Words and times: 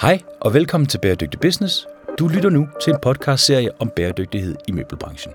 Hej 0.00 0.20
og 0.40 0.54
velkommen 0.54 0.86
til 0.86 0.98
Bæredygtig 0.98 1.40
Business. 1.40 1.86
Du 2.18 2.28
lytter 2.28 2.50
nu 2.50 2.68
til 2.82 2.92
en 2.92 2.98
podcastserie 3.02 3.70
om 3.78 3.90
bæredygtighed 3.96 4.54
i 4.68 4.72
møbelbranchen. 4.72 5.32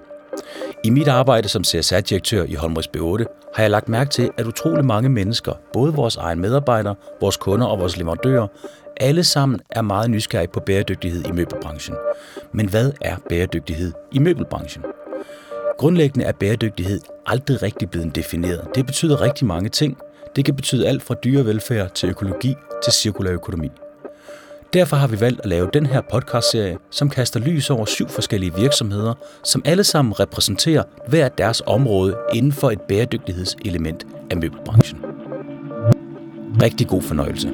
I 0.83 0.89
mit 0.89 1.07
arbejde 1.07 1.49
som 1.49 1.63
CSR-direktør 1.63 2.43
i 2.43 2.53
Holmrids 2.53 2.87
B8 2.87 3.51
har 3.55 3.63
jeg 3.63 3.71
lagt 3.71 3.89
mærke 3.89 4.09
til, 4.09 4.29
at 4.37 4.45
utrolig 4.45 4.85
mange 4.85 5.09
mennesker, 5.09 5.53
både 5.73 5.93
vores 5.93 6.15
egne 6.15 6.41
medarbejdere, 6.41 6.95
vores 7.21 7.37
kunder 7.37 7.67
og 7.67 7.79
vores 7.79 7.97
leverandører, 7.97 8.47
alle 8.97 9.23
sammen 9.23 9.59
er 9.69 9.81
meget 9.81 10.09
nysgerrige 10.09 10.51
på 10.53 10.59
bæredygtighed 10.59 11.25
i 11.27 11.31
møbelbranchen. 11.31 11.95
Men 12.51 12.69
hvad 12.69 12.91
er 13.01 13.15
bæredygtighed 13.29 13.93
i 14.11 14.19
møbelbranchen? 14.19 14.83
Grundlæggende 15.77 16.25
er 16.25 16.31
bæredygtighed 16.31 16.99
aldrig 17.25 17.61
rigtig 17.63 17.89
blevet 17.89 18.15
defineret. 18.15 18.67
Det 18.75 18.85
betyder 18.85 19.21
rigtig 19.21 19.47
mange 19.47 19.69
ting. 19.69 19.97
Det 20.35 20.45
kan 20.45 20.55
betyde 20.55 20.87
alt 20.87 21.03
fra 21.03 21.15
dyrevelfærd 21.23 21.91
til 21.93 22.09
økologi 22.09 22.55
til 22.83 22.93
cirkulær 22.93 23.31
økonomi. 23.31 23.71
Derfor 24.73 24.95
har 24.95 25.07
vi 25.07 25.19
valgt 25.19 25.39
at 25.39 25.49
lave 25.49 25.69
den 25.73 25.85
her 25.85 26.01
podcastserie, 26.11 26.77
som 26.91 27.09
kaster 27.09 27.39
lys 27.39 27.69
over 27.69 27.85
syv 27.85 28.09
forskellige 28.09 28.55
virksomheder, 28.55 29.13
som 29.43 29.61
alle 29.65 29.83
sammen 29.83 30.19
repræsenterer 30.19 30.83
hver 31.07 31.29
deres 31.29 31.61
område 31.65 32.17
inden 32.33 32.51
for 32.51 32.71
et 32.71 32.81
bæredygtighedselement 32.81 34.07
af 34.31 34.37
møbelbranchen. 34.37 34.99
Rigtig 36.61 36.87
god 36.87 37.01
fornøjelse. 37.01 37.47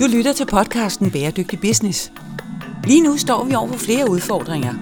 Du 0.00 0.16
lytter 0.16 0.32
til 0.32 0.46
podcasten 0.46 1.10
Bæredygtig 1.10 1.60
Business. 1.60 2.12
Lige 2.86 3.02
nu 3.02 3.16
står 3.16 3.44
vi 3.44 3.54
over 3.54 3.68
for 3.68 3.78
flere 3.78 4.10
udfordringer. 4.10 4.74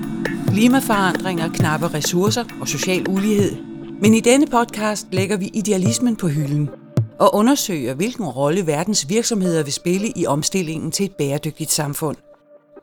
Klimaforandringer, 0.48 1.48
knappe 1.48 1.86
ressourcer 1.94 2.44
og 2.60 2.68
social 2.68 3.08
ulighed. 3.08 3.56
Men 4.00 4.14
i 4.14 4.20
denne 4.20 4.46
podcast 4.46 5.06
lægger 5.12 5.36
vi 5.36 5.50
idealismen 5.54 6.16
på 6.16 6.28
hylden– 6.28 6.70
og 7.18 7.34
undersøger, 7.34 7.94
hvilken 7.94 8.26
rolle 8.26 8.66
verdens 8.66 9.08
virksomheder 9.08 9.62
vil 9.62 9.72
spille 9.72 10.12
i 10.16 10.26
omstillingen 10.26 10.90
til 10.90 11.06
et 11.06 11.16
bæredygtigt 11.16 11.70
samfund. 11.70 12.16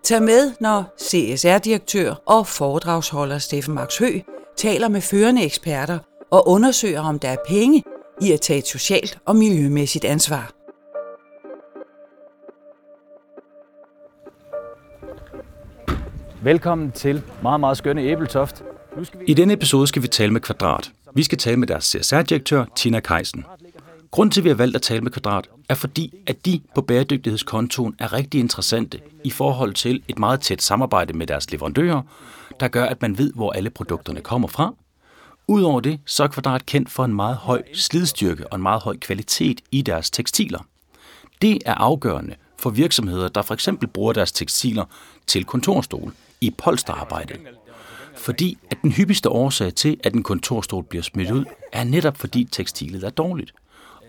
Tag 0.04 0.22
med, 0.22 0.52
når 0.60 0.96
CSR-direktør 1.02 2.16
og 2.26 2.48
foredragsholder 2.48 3.38
Steffen 3.38 3.74
Max 3.74 3.98
Hø 3.98 4.20
taler 4.58 4.88
med 4.88 5.02
førende 5.02 5.44
eksperter 5.46 6.00
og 6.32 6.48
undersøger, 6.48 7.02
om 7.02 7.20
der 7.20 7.30
er 7.30 7.38
penge 7.48 7.84
i 8.22 8.32
at 8.32 8.42
tage 8.42 8.60
et 8.60 8.68
socialt 8.68 9.20
og 9.26 9.36
miljømæssigt 9.36 10.06
ansvar. 10.06 10.52
Velkommen 16.44 16.92
til 16.92 17.22
meget, 17.44 17.60
meget 17.60 17.78
skønne 17.78 18.02
Æbeltoft. 18.02 18.64
I 19.28 19.34
denne 19.34 19.54
episode 19.54 19.88
skal 19.88 20.02
vi 20.02 20.08
tale 20.08 20.34
med 20.34 20.42
Kvadrat. 20.42 20.92
Vi 21.16 21.24
skal 21.24 21.38
tale 21.38 21.58
med 21.58 21.68
deres 21.68 21.84
CSR-direktør, 21.84 22.66
Tina 22.76 23.00
Keisen. 23.00 23.46
Grunden 24.12 24.32
til, 24.32 24.42
at 24.42 24.44
vi 24.44 24.50
har 24.50 24.56
valgt 24.56 24.76
at 24.76 24.82
tale 24.82 25.02
med 25.02 25.12
Kvadrat, 25.12 25.50
er 25.70 25.76
fordi, 25.76 26.14
at 26.28 26.46
de 26.46 26.62
på 26.76 26.82
bæredygtighedskontoen 26.82 27.96
er 28.00 28.14
rigtig 28.14 28.40
interessante 28.40 29.00
i 29.24 29.30
forhold 29.30 29.74
til 29.74 30.04
et 30.08 30.20
meget 30.20 30.42
tæt 30.42 30.62
samarbejde 30.62 31.14
med 31.14 31.28
deres 31.28 31.52
leverandører, 31.52 32.02
der 32.60 32.68
gør, 32.68 32.86
at 32.86 33.02
man 33.02 33.18
ved, 33.18 33.34
hvor 33.34 33.52
alle 33.52 33.70
produkterne 33.70 34.22
kommer 34.22 34.48
fra. 34.48 34.74
Udover 35.48 35.80
det, 35.80 36.00
så 36.06 36.24
er 36.24 36.28
Kvadrat 36.28 36.66
kendt 36.66 36.90
for 36.90 37.06
en 37.06 37.14
meget 37.14 37.38
høj 37.38 37.64
slidstyrke 37.74 38.48
og 38.48 38.56
en 38.56 38.62
meget 38.62 38.82
høj 38.82 38.98
kvalitet 38.98 39.62
i 39.72 39.82
deres 39.82 40.10
tekstiler. 40.10 40.60
Det 41.42 41.62
er 41.66 41.74
afgørende 41.74 42.36
for 42.58 42.70
virksomheder, 42.70 43.28
der 43.28 43.42
for 43.42 43.54
eksempel 43.54 43.88
bruger 43.88 44.14
deres 44.14 44.32
tekstiler 44.32 44.86
til 45.28 45.46
kontorstol 45.46 46.14
i 46.42 46.50
polsterarbejde. 46.58 47.36
Fordi 48.18 48.58
at 48.72 48.78
den 48.82 48.92
hyppigste 48.92 49.30
årsag 49.30 49.76
til, 49.76 50.00
at 50.04 50.14
en 50.14 50.24
kontorstol 50.24 50.84
bliver 50.84 51.04
smidt 51.04 51.32
ud, 51.32 51.46
er 51.72 51.84
netop 51.84 52.18
fordi 52.18 52.48
tekstilet 52.52 53.04
er 53.04 53.10
dårligt. 53.10 53.54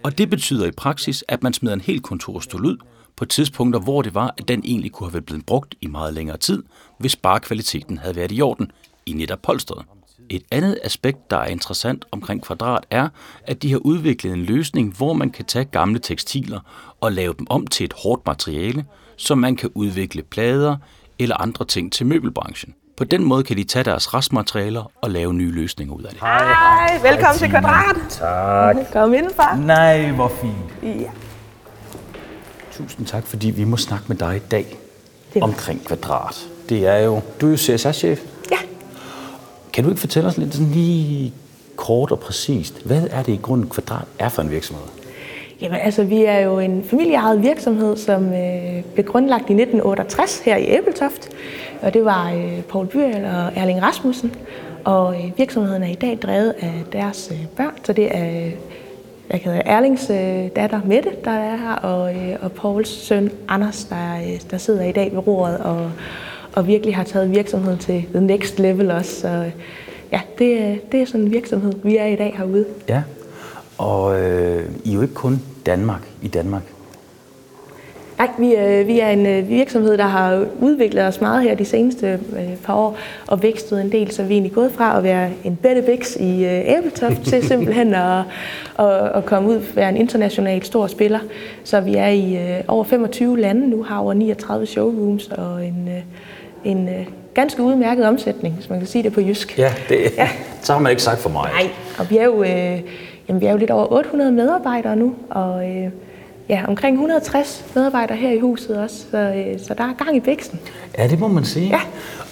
Og 0.04 0.18
det 0.18 0.30
betyder 0.30 0.66
i 0.66 0.70
praksis, 0.70 1.24
at 1.28 1.42
man 1.42 1.52
smider 1.52 1.74
en 1.74 1.80
hel 1.80 2.00
kontorstol 2.00 2.66
ud 2.66 2.76
på 3.16 3.24
tidspunkter, 3.24 3.80
hvor 3.80 4.02
det 4.02 4.14
var, 4.14 4.34
at 4.38 4.48
den 4.48 4.62
egentlig 4.64 4.92
kunne 4.92 5.06
have 5.06 5.14
været 5.14 5.26
blevet 5.26 5.46
brugt 5.46 5.74
i 5.80 5.86
meget 5.86 6.14
længere 6.14 6.36
tid, 6.36 6.62
hvis 6.98 7.16
bare 7.16 7.40
kvaliteten 7.40 7.98
havde 7.98 8.16
været 8.16 8.32
i 8.32 8.42
orden 8.42 8.72
i 9.06 9.12
netop 9.12 9.42
polstret. 9.42 9.84
Et 10.28 10.42
andet 10.50 10.78
aspekt, 10.84 11.30
der 11.30 11.36
er 11.36 11.46
interessant 11.46 12.04
omkring 12.10 12.42
Kvadrat, 12.42 12.86
er, 12.90 13.08
at 13.44 13.62
de 13.62 13.70
har 13.70 13.78
udviklet 13.78 14.32
en 14.32 14.42
løsning, 14.42 14.96
hvor 14.96 15.12
man 15.12 15.30
kan 15.30 15.44
tage 15.44 15.64
gamle 15.64 15.98
tekstiler 15.98 16.60
og 17.00 17.12
lave 17.12 17.34
dem 17.38 17.46
om 17.50 17.66
til 17.66 17.84
et 17.84 17.92
hårdt 17.92 18.26
materiale, 18.26 18.84
så 19.16 19.34
man 19.34 19.56
kan 19.56 19.70
udvikle 19.74 20.22
plader 20.22 20.76
eller 21.18 21.36
andre 21.36 21.64
ting 21.64 21.92
til 21.92 22.06
møbelbranchen. 22.06 22.74
På 23.00 23.04
den 23.04 23.24
måde 23.24 23.42
kan 23.42 23.56
de 23.56 23.64
tage 23.64 23.84
deres 23.84 24.14
restmaterialer 24.14 24.92
og 25.02 25.10
lave 25.10 25.34
nye 25.34 25.52
løsninger 25.52 25.94
ud 25.94 26.02
af 26.02 26.10
det. 26.10 26.20
Hej, 26.20 26.38
hej. 26.38 26.98
velkommen 27.02 27.24
hej, 27.24 27.36
til 27.38 27.50
Kvadrat. 27.50 27.96
Tak. 28.10 28.76
Kom 28.92 29.14
indenfor. 29.14 29.56
Nej, 29.56 30.10
hvor 30.10 30.28
fint. 30.28 31.00
Ja. 31.00 31.10
Tusind 32.72 33.06
tak, 33.06 33.26
fordi 33.26 33.50
vi 33.50 33.64
må 33.64 33.76
snakke 33.76 34.04
med 34.08 34.16
dig 34.16 34.36
i 34.36 34.48
dag 34.50 34.76
omkring 35.40 35.84
Kvadrat. 35.84 36.48
Det 36.68 36.86
er 36.86 36.98
jo, 36.98 37.20
du 37.40 37.46
er 37.46 37.50
jo 37.50 37.56
CSR-chef. 37.56 38.20
Ja. 38.50 38.56
Kan 39.72 39.84
du 39.84 39.90
ikke 39.90 40.00
fortælle 40.00 40.28
os 40.28 40.38
lidt 40.38 40.54
sådan 40.54 40.70
lige 40.70 41.34
kort 41.76 42.10
og 42.10 42.20
præcist, 42.20 42.82
hvad 42.84 43.02
er 43.10 43.22
det 43.22 43.32
i 43.32 43.40
grunden 43.42 43.68
Kvadrat 43.68 44.06
er 44.18 44.28
for 44.28 44.42
en 44.42 44.50
virksomhed? 44.50 44.86
Jamen 45.60 45.80
altså, 45.80 46.04
vi 46.04 46.24
er 46.24 46.38
jo 46.38 46.58
en 46.58 46.84
familieejet 46.90 47.42
virksomhed, 47.42 47.96
som 47.96 48.32
øh, 48.32 48.84
blev 48.94 49.06
grundlagt 49.06 49.50
i 49.50 49.52
1968 49.52 50.38
her 50.38 50.56
i 50.56 50.64
Æbeltoft. 50.64 51.28
Og 51.82 51.94
det 51.94 52.04
var 52.04 52.32
øh, 52.32 52.62
Paul 52.62 52.86
Byrjel 52.86 53.24
og 53.24 53.52
Erling 53.56 53.82
Rasmussen. 53.82 54.34
Og 54.84 55.14
øh, 55.14 55.38
virksomheden 55.38 55.82
er 55.82 55.88
i 55.88 55.94
dag 55.94 56.18
drevet 56.22 56.54
af 56.60 56.74
deres 56.92 57.28
øh, 57.32 57.46
børn, 57.56 57.74
så 57.84 57.92
det 57.92 58.16
er 58.16 58.50
jeg 59.30 59.40
hedder, 59.44 59.62
Erlings 59.64 60.10
øh, 60.10 60.48
datter 60.56 60.80
Mette, 60.84 61.10
der 61.24 61.30
er 61.30 61.56
her, 61.56 61.72
og, 61.72 62.14
øh, 62.14 62.36
og 62.40 62.52
Pauls 62.52 62.88
søn 62.88 63.30
Anders, 63.48 63.84
der, 63.84 64.16
øh, 64.16 64.40
der 64.50 64.58
sidder 64.58 64.84
i 64.84 64.92
dag 64.92 65.12
ved 65.12 65.26
roret 65.26 65.58
og, 65.58 65.90
og 66.52 66.66
virkelig 66.66 66.96
har 66.96 67.04
taget 67.04 67.30
virksomheden 67.30 67.78
til 67.78 68.04
the 68.14 68.20
next 68.20 68.58
level 68.58 68.90
også. 68.90 69.20
Så 69.20 69.50
ja, 70.12 70.20
det, 70.38 70.58
øh, 70.58 70.76
det 70.92 71.02
er 71.02 71.06
sådan 71.06 71.20
en 71.20 71.30
virksomhed, 71.30 71.72
vi 71.82 71.96
er 71.96 72.06
i 72.06 72.16
dag 72.16 72.34
herude. 72.36 72.64
Ja, 72.88 73.02
og 73.78 74.20
øh, 74.20 74.70
I 74.84 74.90
er 74.90 74.94
jo 74.94 75.02
ikke 75.02 75.14
kun 75.14 75.42
Danmark 75.66 76.02
i 76.22 76.28
Danmark. 76.28 76.62
Nej, 78.20 78.30
vi, 78.38 78.54
øh, 78.54 78.86
vi 78.86 79.00
er 79.00 79.08
en 79.08 79.26
øh, 79.26 79.48
virksomhed, 79.48 79.98
der 79.98 80.04
har 80.04 80.46
udviklet 80.60 81.04
os 81.04 81.20
meget 81.20 81.42
her 81.42 81.54
de 81.54 81.64
seneste 81.64 82.20
øh, 82.36 82.56
par 82.64 82.74
år 82.74 82.96
og 83.26 83.42
vækstet 83.42 83.80
en 83.80 83.92
del, 83.92 84.10
så 84.10 84.22
vi 84.22 84.28
er 84.28 84.32
egentlig 84.32 84.52
gået 84.52 84.72
fra 84.72 84.98
at 84.98 85.04
være 85.04 85.30
en 85.44 85.56
Bette 85.56 85.82
Bix 85.82 86.16
i 86.16 86.44
øh, 86.44 86.78
Æbeltoft 86.78 87.22
til 87.24 87.46
simpelthen 87.46 87.94
at, 87.94 88.22
at, 88.78 89.12
at 89.14 89.24
komme 89.24 89.48
ud 89.48 89.56
og 89.56 89.62
være 89.74 89.88
en 89.88 89.96
international 89.96 90.62
stor 90.62 90.86
spiller. 90.86 91.18
Så 91.64 91.80
vi 91.80 91.94
er 91.94 92.08
i 92.08 92.36
øh, 92.36 92.64
over 92.68 92.84
25 92.84 93.40
lande 93.40 93.70
nu, 93.70 93.82
har 93.82 93.98
over 93.98 94.14
39 94.14 94.66
showrooms 94.66 95.28
og 95.28 95.66
en, 95.66 95.88
øh, 95.88 96.02
en 96.72 96.88
øh, 96.88 97.06
ganske 97.34 97.62
udmærket 97.62 98.04
omsætning, 98.04 98.54
hvis 98.54 98.70
man 98.70 98.78
kan 98.78 98.88
sige 98.88 99.02
det 99.02 99.12
på 99.12 99.20
jysk. 99.20 99.58
Ja, 99.58 99.72
det 99.88 99.98
ja. 100.16 100.28
så 100.62 100.72
har 100.72 100.80
man 100.80 100.90
ikke 100.90 101.02
sagt 101.02 101.18
for 101.18 101.30
mig. 101.30 101.50
Nej, 101.52 101.70
og 101.98 102.10
vi 102.10 102.18
er 102.18 102.24
jo, 102.24 102.42
øh, 102.42 102.80
jamen, 103.28 103.40
vi 103.40 103.46
er 103.46 103.52
jo 103.52 103.56
lidt 103.56 103.70
over 103.70 103.92
800 103.92 104.32
medarbejdere 104.32 104.96
nu, 104.96 105.14
og 105.30 105.68
øh, 105.70 105.90
ja, 106.50 106.64
omkring 106.68 106.94
160 106.94 107.64
medarbejdere 107.74 108.16
her 108.16 108.30
i 108.30 108.38
huset 108.38 108.78
også, 108.78 108.96
så, 109.10 109.16
øh, 109.16 109.60
så 109.60 109.74
der 109.74 109.84
er 109.84 110.04
gang 110.04 110.16
i 110.16 110.20
væksten. 110.24 110.60
Ja, 110.98 111.08
det 111.08 111.20
må 111.20 111.28
man 111.28 111.44
sige. 111.44 111.66
Ja. 111.66 111.80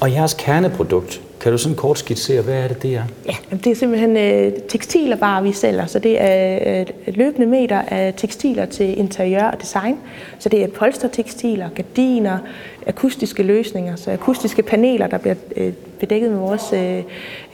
Og 0.01 0.13
jeres 0.13 0.35
kerneprodukt, 0.35 1.21
kan 1.41 1.53
du 1.53 1.59
sådan 1.59 1.77
kort 1.77 1.99
skitsere, 1.99 2.43
hvad 2.43 2.55
er 2.55 2.69
det, 2.69 2.83
det 2.83 2.95
er? 2.95 3.03
Ja, 3.27 3.57
det 3.57 3.67
er 3.67 3.75
simpelthen 3.75 4.17
øh, 4.17 4.53
tekstiler 4.69 5.17
bare, 5.17 5.43
vi 5.43 5.53
sælger. 5.53 5.87
Så 5.87 5.99
det 5.99 6.17
er 6.21 6.81
øh, 6.81 7.15
løbende 7.15 7.47
meter 7.47 7.83
af 7.89 8.15
tekstiler 8.17 8.67
til 8.67 8.99
interiør 8.99 9.45
og 9.45 9.61
design. 9.61 9.97
Så 10.39 10.49
det 10.49 10.63
er 10.63 10.69
polstertekstiler, 10.69 11.69
gardiner, 11.69 12.39
akustiske 12.87 13.43
løsninger, 13.43 13.97
så 13.97 14.11
akustiske 14.11 14.63
paneler, 14.63 15.07
der 15.07 15.19
bliver 15.19 15.35
øh, 15.57 15.73
bedækket 16.01 16.31
med 16.31 16.39
vores 16.39 16.73
øh, 16.73 17.03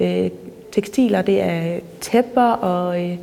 øh, 0.00 0.30
tekstiler. 0.72 1.22
Det 1.22 1.42
er 1.42 1.78
tæpper 2.00 2.50
og 2.50 3.02
øh, 3.02 3.16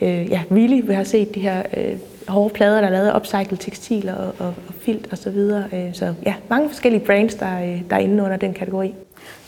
øh, 0.00 0.30
ja, 0.30 0.42
Willy, 0.50 0.80
vi 0.86 0.94
har 0.94 1.04
set 1.04 1.34
de 1.34 1.40
her 1.40 1.62
øh, 1.76 1.96
hårde 2.28 2.54
plader, 2.54 2.80
der 2.80 2.88
er 2.88 2.92
lavet 2.92 3.08
af 3.08 3.16
upcycled 3.16 3.58
tekstiler 3.58 4.14
og, 4.14 4.34
og, 4.38 4.46
og 4.46 4.74
filt 4.80 5.08
og 5.10 5.18
så 5.18 5.30
videre. 5.30 5.64
Øh, 5.72 5.94
så 5.94 6.14
ja, 6.26 6.34
mange 6.50 6.68
forskellige 6.68 7.04
brands, 7.06 7.34
der, 7.34 7.62
øh, 7.62 7.82
der 7.90 7.96
er 7.96 8.00
inde 8.00 8.22
under 8.22 8.36
den 8.36 8.54
kategori. 8.54 8.94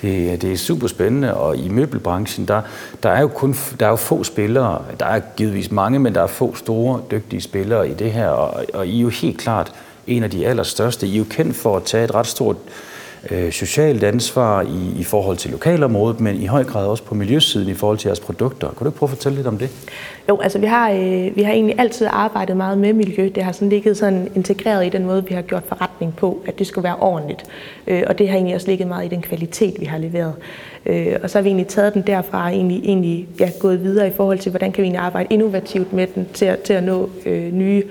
Det, 0.03 0.43
det 0.43 0.53
er 0.53 0.57
super 0.57 0.87
spændende, 0.87 1.35
og 1.35 1.57
i 1.57 1.69
møbelbranchen, 1.69 2.49
der, 2.49 2.63
der 3.03 3.11
er 3.11 3.21
jo 3.21 3.29
kun 3.29 3.55
der 3.81 3.87
er 3.87 3.91
jo 3.91 3.97
få 3.97 4.25
spillere. 4.25 4.83
Der 5.01 5.07
er 5.07 5.21
givetvis 5.37 5.71
mange, 5.71 5.99
men 5.99 6.15
der 6.15 6.23
er 6.23 6.27
få 6.27 6.55
store, 6.55 7.01
dygtige 7.11 7.41
spillere 7.41 7.89
i 7.89 7.95
det 7.95 8.13
her, 8.13 8.29
og, 8.29 8.65
og 8.75 8.87
I 8.87 8.99
er 8.99 9.03
jo 9.03 9.09
helt 9.09 9.39
klart 9.39 9.73
en 10.07 10.23
af 10.23 10.31
de 10.31 10.47
allerstørste. 10.47 11.07
I 11.07 11.15
er 11.15 11.19
jo 11.19 11.25
kendt 11.31 11.57
for 11.57 11.77
at 11.77 11.83
tage 11.83 12.05
et 12.05 12.15
ret 12.15 12.27
stort 12.27 12.57
øh, 13.31 13.53
socialt 13.53 14.05
ansvar 14.05 14.63
i, 14.63 15.01
i 15.01 15.05
forhold 15.05 15.37
til 15.37 15.51
lokalområdet, 15.51 16.21
men 16.21 16.43
i 16.43 16.47
høj 16.47 16.65
grad 16.65 16.87
også 16.87 17.03
på 17.03 17.15
miljøsiden 17.15 17.69
i 17.69 17.75
forhold 17.75 17.99
til 17.99 18.09
jeres 18.09 18.21
produkter. 18.21 18.69
Kan 18.69 18.77
du 18.79 18.85
ikke 18.85 18.99
prøve 18.99 19.07
at 19.07 19.17
fortælle 19.17 19.37
lidt 19.37 19.47
om 19.47 19.59
det? 19.59 19.71
Jo, 20.29 20.41
altså 20.41 20.59
vi 20.59 20.67
har, 20.67 20.91
øh, 20.91 21.37
vi 21.37 21.43
har 21.43 21.53
egentlig 21.53 21.75
altid 21.79 22.07
arbejdet 22.11 22.57
meget 22.57 22.79
med 22.79 22.93
miljø. 22.93 23.31
Det 23.35 23.43
har 23.43 23.53
sådan 23.53 23.69
ligget 23.69 23.97
sådan 23.97 24.29
integreret 24.35 24.87
i 24.87 24.89
den 24.89 25.07
måde, 25.07 25.25
vi 25.29 25.35
har 25.35 25.43
gjort 25.43 25.63
forretning 25.69 26.17
på, 26.17 26.43
at 26.47 26.59
det 26.59 26.67
skulle 26.67 26.85
være 26.85 26.97
ordentligt. 26.97 27.45
Øh, 27.87 28.03
og 28.07 28.19
det 28.19 28.29
har 28.29 28.37
egentlig 28.37 28.55
også 28.55 28.67
ligget 28.67 28.89
meget 28.89 29.05
i 29.05 29.09
den 29.09 29.23
kvalitet, 29.23 29.81
vi 29.81 29.85
har 29.85 29.99
leveret. 29.99 30.35
Øh, 30.87 31.17
og 31.23 31.31
så 31.31 31.39
har 31.39 31.43
vi 31.43 31.49
egentlig 31.49 31.67
taget 31.67 31.95
den 31.95 32.03
derfra 32.03 32.45
og 32.45 32.53
egentlig, 32.53 32.81
egentlig 32.85 33.29
ja, 33.41 33.51
gået 33.61 33.83
videre 33.83 34.09
i 34.09 34.13
forhold 34.17 34.39
til, 34.39 34.51
hvordan 34.51 34.73
kan 34.73 34.83
vi 34.83 34.87
egentlig 34.87 35.01
arbejde 35.01 35.27
innovativt 35.31 35.93
med 35.93 36.07
den 36.15 36.29
til 36.35 36.45
at, 36.45 36.59
til 36.59 36.73
at 36.73 36.85
nå 36.85 37.11
øh, 37.27 37.53
nye 37.53 37.83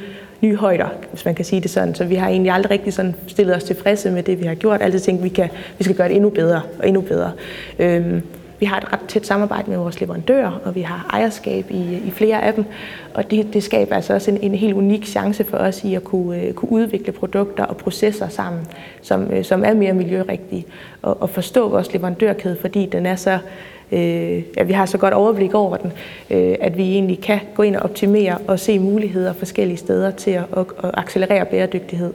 nye 0.41 0.55
højder, 0.55 0.87
hvis 1.11 1.25
man 1.25 1.35
kan 1.35 1.45
sige 1.45 1.61
det 1.61 1.69
sådan. 1.69 1.95
Så 1.95 2.05
vi 2.05 2.15
har 2.15 2.29
egentlig 2.29 2.51
aldrig 2.51 2.71
rigtig 2.71 2.93
sådan 2.93 3.15
stillet 3.27 3.55
os 3.55 3.63
tilfredse 3.63 4.11
med 4.11 4.23
det, 4.23 4.39
vi 4.39 4.45
har 4.45 4.55
gjort. 4.55 4.81
Altid 4.81 4.99
tænkt, 4.99 5.19
at 5.19 5.23
vi, 5.23 5.29
kan, 5.29 5.49
vi 5.77 5.83
skal 5.83 5.95
gøre 5.95 6.07
det 6.07 6.15
endnu 6.15 6.29
bedre 6.29 6.61
og 6.79 6.87
endnu 6.87 7.01
bedre. 7.01 7.31
Øhm, 7.79 8.21
vi 8.59 8.65
har 8.65 8.77
et 8.77 8.93
ret 8.93 8.99
tæt 9.07 9.25
samarbejde 9.25 9.69
med 9.69 9.77
vores 9.77 10.01
leverandører, 10.01 10.61
og 10.65 10.75
vi 10.75 10.81
har 10.81 11.09
ejerskab 11.13 11.65
i, 11.69 12.01
i 12.07 12.11
flere 12.11 12.43
af 12.43 12.53
dem. 12.53 12.65
Og 13.13 13.31
det, 13.31 13.53
det 13.53 13.63
skaber 13.63 13.95
altså 13.95 14.13
også 14.13 14.31
en, 14.31 14.37
en 14.41 14.55
helt 14.55 14.73
unik 14.73 15.05
chance 15.05 15.43
for 15.43 15.57
os 15.57 15.83
i 15.83 15.93
at 15.93 16.03
kunne, 16.03 16.47
uh, 16.47 16.53
kunne 16.53 16.71
udvikle 16.71 17.11
produkter 17.11 17.63
og 17.63 17.77
processer 17.77 18.27
sammen, 18.27 18.61
som, 19.01 19.33
uh, 19.37 19.43
som 19.43 19.63
er 19.63 19.73
mere 19.73 19.93
miljørigtige. 19.93 20.65
Og, 21.01 21.21
og 21.21 21.29
forstå 21.29 21.69
vores 21.69 21.93
leverandørkæde, 21.93 22.57
fordi 22.61 22.85
den 22.85 23.05
er 23.05 23.15
så 23.15 23.39
øh, 23.91 24.43
at 24.57 24.67
vi 24.67 24.73
har 24.73 24.85
så 24.85 24.97
godt 24.97 25.13
overblik 25.13 25.53
over 25.53 25.77
den, 25.77 25.91
øh, 26.29 26.55
at 26.61 26.77
vi 26.77 26.83
egentlig 26.83 27.21
kan 27.21 27.39
gå 27.55 27.63
ind 27.63 27.75
og 27.75 27.83
optimere 27.83 28.37
og 28.47 28.59
se 28.59 28.79
muligheder 28.79 29.33
forskellige 29.33 29.77
steder 29.77 30.11
til 30.11 30.31
at, 30.31 30.45
at, 30.57 30.65
at 30.83 30.91
accelerere 30.93 31.45
bæredygtighed. 31.45 32.13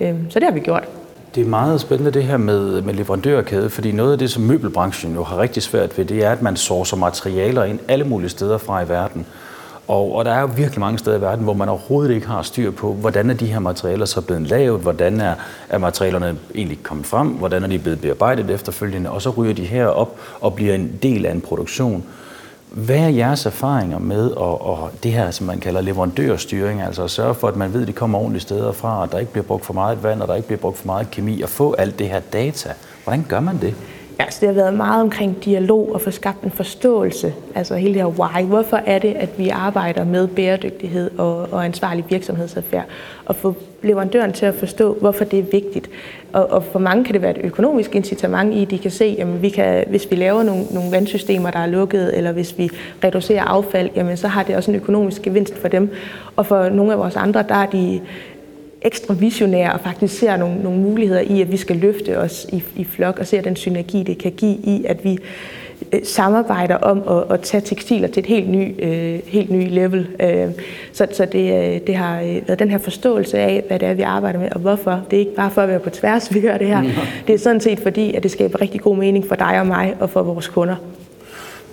Øh, 0.00 0.14
så 0.28 0.38
det 0.38 0.44
har 0.48 0.54
vi 0.54 0.60
gjort. 0.60 0.88
Det 1.34 1.42
er 1.42 1.48
meget 1.48 1.80
spændende 1.80 2.10
det 2.10 2.24
her 2.24 2.36
med, 2.36 2.82
med 2.82 2.94
leverandørkæde, 2.94 3.70
fordi 3.70 3.92
noget 3.92 4.12
af 4.12 4.18
det, 4.18 4.30
som 4.30 4.42
møbelbranchen 4.42 5.14
jo 5.14 5.22
har 5.22 5.38
rigtig 5.38 5.62
svært 5.62 5.98
ved, 5.98 6.04
det 6.04 6.24
er, 6.24 6.30
at 6.30 6.42
man 6.42 6.56
sourcer 6.56 6.96
materialer 6.96 7.64
ind 7.64 7.78
alle 7.88 8.04
mulige 8.04 8.28
steder 8.28 8.58
fra 8.58 8.82
i 8.82 8.88
verden. 8.88 9.26
Og, 9.88 10.14
og 10.14 10.24
der 10.24 10.32
er 10.32 10.40
jo 10.40 10.48
virkelig 10.56 10.80
mange 10.80 10.98
steder 10.98 11.18
i 11.18 11.20
verden, 11.20 11.44
hvor 11.44 11.54
man 11.54 11.68
overhovedet 11.68 12.14
ikke 12.14 12.26
har 12.26 12.42
styr 12.42 12.70
på, 12.70 12.92
hvordan 12.92 13.30
er 13.30 13.34
de 13.34 13.46
her 13.46 13.58
materialer 13.58 14.04
så 14.04 14.20
blevet 14.20 14.42
lavet, 14.42 14.80
hvordan 14.80 15.20
er, 15.20 15.34
er 15.68 15.78
materialerne 15.78 16.38
egentlig 16.54 16.78
kommet 16.82 17.06
frem, 17.06 17.28
hvordan 17.28 17.62
er 17.62 17.68
de 17.68 17.78
blevet 17.78 18.00
bearbejdet 18.00 18.50
efterfølgende, 18.50 19.10
og 19.10 19.22
så 19.22 19.30
ryger 19.30 19.54
de 19.54 19.64
her 19.64 19.86
op 19.86 20.18
og 20.40 20.54
bliver 20.54 20.74
en 20.74 20.98
del 21.02 21.26
af 21.26 21.32
en 21.32 21.40
produktion. 21.40 22.04
Hvad 22.70 22.98
er 22.98 23.08
jeres 23.08 23.46
erfaringer 23.46 23.98
med 23.98 24.30
og, 24.30 24.66
og 24.66 24.90
det 25.02 25.12
her, 25.12 25.30
som 25.30 25.46
man 25.46 25.60
kalder 25.60 25.80
leverandørstyring, 25.80 26.82
altså 26.82 27.04
at 27.04 27.10
sørge 27.10 27.34
for, 27.34 27.48
at 27.48 27.56
man 27.56 27.72
ved, 27.72 27.82
at 27.82 27.88
de 27.88 27.92
kommer 27.92 28.18
ordentligt 28.18 28.42
steder 28.42 28.72
fra, 28.72 29.04
at 29.04 29.12
der 29.12 29.18
ikke 29.18 29.32
bliver 29.32 29.44
brugt 29.44 29.64
for 29.64 29.74
meget 29.74 30.02
vand, 30.02 30.22
og 30.22 30.28
der 30.28 30.34
ikke 30.34 30.46
bliver 30.46 30.60
brugt 30.60 30.78
for 30.78 30.86
meget 30.86 31.10
kemi, 31.10 31.40
og 31.40 31.48
få 31.48 31.72
alt 31.72 31.98
det 31.98 32.08
her 32.08 32.20
data? 32.20 32.72
Hvordan 33.04 33.26
gør 33.28 33.40
man 33.40 33.60
det? 33.60 33.74
Ja, 34.20 34.30
så 34.30 34.38
det 34.40 34.48
har 34.48 34.54
været 34.54 34.74
meget 34.74 35.02
omkring 35.02 35.44
dialog 35.44 35.94
og 35.94 36.00
få 36.00 36.10
skabt 36.10 36.42
en 36.42 36.50
forståelse, 36.50 37.34
altså 37.54 37.74
hele 37.74 37.94
det 37.94 38.02
her 38.02 38.08
why. 38.08 38.44
Hvorfor 38.44 38.76
er 38.86 38.98
det, 38.98 39.14
at 39.14 39.28
vi 39.38 39.48
arbejder 39.48 40.04
med 40.04 40.26
bæredygtighed 40.26 41.10
og, 41.18 41.48
og 41.52 41.64
ansvarlig 41.64 42.04
virksomhedsadfærd? 42.08 42.84
Og 43.24 43.36
få 43.36 43.54
leverandøren 43.82 44.32
til 44.32 44.46
at 44.46 44.54
forstå, 44.54 44.94
hvorfor 45.00 45.24
det 45.24 45.38
er 45.38 45.42
vigtigt. 45.52 45.90
Og, 46.32 46.50
og 46.50 46.64
for 46.64 46.78
mange 46.78 47.04
kan 47.04 47.14
det 47.14 47.22
være 47.22 47.38
et 47.38 47.44
økonomisk 47.44 47.94
incitament 47.94 48.54
i, 48.54 48.62
at 48.62 48.70
de 48.70 48.78
kan 48.78 48.90
se, 48.90 49.16
at 49.18 49.42
vi 49.42 49.48
kan, 49.48 49.84
hvis 49.88 50.10
vi 50.10 50.16
laver 50.16 50.42
nogle, 50.42 50.64
nogle 50.70 50.90
vandsystemer, 50.90 51.50
der 51.50 51.58
er 51.58 51.66
lukket, 51.66 52.16
eller 52.16 52.32
hvis 52.32 52.58
vi 52.58 52.70
reducerer 53.04 53.44
affald, 53.44 53.90
jamen, 53.96 54.16
så 54.16 54.28
har 54.28 54.42
det 54.42 54.56
også 54.56 54.70
en 54.70 54.76
økonomisk 54.76 55.22
gevinst 55.22 55.58
for 55.58 55.68
dem. 55.68 55.90
Og 56.36 56.46
for 56.46 56.68
nogle 56.68 56.92
af 56.92 56.98
vores 56.98 57.16
andre, 57.16 57.44
der 57.48 57.54
er 57.54 57.66
de 57.66 58.00
ekstra 58.86 59.14
visionære 59.14 59.72
og 59.72 59.80
faktisk 59.80 60.18
ser 60.18 60.36
nogle, 60.36 60.62
nogle 60.62 60.80
muligheder 60.80 61.20
i, 61.20 61.40
at 61.40 61.52
vi 61.52 61.56
skal 61.56 61.76
løfte 61.76 62.18
os 62.18 62.46
i, 62.52 62.62
i 62.76 62.84
flok 62.84 63.18
og 63.18 63.26
ser 63.26 63.40
den 63.40 63.56
synergi, 63.56 64.02
det 64.02 64.18
kan 64.18 64.32
give 64.32 64.56
i, 64.56 64.84
at 64.88 65.04
vi 65.04 65.18
øh, 65.92 66.00
samarbejder 66.04 66.76
om 66.76 67.02
at, 67.08 67.34
at 67.34 67.40
tage 67.40 67.60
tekstiler 67.60 68.08
til 68.08 68.20
et 68.20 68.26
helt 68.26 68.50
ny, 68.50 68.84
øh, 68.84 69.20
helt 69.26 69.50
ny 69.50 69.68
level. 69.70 70.08
Øh, 70.20 70.50
så 70.92 71.06
så 71.12 71.24
det, 71.24 71.74
øh, 71.74 71.80
det 71.86 71.96
har 71.96 72.20
øh, 72.20 72.48
været 72.48 72.58
den 72.58 72.70
her 72.70 72.78
forståelse 72.78 73.38
af, 73.38 73.64
hvad 73.68 73.78
det 73.78 73.88
er, 73.88 73.94
vi 73.94 74.02
arbejder 74.02 74.38
med, 74.38 74.48
og 74.50 74.60
hvorfor. 74.60 75.02
Det 75.10 75.16
er 75.16 75.20
ikke 75.20 75.34
bare 75.34 75.50
for 75.50 75.62
at 75.62 75.68
være 75.68 75.80
på 75.80 75.90
tværs, 75.90 76.28
vi 76.34 76.40
gør 76.40 76.58
det 76.58 76.66
her. 76.66 76.82
Det 77.26 77.34
er 77.34 77.38
sådan 77.38 77.60
set 77.60 77.80
fordi, 77.80 78.14
at 78.14 78.22
det 78.22 78.30
skaber 78.30 78.60
rigtig 78.60 78.80
god 78.80 78.96
mening 78.96 79.28
for 79.28 79.34
dig 79.34 79.60
og 79.60 79.66
mig 79.66 79.96
og 80.00 80.10
for 80.10 80.22
vores 80.22 80.48
kunder. 80.48 80.76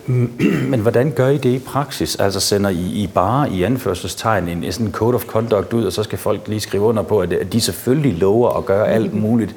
Men 0.70 0.80
hvordan 0.80 1.10
gør 1.10 1.28
I 1.28 1.38
det 1.38 1.50
i 1.50 1.58
praksis? 1.58 2.16
Altså 2.16 2.40
sender 2.40 2.70
I, 2.70 3.02
I 3.02 3.10
bare 3.14 3.50
i 3.50 3.62
anførselstegn 3.62 4.48
en, 4.48 4.64
en 4.64 4.72
sådan 4.72 4.92
code 4.92 5.14
of 5.14 5.24
conduct 5.24 5.72
ud, 5.72 5.84
og 5.84 5.92
så 5.92 6.02
skal 6.02 6.18
folk 6.18 6.48
lige 6.48 6.60
skrive 6.60 6.82
under 6.82 7.02
på, 7.02 7.20
at 7.20 7.52
de 7.52 7.60
selvfølgelig 7.60 8.18
lover 8.18 8.58
at 8.58 8.66
gøre 8.66 8.88
alt 8.88 9.14
muligt? 9.14 9.56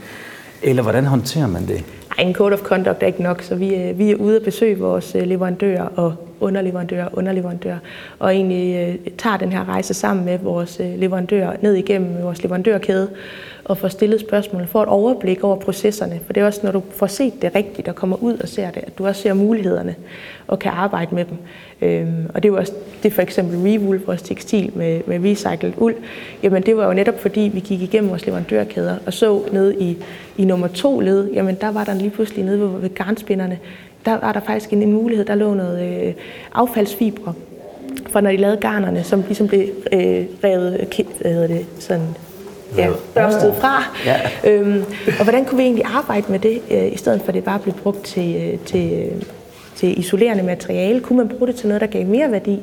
Eller 0.64 0.84
hvordan 0.84 1.06
håndterer 1.06 1.48
man 1.48 1.68
det? 1.68 1.84
Ej, 2.18 2.24
en 2.24 2.34
code 2.34 2.54
of 2.54 2.60
conduct 2.60 3.04
er 3.04 3.08
ikke 3.08 3.24
nok, 3.24 3.42
så 3.42 3.56
vi, 3.56 3.76
øh, 3.76 4.00
vi 4.00 4.12
er 4.12 4.16
ude 4.16 4.36
at 4.36 4.44
besøge 4.44 4.80
vores 4.80 5.16
øh, 5.16 5.24
leverandører 5.24 5.88
og 5.96 6.14
underleverandører 6.40 7.10
underleverandører, 7.14 7.78
og 8.20 8.36
egentlig 8.36 8.76
øh, 8.76 9.12
tager 9.18 9.38
den 9.38 9.52
her 9.52 9.70
rejse 9.70 9.94
sammen 9.94 10.26
med 10.26 10.40
vores 10.40 10.82
leverandører 10.98 11.56
ned 11.62 11.74
igennem 11.74 12.24
vores 12.24 12.44
leverandørkæde, 12.44 13.10
og 13.68 13.78
får 13.78 13.88
stillet 13.88 14.20
spørgsmål, 14.20 14.68
får 14.68 14.84
et 14.84 14.90
overblik 14.90 15.44
over 15.44 15.56
processerne. 15.56 16.20
For 16.26 16.34
det 16.34 16.42
er 16.42 16.46
også, 16.46 16.60
når 16.64 16.72
du 16.72 16.84
får 16.92 17.08
set 17.08 17.42
det 17.42 17.56
rigtigt 17.56 17.88
og 17.88 17.96
kommer 17.96 18.24
ud 18.24 18.38
og 18.38 18.48
ser 18.48 18.72
det, 18.72 18.84
at 18.88 18.98
du 18.98 19.08
også 19.08 19.22
ser 19.22 19.34
mulighederne 19.34 19.96
og 20.48 20.60
kan 20.60 20.72
arbejde 20.72 21.16
med 21.16 21.26
dem. 21.26 21.38
Øhm, 21.82 22.30
og 22.34 22.44
det 22.44 22.52
var 22.52 22.58
også 22.58 22.74
det 23.04 23.14
for 23.14 23.22
eksempel 23.22 23.58
Rewool, 23.58 24.02
vores 24.06 24.22
tekstil 24.22 24.72
med, 24.76 25.02
med 25.08 25.32
recycled 25.32 25.74
uld. 25.78 25.96
Jamen 26.44 26.64
det 26.64 26.78
var 26.78 26.88
jo 26.88 26.94
netop 26.94 27.20
fordi, 27.20 27.52
vi 27.54 27.60
gik 27.60 27.82
igennem 27.82 28.10
vores 28.10 28.26
leverandørkæder 28.26 28.96
og 29.06 29.14
så 29.14 29.42
ned 29.52 29.74
i, 29.80 29.98
i 30.38 30.46
nummer 30.46 30.68
to 30.68 31.00
led, 31.00 31.32
jamen 31.32 31.58
der 31.62 31.72
var 31.72 31.84
der 31.84 31.94
lige 31.94 32.10
pludselig 32.10 32.46
nede 32.46 32.60
ved, 32.60 32.80
ved 32.80 32.90
garnspinderne, 32.90 33.60
der 34.06 34.20
var 34.20 34.34
der 34.34 34.40
faktisk 34.40 34.74
en, 34.74 34.84
en 34.84 34.94
mulighed, 34.94 35.26
der 35.26 35.36
lå 35.36 35.54
noget 35.54 36.08
øh, 36.08 36.14
affaldsfibre 36.54 37.34
for 38.10 38.22
når 38.22 38.32
de 38.32 38.38
lavede 38.38 38.58
garnerne, 38.58 39.04
som 39.04 39.22
ligesom 39.22 39.48
blev 39.48 39.62
øh, 39.92 40.26
revet, 40.44 40.80
øh, 40.80 41.06
hvad 41.22 41.32
hedder 41.32 41.48
det, 41.48 41.66
sådan 41.80 42.08
ja, 42.78 42.90
børstet 43.14 43.56
fra. 43.60 43.84
Ja. 44.06 44.20
Øhm, 44.44 44.84
og 45.20 45.24
hvordan 45.24 45.46
kunne 45.46 45.58
vi 45.58 45.64
egentlig 45.64 45.86
arbejde 45.86 46.32
med 46.32 46.40
det, 46.40 46.62
øh, 46.72 46.94
i 46.94 46.98
stedet 46.98 47.22
for 47.22 47.28
at 47.28 47.34
det 47.34 47.44
bare 47.44 47.60
blev 47.60 47.74
brugt 47.76 48.04
til, 48.04 48.36
øh, 48.36 48.60
til, 48.60 48.94
øh, 48.94 49.22
til 49.76 50.00
isolerende 50.00 50.44
materiale? 50.44 51.00
Kunne 51.00 51.18
man 51.18 51.30
bruge 51.30 51.48
det 51.48 51.56
til 51.56 51.68
noget, 51.68 51.82
der 51.82 51.88
gav 51.88 52.06
mere 52.06 52.32
værdi? 52.32 52.60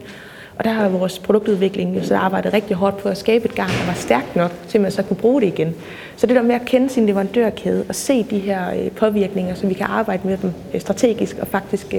Og 0.59 0.65
der 0.65 0.71
har 0.71 0.89
vores 0.89 1.19
produktudvikling 1.19 1.97
jo 1.97 2.05
så 2.05 2.17
arbejdet 2.17 2.53
rigtig 2.53 2.77
hårdt 2.77 2.97
på 2.97 3.09
at 3.09 3.19
skabe 3.19 3.45
et 3.45 3.55
garn, 3.55 3.71
der 3.71 3.87
var 3.87 3.95
stærkt 3.95 4.37
nok, 4.37 4.53
til 4.69 4.81
man 4.81 4.91
så 4.91 5.03
kunne 5.03 5.17
bruge 5.17 5.41
det 5.41 5.47
igen. 5.47 5.75
Så 6.17 6.27
det 6.27 6.37
der 6.37 6.43
med 6.43 6.55
at 6.55 6.65
kende 6.65 6.91
sin 6.91 7.07
leverandørkæde 7.07 7.85
og 7.89 7.95
se 7.95 8.23
de 8.23 8.39
her 8.39 8.91
påvirkninger, 8.97 9.55
så 9.55 9.67
vi 9.67 9.75
kan 9.75 9.87
arbejde 9.87 10.29
med 10.29 10.37
dem 10.37 10.53
strategisk 10.79 11.37
og 11.41 11.49
faktisk 11.49 11.95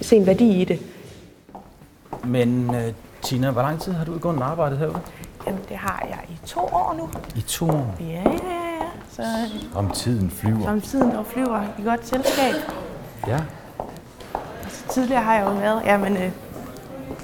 se 0.00 0.16
en 0.16 0.26
værdi 0.26 0.60
i 0.60 0.64
det. 0.64 0.78
Men 2.24 2.70
Tina, 3.22 3.50
hvor 3.50 3.62
lang 3.62 3.80
tid 3.80 3.92
har 3.92 4.04
du 4.04 4.18
gået 4.18 4.36
og 4.36 4.50
arbejdet 4.50 4.78
herude? 4.78 4.98
Jamen, 5.48 5.62
det 5.68 5.76
har 5.76 6.06
jeg 6.10 6.18
i 6.28 6.46
to 6.46 6.60
år 6.60 6.94
nu. 6.98 7.08
I 7.36 7.40
to 7.40 7.68
år? 7.68 7.94
Ja, 8.00 8.06
ja, 8.06 8.20
ja. 8.22 8.86
Så, 9.10 9.22
om 9.74 9.90
tiden 9.90 10.30
flyver. 10.30 10.64
Som 10.64 10.80
tiden 10.80 11.10
der 11.10 11.22
flyver 11.22 11.62
i 11.78 11.82
godt 11.82 12.06
selskab. 12.06 12.54
Ja. 13.26 13.38
Altså, 14.64 14.88
tidligere 14.88 15.22
har 15.22 15.34
jeg 15.34 15.46
jo 15.46 15.50
været, 15.50 15.82
ja, 15.84 15.96
men 15.96 16.16
øh, 16.16 16.30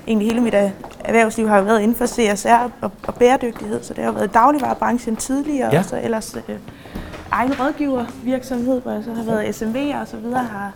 egentlig 0.06 0.29
hele 0.29 0.41
mit 0.41 0.55
øh, 0.55 0.71
erhvervsliv 1.05 1.49
har 1.49 1.59
jo 1.59 1.65
været 1.65 1.81
inden 1.81 1.97
for 1.97 2.06
CSR 2.06 2.70
og, 2.81 2.91
og 3.06 3.15
bæredygtighed, 3.15 3.82
så 3.82 3.94
det 3.94 4.05
har 4.05 4.10
jo 4.10 4.15
været 4.19 4.34
dagligvarerbranchen 4.34 5.17
tidligere, 5.17 5.70
ja. 5.72 5.79
og 5.79 5.84
så 5.84 6.01
ellers 6.03 6.37
øh, 6.48 6.56
egen 7.31 7.53
rådgivervirksomhed, 7.60 8.81
hvor 8.81 8.93
jeg 8.93 9.05
så 9.05 9.15
har 9.15 9.25
været 9.25 9.63
SMV'er 9.63 10.01
og 10.01 10.08
så 10.08 10.17
videre, 10.17 10.44
har, 10.44 10.72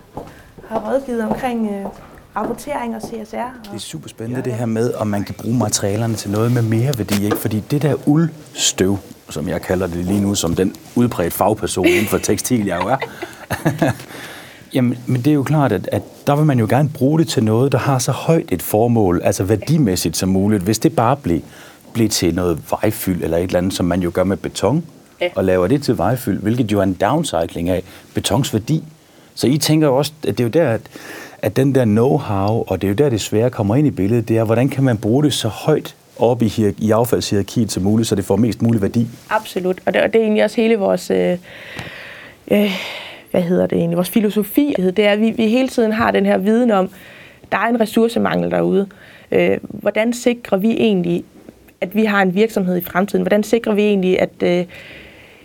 har 0.68 0.90
rådgivet 0.90 1.24
omkring 1.24 1.70
øh, 1.70 1.86
rapportering 2.38 2.96
og 2.96 3.02
CSR. 3.02 3.36
Det 3.64 3.74
er 3.74 3.78
super 3.78 4.08
spændende 4.08 4.42
det 4.42 4.52
her 4.52 4.66
med, 4.66 4.94
om 4.94 5.06
man 5.06 5.24
kan 5.24 5.34
bruge 5.34 5.58
materialerne 5.58 6.14
til 6.14 6.30
noget 6.30 6.52
med 6.52 6.62
mere 6.62 6.98
værdi. 6.98 7.24
Ikke? 7.24 7.36
Fordi 7.36 7.60
det 7.70 7.82
der 7.82 7.94
uldstøv, 8.06 8.98
som 9.30 9.48
jeg 9.48 9.62
kalder 9.62 9.86
det 9.86 9.96
lige 9.96 10.20
nu, 10.20 10.34
som 10.34 10.54
den 10.54 10.74
udbredt 10.94 11.32
fagperson 11.32 11.86
inden 11.86 12.06
for 12.06 12.18
tekstil, 12.18 12.66
jeg 12.66 12.80
jo 12.82 12.88
er, 12.88 12.96
Jamen, 14.74 14.98
men 15.06 15.16
det 15.22 15.30
er 15.30 15.34
jo 15.34 15.42
klart, 15.42 15.72
at, 15.72 15.88
at 15.92 16.02
der 16.26 16.36
vil 16.36 16.44
man 16.46 16.58
jo 16.58 16.66
gerne 16.70 16.88
bruge 16.88 17.18
det 17.18 17.28
til 17.28 17.44
noget, 17.44 17.72
der 17.72 17.78
har 17.78 17.98
så 17.98 18.12
højt 18.12 18.52
et 18.52 18.62
formål, 18.62 19.20
altså 19.24 19.44
værdimæssigt 19.44 20.16
som 20.16 20.28
muligt. 20.28 20.62
Hvis 20.62 20.78
det 20.78 20.96
bare 20.96 21.16
bliver, 21.16 21.40
bliver 21.92 22.08
til 22.08 22.34
noget 22.34 22.58
vejfyld 22.70 23.22
eller 23.22 23.36
et 23.36 23.42
eller 23.42 23.58
andet, 23.58 23.72
som 23.72 23.86
man 23.86 24.00
jo 24.00 24.10
gør 24.14 24.24
med 24.24 24.36
beton, 24.36 24.84
ja. 25.20 25.28
og 25.34 25.44
laver 25.44 25.66
det 25.66 25.82
til 25.82 25.98
vejfyld, 25.98 26.40
hvilket 26.40 26.72
jo 26.72 26.78
er 26.78 26.82
en 26.82 26.94
downcycling 26.94 27.68
af 27.68 27.82
betons 28.14 28.52
værdi. 28.52 28.84
Så 29.34 29.46
I 29.46 29.58
tænker 29.58 29.86
jo 29.86 29.96
også, 29.96 30.12
at 30.26 30.38
det 30.38 30.40
er 30.40 30.44
jo 30.44 30.50
der, 30.50 30.70
at 30.70 30.80
at 31.42 31.56
den 31.56 31.74
der 31.74 31.84
know-how, 31.84 32.70
og 32.70 32.82
det 32.82 32.86
er 32.86 32.88
jo 32.88 32.94
der, 32.94 33.08
det 33.08 33.20
svære 33.20 33.50
kommer 33.50 33.76
ind 33.76 33.86
i 33.86 33.90
billedet, 33.90 34.28
det 34.28 34.38
er, 34.38 34.44
hvordan 34.44 34.68
kan 34.68 34.84
man 34.84 34.98
bruge 34.98 35.24
det 35.24 35.32
så 35.32 35.48
højt 35.48 35.96
op 36.18 36.42
i, 36.42 36.46
hier- 36.46 36.74
i 36.78 36.90
affaldshierarkiet 36.90 37.72
som 37.72 37.82
muligt, 37.82 38.08
så 38.08 38.14
det 38.14 38.24
får 38.24 38.36
mest 38.36 38.62
mulig 38.62 38.82
værdi? 38.82 39.06
Absolut, 39.30 39.78
og 39.86 39.94
det, 39.94 40.02
og 40.02 40.12
det 40.12 40.18
er 40.18 40.22
egentlig 40.22 40.44
også 40.44 40.60
hele 40.60 40.76
vores... 40.76 41.10
Øh, 41.10 41.38
øh, 42.50 42.70
hvad 43.30 43.42
hedder 43.42 43.66
det 43.66 43.78
egentlig, 43.78 43.96
vores 43.96 44.10
filosofi, 44.10 44.74
det 44.78 44.98
er, 44.98 45.10
at 45.12 45.20
vi, 45.20 45.30
vi 45.30 45.48
hele 45.48 45.68
tiden 45.68 45.92
har 45.92 46.10
den 46.10 46.26
her 46.26 46.38
viden 46.38 46.70
om, 46.70 46.90
der 47.52 47.58
er 47.58 47.68
en 47.68 47.80
ressourcemangel 47.80 48.50
derude. 48.50 48.86
Øh, 49.32 49.58
hvordan 49.62 50.12
sikrer 50.12 50.58
vi 50.58 50.70
egentlig, 50.70 51.24
at 51.80 51.94
vi 51.94 52.04
har 52.04 52.22
en 52.22 52.34
virksomhed 52.34 52.76
i 52.76 52.80
fremtiden? 52.80 53.22
Hvordan 53.22 53.42
sikrer 53.42 53.74
vi 53.74 53.82
egentlig, 53.82 54.20
at, 54.20 54.42
øh, 54.42 54.64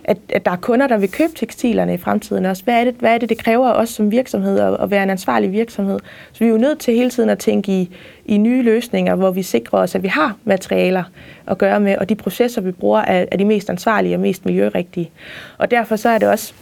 at, 0.04 0.18
at 0.28 0.44
der 0.44 0.50
er 0.50 0.56
kunder, 0.56 0.86
der 0.86 0.98
vil 0.98 1.10
købe 1.10 1.32
tekstilerne 1.36 1.94
i 1.94 1.96
fremtiden 1.96 2.46
også. 2.46 2.64
Hvad 2.64 2.80
er 2.80 2.84
det, 2.84 2.94
hvad 2.94 3.14
er 3.14 3.18
det, 3.18 3.28
det 3.28 3.38
kræver 3.38 3.68
af 3.68 3.82
os 3.82 3.88
som 3.88 4.10
virksomhed 4.10 4.58
at, 4.58 4.76
at 4.80 4.90
være 4.90 5.02
en 5.02 5.10
ansvarlig 5.10 5.52
virksomhed? 5.52 5.98
Så 6.32 6.38
vi 6.38 6.44
er 6.44 6.50
jo 6.50 6.58
nødt 6.58 6.78
til 6.78 6.94
hele 6.94 7.10
tiden 7.10 7.30
at 7.30 7.38
tænke 7.38 7.72
i, 7.72 7.90
i 8.26 8.36
nye 8.36 8.62
løsninger, 8.62 9.14
hvor 9.14 9.30
vi 9.30 9.42
sikrer 9.42 9.78
os, 9.78 9.94
at 9.94 10.02
vi 10.02 10.08
har 10.08 10.36
materialer 10.44 11.04
at 11.46 11.58
gøre 11.58 11.80
med, 11.80 11.96
og 11.96 12.08
de 12.08 12.14
processer, 12.14 12.60
vi 12.60 12.72
bruger, 12.72 13.00
er, 13.00 13.24
er 13.32 13.36
de 13.36 13.44
mest 13.44 13.70
ansvarlige 13.70 14.16
og 14.16 14.20
mest 14.20 14.46
miljørigtige. 14.46 15.10
Og 15.58 15.70
derfor 15.70 15.96
så 15.96 16.08
er 16.08 16.18
det 16.18 16.28
også 16.28 16.54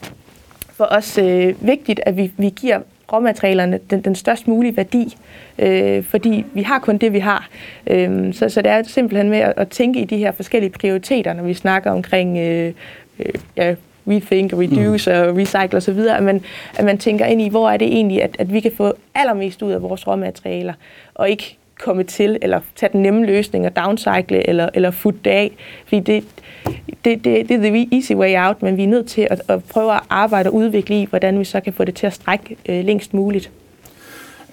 for 0.72 0.84
os 0.90 1.18
øh, 1.18 1.54
vigtigt, 1.66 2.00
at 2.06 2.16
vi, 2.16 2.32
vi 2.36 2.50
giver 2.60 2.80
råmaterialerne 3.12 3.80
den, 3.90 4.00
den 4.00 4.14
størst 4.14 4.48
mulige 4.48 4.76
værdi, 4.76 5.16
øh, 5.58 6.04
fordi 6.04 6.44
vi 6.54 6.62
har 6.62 6.78
kun 6.78 6.98
det, 6.98 7.12
vi 7.12 7.18
har. 7.18 7.48
Øh, 7.86 8.34
så, 8.34 8.48
så 8.48 8.62
det 8.62 8.70
er 8.70 8.82
simpelthen 8.82 9.30
med 9.30 9.38
at, 9.38 9.54
at 9.56 9.68
tænke 9.68 10.00
i 10.00 10.04
de 10.04 10.16
her 10.16 10.32
forskellige 10.32 10.70
prioriteter, 10.70 11.32
når 11.32 11.42
vi 11.42 11.54
snakker 11.54 11.90
omkring 11.90 12.38
øh, 12.38 12.72
øh, 13.18 13.34
ja, 13.56 13.74
rethink, 14.08 14.52
reduce 14.52 15.12
mm. 15.12 15.28
og 15.28 15.36
recycle 15.36 15.76
osv., 15.76 15.98
at 15.98 16.22
man, 16.22 16.44
at 16.74 16.84
man 16.84 16.98
tænker 16.98 17.26
ind 17.26 17.42
i, 17.42 17.48
hvor 17.48 17.70
er 17.70 17.76
det 17.76 17.86
egentlig, 17.86 18.22
at, 18.22 18.36
at 18.38 18.52
vi 18.52 18.60
kan 18.60 18.72
få 18.76 18.94
allermest 19.14 19.62
ud 19.62 19.70
af 19.70 19.82
vores 19.82 20.06
råmaterialer, 20.06 20.74
og 21.14 21.30
ikke 21.30 21.58
komme 21.80 22.04
til, 22.04 22.38
eller 22.42 22.60
tage 22.76 22.92
den 22.92 23.02
nemme 23.02 23.26
løsning 23.26 23.66
og 23.66 23.76
downcycle, 23.76 24.48
eller, 24.48 24.68
eller 24.74 24.90
futte 24.90 25.20
det 25.24 25.30
af. 25.30 25.52
Fordi 25.86 26.00
det, 26.00 26.24
det, 27.04 27.24
det, 27.24 27.48
det 27.48 27.50
er 27.50 27.58
the 27.58 27.88
easy 27.92 28.12
way 28.12 28.46
out, 28.46 28.62
men 28.62 28.76
vi 28.76 28.82
er 28.82 28.88
nødt 28.88 29.06
til 29.06 29.28
at, 29.30 29.42
at 29.48 29.64
prøve 29.64 29.94
at 29.94 30.00
arbejde 30.10 30.48
og 30.48 30.54
udvikle 30.54 31.02
i, 31.02 31.06
hvordan 31.10 31.38
vi 31.38 31.44
så 31.44 31.60
kan 31.60 31.72
få 31.72 31.84
det 31.84 31.94
til 31.94 32.06
at 32.06 32.12
strække 32.12 32.56
øh, 32.68 32.84
længst 32.84 33.14
muligt. 33.14 33.50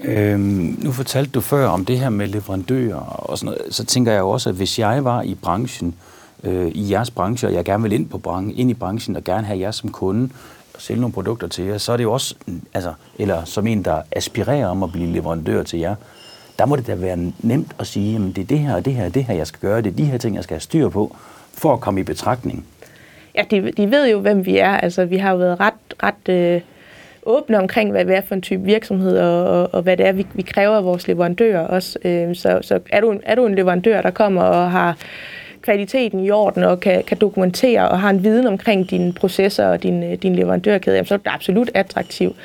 Øhm, 0.03 0.77
nu 0.83 0.91
fortalte 0.91 1.31
du 1.31 1.41
før 1.41 1.67
om 1.67 1.85
det 1.85 1.99
her 1.99 2.09
med 2.09 2.27
leverandører 2.27 2.95
og 2.95 3.37
sådan 3.37 3.45
noget, 3.45 3.75
så 3.75 3.85
tænker 3.85 4.11
jeg 4.11 4.23
også, 4.23 4.49
at 4.49 4.55
hvis 4.55 4.79
jeg 4.79 5.03
var 5.03 5.21
i 5.21 5.35
branchen, 5.35 5.87
øh, 5.87 6.18
øh, 6.43 6.67
i 6.67 6.91
jeres 6.91 7.11
branche, 7.11 7.47
og 7.47 7.53
jeg 7.53 7.65
gerne 7.65 7.83
vil 7.83 7.91
ind, 7.91 8.09
på 8.09 8.17
branchen, 8.17 8.57
ind 8.57 8.71
i 8.71 8.73
branchen 8.73 9.15
og 9.15 9.23
gerne 9.23 9.47
have 9.47 9.59
jer 9.59 9.71
som 9.71 9.91
kunde 9.91 10.29
og 10.73 10.81
sælge 10.81 11.01
nogle 11.01 11.13
produkter 11.13 11.47
til 11.47 11.65
jer, 11.65 11.77
så 11.77 11.91
er 11.91 11.97
det 11.97 12.03
jo 12.03 12.13
også, 12.13 12.35
mm, 12.47 12.61
altså, 12.73 12.93
eller 13.19 13.45
som 13.45 13.67
en, 13.67 13.85
der 13.85 14.01
aspirerer 14.11 14.67
om 14.67 14.83
at 14.83 14.91
blive 14.91 15.07
leverandør 15.07 15.63
til 15.63 15.79
jer, 15.79 15.95
der 16.59 16.65
må 16.65 16.75
det 16.75 16.87
da 16.87 16.95
være 16.95 17.31
nemt 17.39 17.75
at 17.79 17.87
sige, 17.87 18.15
at 18.15 18.35
det 18.35 18.41
er 18.41 18.45
det 18.45 18.59
her 18.59 18.75
og 18.75 18.85
det 18.85 18.93
her 18.93 19.05
og 19.05 19.13
det 19.13 19.23
her, 19.23 19.33
jeg 19.33 19.47
skal 19.47 19.59
gøre, 19.59 19.81
det 19.81 19.91
er 19.91 19.95
de 19.95 20.05
her 20.05 20.17
ting, 20.17 20.35
jeg 20.35 20.43
skal 20.43 20.53
have 20.53 20.61
styr 20.61 20.89
på, 20.89 21.15
for 21.53 21.73
at 21.73 21.79
komme 21.79 21.99
i 21.99 22.03
betragtning. 22.03 22.65
Ja, 23.35 23.43
de, 23.51 23.71
de 23.71 23.91
ved 23.91 24.09
jo, 24.11 24.19
hvem 24.19 24.45
vi 24.45 24.57
er. 24.57 24.69
Altså, 24.69 25.05
vi 25.05 25.17
har 25.17 25.31
jo 25.31 25.37
været 25.37 25.59
ret, 25.59 25.73
ret 26.03 26.29
øh, 26.29 26.61
åbne 27.23 27.59
omkring, 27.59 27.91
hvad 27.91 28.05
det 28.05 28.15
er 28.15 28.21
for 28.21 28.35
en 28.35 28.41
type 28.41 28.63
virksomhed, 28.63 29.17
og, 29.19 29.61
og, 29.61 29.73
og 29.73 29.81
hvad 29.81 29.97
det 29.97 30.05
er, 30.05 30.11
vi, 30.11 30.27
vi 30.33 30.41
kræver 30.41 30.77
af 30.77 30.83
vores 30.83 31.07
leverandører 31.07 31.67
også. 31.67 31.99
Øh, 32.05 32.35
så 32.35 32.59
så 32.61 32.79
er, 32.89 33.01
du 33.01 33.11
en, 33.11 33.21
er 33.23 33.35
du 33.35 33.45
en 33.45 33.55
leverandør, 33.55 34.01
der 34.01 34.11
kommer 34.11 34.41
og 34.41 34.71
har 34.71 34.97
kvaliteten 35.61 36.19
i 36.19 36.31
orden 36.31 36.63
og 36.63 36.79
kan, 36.79 37.03
kan 37.03 37.17
dokumentere 37.17 37.89
og 37.89 37.99
har 37.99 38.09
en 38.09 38.23
viden 38.23 38.47
omkring 38.47 38.89
dine 38.89 39.13
processer 39.13 39.65
og 39.65 39.83
din, 39.83 40.03
øh, 40.03 40.13
din 40.13 40.35
leverandørkæde, 40.35 41.05
så 41.05 41.13
er 41.13 41.17
det 41.17 41.27
absolut 41.27 41.71
attraktiv. 41.73 42.35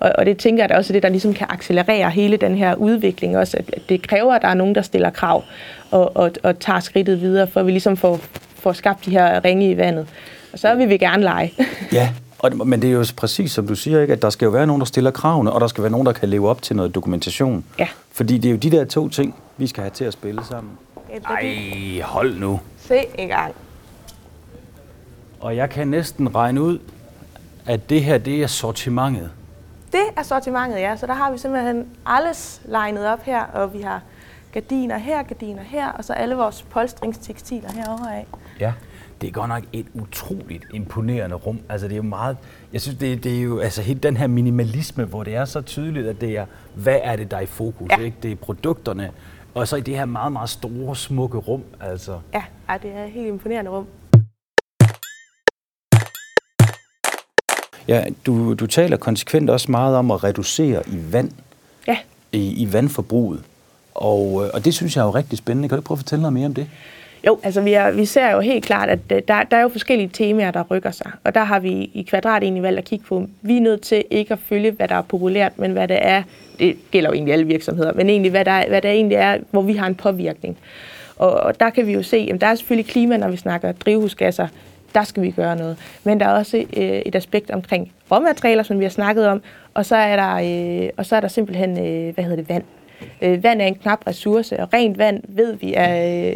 Og, 0.00 0.12
og 0.18 0.26
det 0.26 0.38
tænker 0.38 0.62
jeg 0.62 0.68
da 0.68 0.76
også 0.76 0.92
er 0.92 0.94
det, 0.94 1.02
der 1.02 1.08
ligesom 1.08 1.34
kan 1.34 1.46
accelerere 1.50 2.10
hele 2.10 2.36
den 2.36 2.54
her 2.54 2.74
udvikling 2.74 3.36
også, 3.38 3.56
at 3.56 3.88
det 3.88 4.08
kræver, 4.08 4.34
at 4.34 4.42
der 4.42 4.48
er 4.48 4.54
nogen, 4.54 4.74
der 4.74 4.82
stiller 4.82 5.10
krav 5.10 5.44
og, 5.90 6.16
og, 6.16 6.30
og 6.42 6.58
tager 6.58 6.80
skridtet 6.80 7.20
videre, 7.20 7.46
for 7.46 7.60
at 7.60 7.66
vi 7.66 7.70
ligesom 7.70 7.96
får, 7.96 8.20
får 8.54 8.72
skabt 8.72 9.04
de 9.04 9.10
her 9.10 9.44
ringe 9.44 9.70
i 9.70 9.76
vandet. 9.76 10.06
Og 10.52 10.58
så 10.58 10.74
vil 10.74 10.88
vi 10.88 10.96
gerne 10.96 11.22
lege. 11.22 11.52
ja, 11.92 12.08
og, 12.38 12.66
men 12.66 12.82
det 12.82 12.88
er 12.88 12.94
jo 12.94 13.04
præcis 13.16 13.52
som 13.52 13.66
du 13.66 13.74
siger, 13.74 14.00
ikke? 14.00 14.12
at 14.12 14.22
der 14.22 14.30
skal 14.30 14.46
jo 14.46 14.50
være 14.50 14.66
nogen, 14.66 14.80
der 14.80 14.86
stiller 14.86 15.10
kravene, 15.10 15.52
og 15.52 15.60
der 15.60 15.66
skal 15.66 15.82
være 15.82 15.90
nogen, 15.90 16.06
der 16.06 16.12
kan 16.12 16.28
leve 16.28 16.48
op 16.48 16.62
til 16.62 16.76
noget 16.76 16.94
dokumentation. 16.94 17.64
Ja. 17.78 17.88
Fordi 18.12 18.38
det 18.38 18.48
er 18.48 18.52
jo 18.52 18.58
de 18.58 18.70
der 18.70 18.84
to 18.84 19.08
ting, 19.08 19.34
vi 19.56 19.66
skal 19.66 19.82
have 19.82 19.90
til 19.90 20.04
at 20.04 20.12
spille 20.12 20.40
sammen. 20.48 20.72
Ej, 21.12 22.00
hold 22.04 22.38
nu. 22.38 22.60
Se 22.78 23.04
en 23.18 23.28
gang. 23.28 23.54
Og 25.40 25.56
jeg 25.56 25.70
kan 25.70 25.88
næsten 25.88 26.34
regne 26.34 26.62
ud, 26.62 26.78
at 27.66 27.90
det 27.90 28.04
her, 28.04 28.18
det 28.18 28.42
er 28.42 28.46
sortimentet. 28.46 29.30
Det 29.92 30.00
er 30.16 30.22
sortimentet, 30.22 30.80
ja. 30.80 30.96
Så 30.96 31.06
der 31.06 31.14
har 31.14 31.32
vi 31.32 31.38
simpelthen 31.38 31.86
alles 32.06 32.62
legnet 32.64 33.06
op 33.06 33.22
her, 33.22 33.42
og 33.42 33.74
vi 33.74 33.80
har 33.80 34.02
gardiner 34.52 34.98
her, 34.98 35.22
gardiner 35.22 35.62
her, 35.62 35.88
og 35.88 36.04
så 36.04 36.12
alle 36.12 36.34
vores 36.34 36.62
polstringstekstiler 36.62 37.72
herovre 37.72 38.16
af. 38.16 38.26
Ja, 38.60 38.72
det 39.20 39.28
er 39.28 39.32
godt 39.32 39.48
nok 39.48 39.62
et 39.72 39.86
utroligt 39.94 40.64
imponerende 40.72 41.36
rum. 41.36 41.60
Altså 41.68 41.88
det 41.88 41.92
er 41.92 41.96
jo 41.96 42.02
meget, 42.02 42.36
jeg 42.72 42.80
synes 42.80 42.98
det, 42.98 43.24
det 43.24 43.38
er 43.38 43.42
jo 43.42 43.58
altså 43.58 43.82
helt 43.82 44.02
den 44.02 44.16
her 44.16 44.26
minimalisme, 44.26 45.04
hvor 45.04 45.24
det 45.24 45.34
er 45.34 45.44
så 45.44 45.60
tydeligt, 45.60 46.06
at 46.06 46.20
det 46.20 46.38
er, 46.38 46.46
hvad 46.74 46.98
er 47.02 47.16
det 47.16 47.30
der 47.30 47.36
er 47.36 47.40
i 47.40 47.46
fokus, 47.46 47.90
ja. 47.90 47.96
ikke? 47.96 48.16
Det 48.22 48.32
er 48.32 48.36
produkterne, 48.36 49.10
og 49.54 49.68
så 49.68 49.76
i 49.76 49.80
det 49.80 49.96
her 49.96 50.04
meget, 50.04 50.32
meget 50.32 50.50
store, 50.50 50.96
smukke 50.96 51.38
rum. 51.38 51.64
Altså. 51.80 52.20
Ja, 52.34 52.42
ja 52.68 52.78
det 52.82 52.90
er 52.94 53.04
et 53.04 53.10
helt 53.10 53.28
imponerende 53.28 53.70
rum. 53.70 53.86
Ja, 57.88 58.04
du, 58.26 58.54
du 58.54 58.66
taler 58.66 58.96
konsekvent 58.96 59.50
også 59.50 59.70
meget 59.70 59.96
om 59.96 60.10
at 60.10 60.24
reducere 60.24 60.82
i 60.88 61.12
vand. 61.12 61.32
Ja. 61.86 61.98
I, 62.32 62.62
i 62.62 62.72
vandforbruget. 62.72 63.44
Og, 63.94 64.44
øh, 64.44 64.50
og 64.54 64.64
det 64.64 64.74
synes 64.74 64.96
jeg 64.96 65.02
er 65.02 65.06
jo 65.06 65.10
rigtig 65.10 65.38
spændende. 65.38 65.68
Kan 65.68 65.78
du 65.78 65.82
prøve 65.82 65.96
at 65.96 65.98
fortælle 65.98 66.22
noget 66.22 66.32
mere 66.32 66.46
om 66.46 66.54
det? 66.54 66.70
Jo, 67.26 67.38
altså 67.42 67.60
vi, 67.60 67.72
er, 67.72 67.90
vi 67.90 68.04
ser 68.04 68.30
jo 68.30 68.40
helt 68.40 68.64
klart, 68.64 68.88
at 68.88 68.98
øh, 69.12 69.22
der, 69.28 69.42
der 69.42 69.56
er 69.56 69.62
jo 69.62 69.68
forskellige 69.68 70.08
temaer, 70.08 70.50
der 70.50 70.64
rykker 70.70 70.90
sig. 70.90 71.10
Og 71.24 71.34
der 71.34 71.44
har 71.44 71.60
vi 71.60 71.70
i 71.94 72.06
Kvadrat 72.08 72.42
egentlig 72.42 72.62
valgt 72.62 72.78
at 72.78 72.84
kigge 72.84 73.04
på, 73.04 73.26
vi 73.42 73.56
er 73.56 73.60
nødt 73.60 73.82
til 73.82 74.04
ikke 74.10 74.32
at 74.32 74.38
følge, 74.38 74.70
hvad 74.70 74.88
der 74.88 74.94
er 74.94 75.02
populært, 75.02 75.58
men 75.58 75.72
hvad 75.72 75.88
det 75.88 75.98
er, 76.00 76.22
det 76.58 76.76
gælder 76.90 77.10
jo 77.10 77.14
egentlig 77.14 77.32
alle 77.32 77.46
virksomheder, 77.46 77.92
men 77.92 78.10
egentlig 78.10 78.30
hvad 78.30 78.44
der, 78.44 78.68
hvad 78.68 78.82
der 78.82 78.90
egentlig 78.90 79.16
er, 79.16 79.38
hvor 79.50 79.62
vi 79.62 79.72
har 79.72 79.86
en 79.86 79.94
påvirkning. 79.94 80.58
Og, 81.16 81.32
og 81.32 81.60
der 81.60 81.70
kan 81.70 81.86
vi 81.86 81.92
jo 81.92 82.02
se, 82.02 82.28
at 82.34 82.40
der 82.40 82.46
er 82.46 82.54
selvfølgelig 82.54 82.90
klima, 82.90 83.16
når 83.16 83.28
vi 83.28 83.36
snakker 83.36 83.72
drivhusgasser, 83.72 84.48
der 84.94 85.04
skal 85.04 85.22
vi 85.22 85.30
gøre 85.30 85.56
noget. 85.56 85.76
Men 86.04 86.20
der 86.20 86.26
er 86.26 86.32
også 86.32 86.56
øh, 86.56 86.82
et 86.82 87.14
aspekt 87.14 87.50
omkring 87.50 87.92
råmaterialer, 88.10 88.62
som 88.62 88.78
vi 88.78 88.84
har 88.84 88.90
snakket 88.90 89.26
om, 89.26 89.42
og 89.74 89.86
så 89.86 89.96
er 89.96 90.16
der, 90.16 90.34
øh, 90.84 90.90
og 90.96 91.06
så 91.06 91.16
er 91.16 91.20
der 91.20 91.28
simpelthen, 91.28 91.70
øh, 91.70 92.14
hvad 92.14 92.24
hedder 92.24 92.36
det, 92.36 92.48
vand. 92.48 92.64
Øh, 93.22 93.42
vand 93.42 93.62
er 93.62 93.66
en 93.66 93.74
knap 93.74 94.06
ressource, 94.06 94.60
og 94.60 94.68
rent 94.72 94.98
vand 94.98 95.22
ved 95.28 95.52
vi 95.54 95.74
er, 95.76 96.28
øh, 96.28 96.34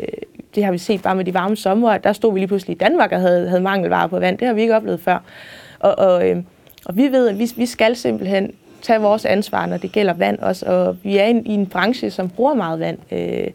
det 0.57 0.65
har 0.65 0.73
vi 0.73 0.79
set 0.79 1.03
bare 1.03 1.15
med 1.15 1.25
de 1.25 1.35
varme 1.35 1.57
sommer, 1.57 1.99
der 1.99 2.13
stod 2.13 2.33
vi 2.33 2.39
lige 2.39 2.49
pludselig 2.49 2.75
i 2.75 2.79
Danmark 2.79 3.13
og 3.13 3.21
havde, 3.21 3.49
havde 3.49 3.63
mangelvarer 3.63 4.07
på 4.07 4.19
vand. 4.19 4.39
Det 4.39 4.47
har 4.47 4.55
vi 4.55 4.61
ikke 4.61 4.77
oplevet 4.77 5.01
før. 5.01 5.19
Og, 5.79 5.99
og, 5.99 6.29
øh, 6.29 6.37
og 6.85 6.97
vi 6.97 7.03
ved, 7.03 7.29
at 7.29 7.39
vi, 7.39 7.51
vi 7.57 7.67
skal 7.67 7.97
simpelthen 7.97 8.53
tage 8.83 9.01
vores 9.01 9.25
ansvar, 9.25 9.67
når 9.67 9.77
det 9.77 9.93
gælder 9.93 10.13
vand 10.15 10.39
også. 10.39 10.67
Og 10.67 10.97
vi 11.03 11.17
er 11.17 11.27
i 11.27 11.55
en 11.55 11.67
branche, 11.67 12.11
som 12.11 12.29
bruger 12.29 12.55
meget 12.55 12.81
vand. 12.81 12.99
Øh, 13.13 13.47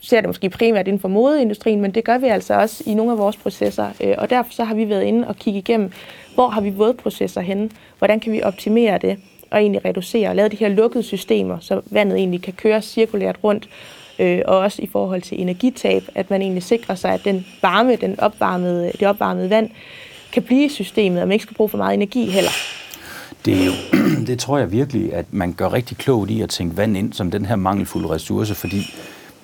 ser 0.00 0.20
det 0.20 0.28
måske 0.28 0.50
primært 0.50 0.88
inden 0.88 1.00
for 1.00 1.08
modeindustrien, 1.08 1.80
men 1.80 1.90
det 1.90 2.04
gør 2.04 2.18
vi 2.18 2.26
altså 2.26 2.54
også 2.54 2.82
i 2.86 2.94
nogle 2.94 3.12
af 3.12 3.18
vores 3.18 3.36
processer. 3.36 3.88
Øh, 4.04 4.14
og 4.18 4.30
derfor 4.30 4.52
så 4.52 4.64
har 4.64 4.74
vi 4.74 4.88
været 4.88 5.02
inde 5.02 5.28
og 5.28 5.36
kigge 5.36 5.58
igennem, 5.58 5.92
hvor 6.34 6.48
har 6.48 6.60
vi 6.60 6.70
vådprocesser 6.70 7.40
henne? 7.40 7.70
Hvordan 7.98 8.20
kan 8.20 8.32
vi 8.32 8.42
optimere 8.42 8.98
det? 8.98 9.18
og 9.50 9.60
egentlig 9.60 9.84
reducere 9.84 10.28
og 10.28 10.36
lave 10.36 10.48
de 10.48 10.56
her 10.56 10.68
lukkede 10.68 11.02
systemer, 11.02 11.58
så 11.60 11.80
vandet 11.90 12.18
egentlig 12.18 12.42
kan 12.42 12.52
køre 12.52 12.82
cirkulært 12.82 13.38
rundt, 13.44 13.68
øh, 14.18 14.42
og 14.46 14.58
også 14.58 14.82
i 14.82 14.88
forhold 14.92 15.22
til 15.22 15.40
energitab, 15.40 16.02
at 16.14 16.30
man 16.30 16.42
egentlig 16.42 16.62
sikrer 16.62 16.94
sig, 16.94 17.10
at 17.10 17.24
den 17.24 17.46
varme, 17.62 17.96
den 17.96 18.20
opvarmede, 18.20 18.92
det 19.00 19.08
opvarmede 19.08 19.50
vand, 19.50 19.70
kan 20.32 20.42
blive 20.42 20.64
i 20.64 20.68
systemet, 20.68 21.22
og 21.22 21.28
man 21.28 21.32
ikke 21.32 21.42
skal 21.42 21.56
bruge 21.56 21.68
for 21.68 21.78
meget 21.78 21.94
energi 21.94 22.30
heller. 22.30 22.50
Det, 23.44 23.60
er 23.60 23.66
jo, 23.66 23.72
det 24.26 24.38
tror 24.38 24.58
jeg 24.58 24.72
virkelig, 24.72 25.14
at 25.14 25.26
man 25.30 25.52
gør 25.52 25.72
rigtig 25.72 25.96
klogt 25.96 26.30
i 26.30 26.40
at 26.40 26.48
tænke 26.48 26.76
vand 26.76 26.96
ind 26.96 27.12
som 27.12 27.30
den 27.30 27.46
her 27.46 27.56
mangelfulde 27.56 28.08
ressource, 28.08 28.54
fordi 28.54 28.94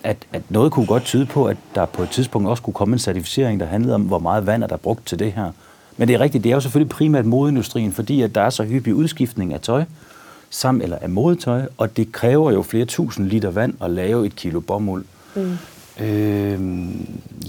at, 0.03 0.17
at 0.33 0.43
noget 0.49 0.73
kunne 0.73 0.87
godt 0.87 1.05
tyde 1.05 1.27
på, 1.27 1.47
at 1.47 1.57
der 1.75 1.85
på 1.85 2.03
et 2.03 2.11
tidspunkt 2.11 2.49
også 2.49 2.63
kunne 2.63 2.75
komme 2.75 2.93
en 2.93 2.99
certificering, 2.99 3.61
der 3.61 3.67
handlede 3.67 3.95
om, 3.95 4.03
hvor 4.03 4.19
meget 4.19 4.47
vand 4.47 4.63
er 4.63 4.67
der 4.67 4.77
brugt 4.77 5.07
til 5.07 5.19
det 5.19 5.33
her. 5.33 5.51
Men 5.97 6.09
det 6.09 6.15
er 6.15 6.21
rigtigt, 6.21 6.45
det 6.45 6.51
er 6.51 6.55
jo 6.55 6.61
selvfølgelig 6.61 6.91
primært 6.91 7.27
modeindustrien, 7.27 7.93
fordi 7.93 8.23
at 8.23 8.35
der 8.35 8.41
er 8.41 8.51
så 8.51 8.65
hyppig 8.65 8.95
udskiftning 8.95 9.55
af 9.55 9.61
tøj, 9.61 9.85
sammen 10.55 10.83
eller 10.83 10.99
af 11.01 11.11
modetøj, 11.11 11.63
og 11.79 11.97
det 11.97 12.13
kræver 12.13 12.53
jo 12.53 12.63
flere 12.63 12.85
tusind 12.85 13.27
liter 13.27 13.51
vand 13.51 13.75
at 13.83 13.91
lave 13.91 14.27
et 14.27 14.37
kilo 14.37 14.61
bomuld. 14.61 15.05
Mm. 15.35 15.59
Øh, 16.01 16.61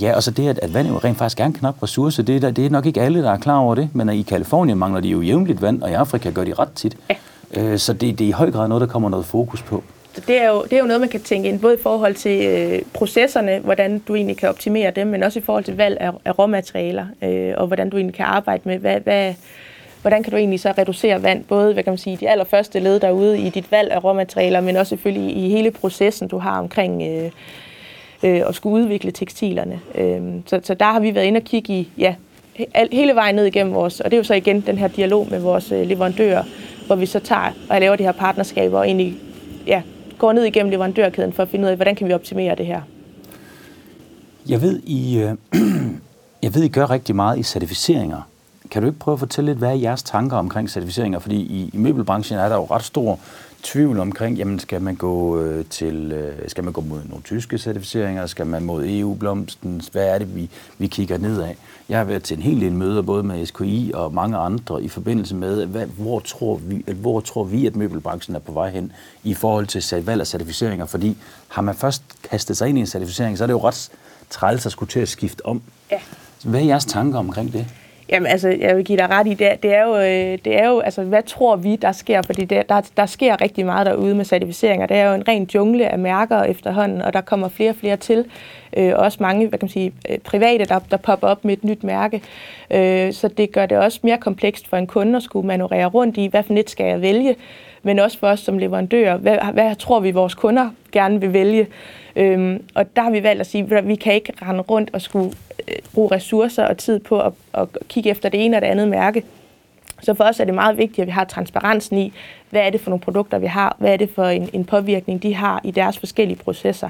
ja, 0.02 0.16
og 0.16 0.24
så 0.24 0.32
det, 0.32 0.50
at, 0.50 0.60
at 0.60 0.74
vand 0.74 0.88
jo 0.88 0.98
rent 0.98 1.18
faktisk 1.18 1.40
er 1.40 1.46
en 1.46 1.54
knap 1.54 1.84
ressource, 1.84 2.24
det 2.24 2.44
er, 2.44 2.52
det 2.52 2.66
er 2.66 2.70
nok 2.70 2.86
ikke 2.86 3.02
alle, 3.02 3.24
der 3.24 3.32
er 3.32 3.38
klar 3.38 3.58
over 3.58 3.76
det, 3.76 3.90
men 3.94 4.10
i 4.10 4.22
Kalifornien 4.22 4.78
mangler 4.78 5.02
de 5.02 5.08
jo 5.08 5.22
jævnligt 5.22 5.62
vand, 5.62 5.82
og 5.82 5.92
i 5.92 5.94
Afrika 5.94 6.30
gør 6.30 6.44
de 6.44 6.54
ret 6.54 6.72
tit. 6.76 6.98
Ja. 7.10 7.16
Øh, 7.62 7.78
så 7.78 7.94
det, 7.94 8.20
det 8.20 8.26
er 8.26 8.30
i 8.30 8.32
høj 8.32 8.52
grad 8.52 8.68
noget, 8.68 8.82
der 8.82 8.88
kommer 8.88 9.10
noget 9.10 9.26
fokus 9.26 9.62
på. 9.62 9.84
Det 10.28 10.42
er, 10.42 10.50
jo, 10.50 10.64
det 10.64 10.74
er 10.74 10.80
jo 10.80 10.86
noget, 10.86 11.00
man 11.00 11.10
kan 11.10 11.22
tænke 11.22 11.50
ind, 11.50 11.60
både 11.60 11.74
i 11.74 11.82
forhold 11.84 12.16
til 12.16 12.46
øh, 12.46 12.82
processerne, 12.94 13.60
hvordan 13.60 14.00
du 14.00 14.16
egentlig 14.16 14.38
kan 14.38 14.50
optimere 14.50 14.92
dem, 14.92 15.08
men 15.08 15.24
også 15.24 15.40
i 15.40 15.42
forhold 15.42 15.64
til 15.64 15.78
valg 15.78 15.98
af, 16.00 16.12
af 16.26 16.40
råmaterialer, 16.40 17.06
øh, 17.22 17.54
og 17.58 17.68
hvordan 17.68 17.90
du 17.90 17.98
egentlig 17.98 18.16
kan 18.16 18.26
arbejde 18.26 18.62
med, 18.66 18.78
hvad, 18.78 19.00
hvad, 19.00 19.34
hvordan 20.06 20.24
kan 20.24 20.32
du 20.32 20.38
egentlig 20.38 20.60
så 20.60 20.74
reducere 20.78 21.24
vand, 21.24 21.44
både 21.44 21.74
hvad 21.74 21.84
kan 21.84 21.92
man 21.92 21.98
sige, 21.98 22.18
de 22.18 22.30
allerførste 22.30 22.80
led 22.80 23.00
derude 23.00 23.40
i 23.40 23.50
dit 23.50 23.72
valg 23.72 23.92
af 23.92 24.04
råmaterialer, 24.04 24.62
men 24.62 24.76
også 24.76 24.90
selvfølgelig 24.90 25.38
i 25.38 25.50
hele 25.50 25.72
processen, 25.72 26.28
du 26.28 26.38
har 26.38 26.60
omkring 26.60 27.04
øh, 27.04 27.32
øh, 28.24 28.42
at 28.48 28.56
skulle 28.56 28.84
udvikle 28.84 29.12
tekstilerne. 29.12 29.80
Øh, 29.96 30.22
så, 30.46 30.60
så 30.64 30.74
der 30.74 30.86
har 30.86 31.00
vi 31.00 31.16
været 31.16 31.26
inde 31.26 31.38
og 31.38 31.44
kigge 31.44 31.74
i, 31.74 31.90
ja, 31.98 32.16
hele 32.92 33.16
vejen 33.16 33.36
ned 33.36 33.46
igennem 33.46 33.74
vores, 33.74 34.00
og 34.00 34.12
det 34.12 34.14
er 34.14 34.18
jo 34.18 34.24
så 34.24 34.34
igen 34.34 34.62
den 34.62 34.78
her 34.78 34.88
dialog 34.88 35.28
med 35.32 35.40
vores 35.40 35.72
øh, 35.72 35.88
leverandører, 35.88 36.44
hvor 36.86 36.96
vi 36.96 37.06
så 37.06 37.20
tager 37.20 37.52
og 37.70 37.80
laver 37.80 37.96
de 37.96 38.04
her 38.04 38.12
partnerskaber 38.12 38.80
og 38.80 38.86
egentlig 38.86 39.16
ja, 39.68 39.82
går 40.18 40.34
ned 40.34 40.44
igennem 40.44 40.72
leverandørkæden 40.72 41.34
for 41.34 41.44
at 41.44 41.50
finde 41.50 41.66
ud 41.66 41.70
af, 41.70 41.76
hvordan 41.76 41.96
kan 41.96 42.08
vi 42.08 42.14
optimere 42.14 42.56
det 42.56 42.66
her. 42.66 42.82
Jeg 44.50 44.62
ved, 44.62 44.82
I, 44.84 45.18
øh, 45.18 45.36
jeg 46.44 46.56
ved, 46.56 46.64
I 46.64 46.68
gør 46.68 46.90
rigtig 46.90 47.16
meget 47.16 47.40
i 47.40 47.44
certificeringer. 47.44 48.22
Kan 48.72 48.82
du 48.82 48.88
ikke 48.88 49.00
prøve 49.00 49.14
at 49.14 49.20
fortælle 49.20 49.52
lidt, 49.52 49.58
hvad 49.58 49.70
er 49.70 49.74
jeres 49.74 50.04
tanker 50.04 50.38
omkring 50.38 50.70
certificeringer? 50.70 51.20
Fordi 51.20 51.36
i, 51.36 51.70
i 51.74 51.78
møbelbranchen 51.78 52.40
er 52.40 52.50
der 52.50 52.56
jo 52.56 52.66
ret 52.66 52.84
stor 52.84 53.20
tvivl 53.64 54.00
omkring, 54.00 54.38
jamen 54.38 54.60
skal 54.60 54.82
man 54.82 54.96
gå 54.96 55.42
øh, 55.42 55.66
til, 55.66 56.12
øh, 56.12 56.50
skal 56.50 56.64
man 56.64 56.74
gå 56.74 56.82
mod 56.82 57.00
nogle 57.10 57.24
tyske 57.24 57.58
certificeringer, 57.58 58.26
skal 58.26 58.48
man 58.48 58.64
mod 58.64 58.86
EU-blomsten, 58.88 59.82
hvad 59.92 60.08
er 60.08 60.18
det, 60.18 60.36
vi, 60.36 60.50
vi 60.78 60.88
kigger 60.88 61.18
ned 61.18 61.42
af? 61.42 61.58
Jeg 61.90 61.98
har 61.98 62.06
været 62.06 62.24
til 62.24 62.38
en 62.38 62.44
hel 62.44 62.62
del 62.62 62.72
møder, 62.72 63.02
både 63.02 63.24
med 63.24 63.46
SKI 63.46 63.92
og 63.94 64.14
mange 64.14 64.38
andre, 64.38 64.84
i 64.84 64.88
forbindelse 64.88 65.36
med, 65.36 65.66
hvad, 65.66 65.86
hvor, 65.86 66.20
tror 66.20 66.56
vi, 66.56 66.84
hvor 66.88 67.20
tror 67.20 67.44
vi, 67.44 67.66
at 67.66 67.76
møbelbranchen 67.76 68.36
er 68.36 68.40
på 68.40 68.52
vej 68.52 68.70
hen 68.70 68.92
i 69.24 69.34
forhold 69.34 69.68
til 69.68 70.06
valg 70.06 70.22
af 70.22 70.28
certificeringer? 70.28 70.86
Fordi 70.86 71.18
har 71.48 71.62
man 71.62 71.76
først 71.76 72.04
kastet 72.30 72.58
sig 72.58 72.70
ind 72.70 72.78
i 72.78 72.82
en 72.82 72.88
certificering, 72.88 73.38
så 73.38 73.44
er 73.44 73.48
det 73.48 73.54
jo 73.54 73.68
ret 73.68 73.92
træls 74.30 74.66
at 74.66 74.72
skulle 74.72 74.90
til 74.90 75.00
at 75.00 75.10
skifte 75.10 75.46
om. 75.46 75.62
Ja. 75.92 76.00
Hvad 76.44 76.60
er 76.60 76.66
jeres 76.66 76.86
tanker 76.86 77.20
omkring 77.20 77.54
det? 77.54 77.68
Jamen 78.10 78.28
altså, 78.28 78.50
jeg 78.50 78.76
vil 78.76 78.86
give 78.86 78.98
dig 78.98 79.10
ret 79.10 79.28
i, 79.28 79.34
det, 79.34 79.64
det, 79.64 79.76
er, 79.76 79.84
jo, 79.84 79.96
øh, 79.96 80.38
det 80.46 80.60
er 80.60 80.68
jo, 80.68 80.80
altså, 80.80 81.04
hvad 81.04 81.24
tror 81.24 81.56
vi, 81.56 81.76
der 81.76 81.92
sker? 81.92 82.22
Fordi 82.22 82.46
det, 82.46 82.70
der, 82.70 82.82
der 82.98 83.06
sker 83.06 83.42
rigtig 83.42 83.66
meget 83.66 83.86
derude 83.86 84.16
med 84.16 84.26
certificeringer. 84.26 84.86
Det 84.86 84.98
er 84.98 85.10
jo 85.10 85.16
en 85.16 85.28
ren 85.28 85.50
jungle 85.56 85.90
af 85.90 86.00
mærker 86.00 86.44
efterhånden, 86.44 87.02
og 87.02 87.14
der 87.14 87.22
kommer 87.22 87.50
flere 87.50 87.70
og 87.70 87.76
flere 87.76 87.98
til. 87.98 88.26
Øh, 88.78 88.94
også 88.96 89.18
mange, 89.22 89.48
hvad 89.48 89.60
kan 89.60 89.66
man 89.66 89.70
sige, 89.70 89.94
øh, 90.10 90.18
private, 90.18 90.66
der, 90.66 90.80
der 90.80 90.98
popper 90.98 91.28
op 91.28 91.46
med 91.46 91.54
et 91.54 91.64
nyt 91.64 91.84
mærke. 91.84 92.22
Øh, 92.72 93.14
så 93.14 93.28
det 93.28 93.52
gør 93.52 93.66
det 93.66 93.78
også 93.78 94.00
mere 94.04 94.18
komplekst 94.18 94.68
for 94.68 94.78
en 94.78 94.88
kunde 94.88 95.18
at 95.18 95.24
skulle 95.24 95.48
manøvrere 95.48 95.86
rundt 95.86 96.18
i, 96.18 96.28
hvad 96.28 96.44
for 96.44 96.54
net 96.54 96.70
skal 96.70 96.86
jeg 96.86 97.02
vælge? 97.02 97.36
Men 97.86 98.00
også 98.00 98.20
for 98.20 98.28
os 98.28 98.40
som 98.40 98.58
leverandører, 98.58 99.18
hvad, 99.18 99.38
hvad 99.54 99.76
tror 99.76 100.00
vi, 100.00 100.12
vores 100.12 100.36
kunder 100.36 100.70
gerne 100.92 101.22
vil 101.22 101.34
vælge? 101.34 101.68
Øhm, 102.16 102.64
og 102.76 102.96
der 102.96 103.02
har 103.02 103.12
vi 103.12 103.24
valgt 103.24 103.42
at 103.42 103.48
sige, 103.48 103.78
at 103.78 103.88
vi 103.88 103.96
kan 103.96 104.14
ikke 104.14 104.34
rende 104.42 104.62
rundt 104.62 104.90
og 104.94 105.02
skulle 105.02 105.34
øh, 105.68 105.76
bruge 105.94 106.16
ressourcer 106.16 106.66
og 106.66 106.78
tid 106.78 107.00
på 107.00 107.20
at, 107.20 107.34
at 107.54 107.68
kigge 107.90 108.10
efter 108.10 108.30
det 108.30 108.46
ene 108.46 108.58
og 108.58 108.62
det 108.62 108.68
andet 108.68 108.88
mærke. 108.88 109.24
Så 110.02 110.14
for 110.14 110.24
os 110.24 110.40
er 110.40 110.46
det 110.46 110.54
meget 110.54 110.78
vigtigt, 110.78 111.00
at 111.00 111.08
vi 111.08 111.12
har 111.12 111.24
transparensen 111.24 111.98
i, 111.98 112.14
hvad 112.50 112.62
er 112.62 112.70
det 112.70 112.82
for 112.82 112.90
nogle 112.90 113.02
produkter, 113.02 113.40
vi 113.40 113.48
har, 113.48 113.76
hvad 113.80 113.94
er 113.94 113.98
det 113.98 114.10
for 114.10 114.26
en, 114.26 114.50
en 114.54 114.66
påvirkning, 114.66 115.24
de 115.24 115.34
har 115.34 115.62
i 115.64 115.72
deres 115.72 116.00
forskellige 116.00 116.38
processer. 116.38 116.90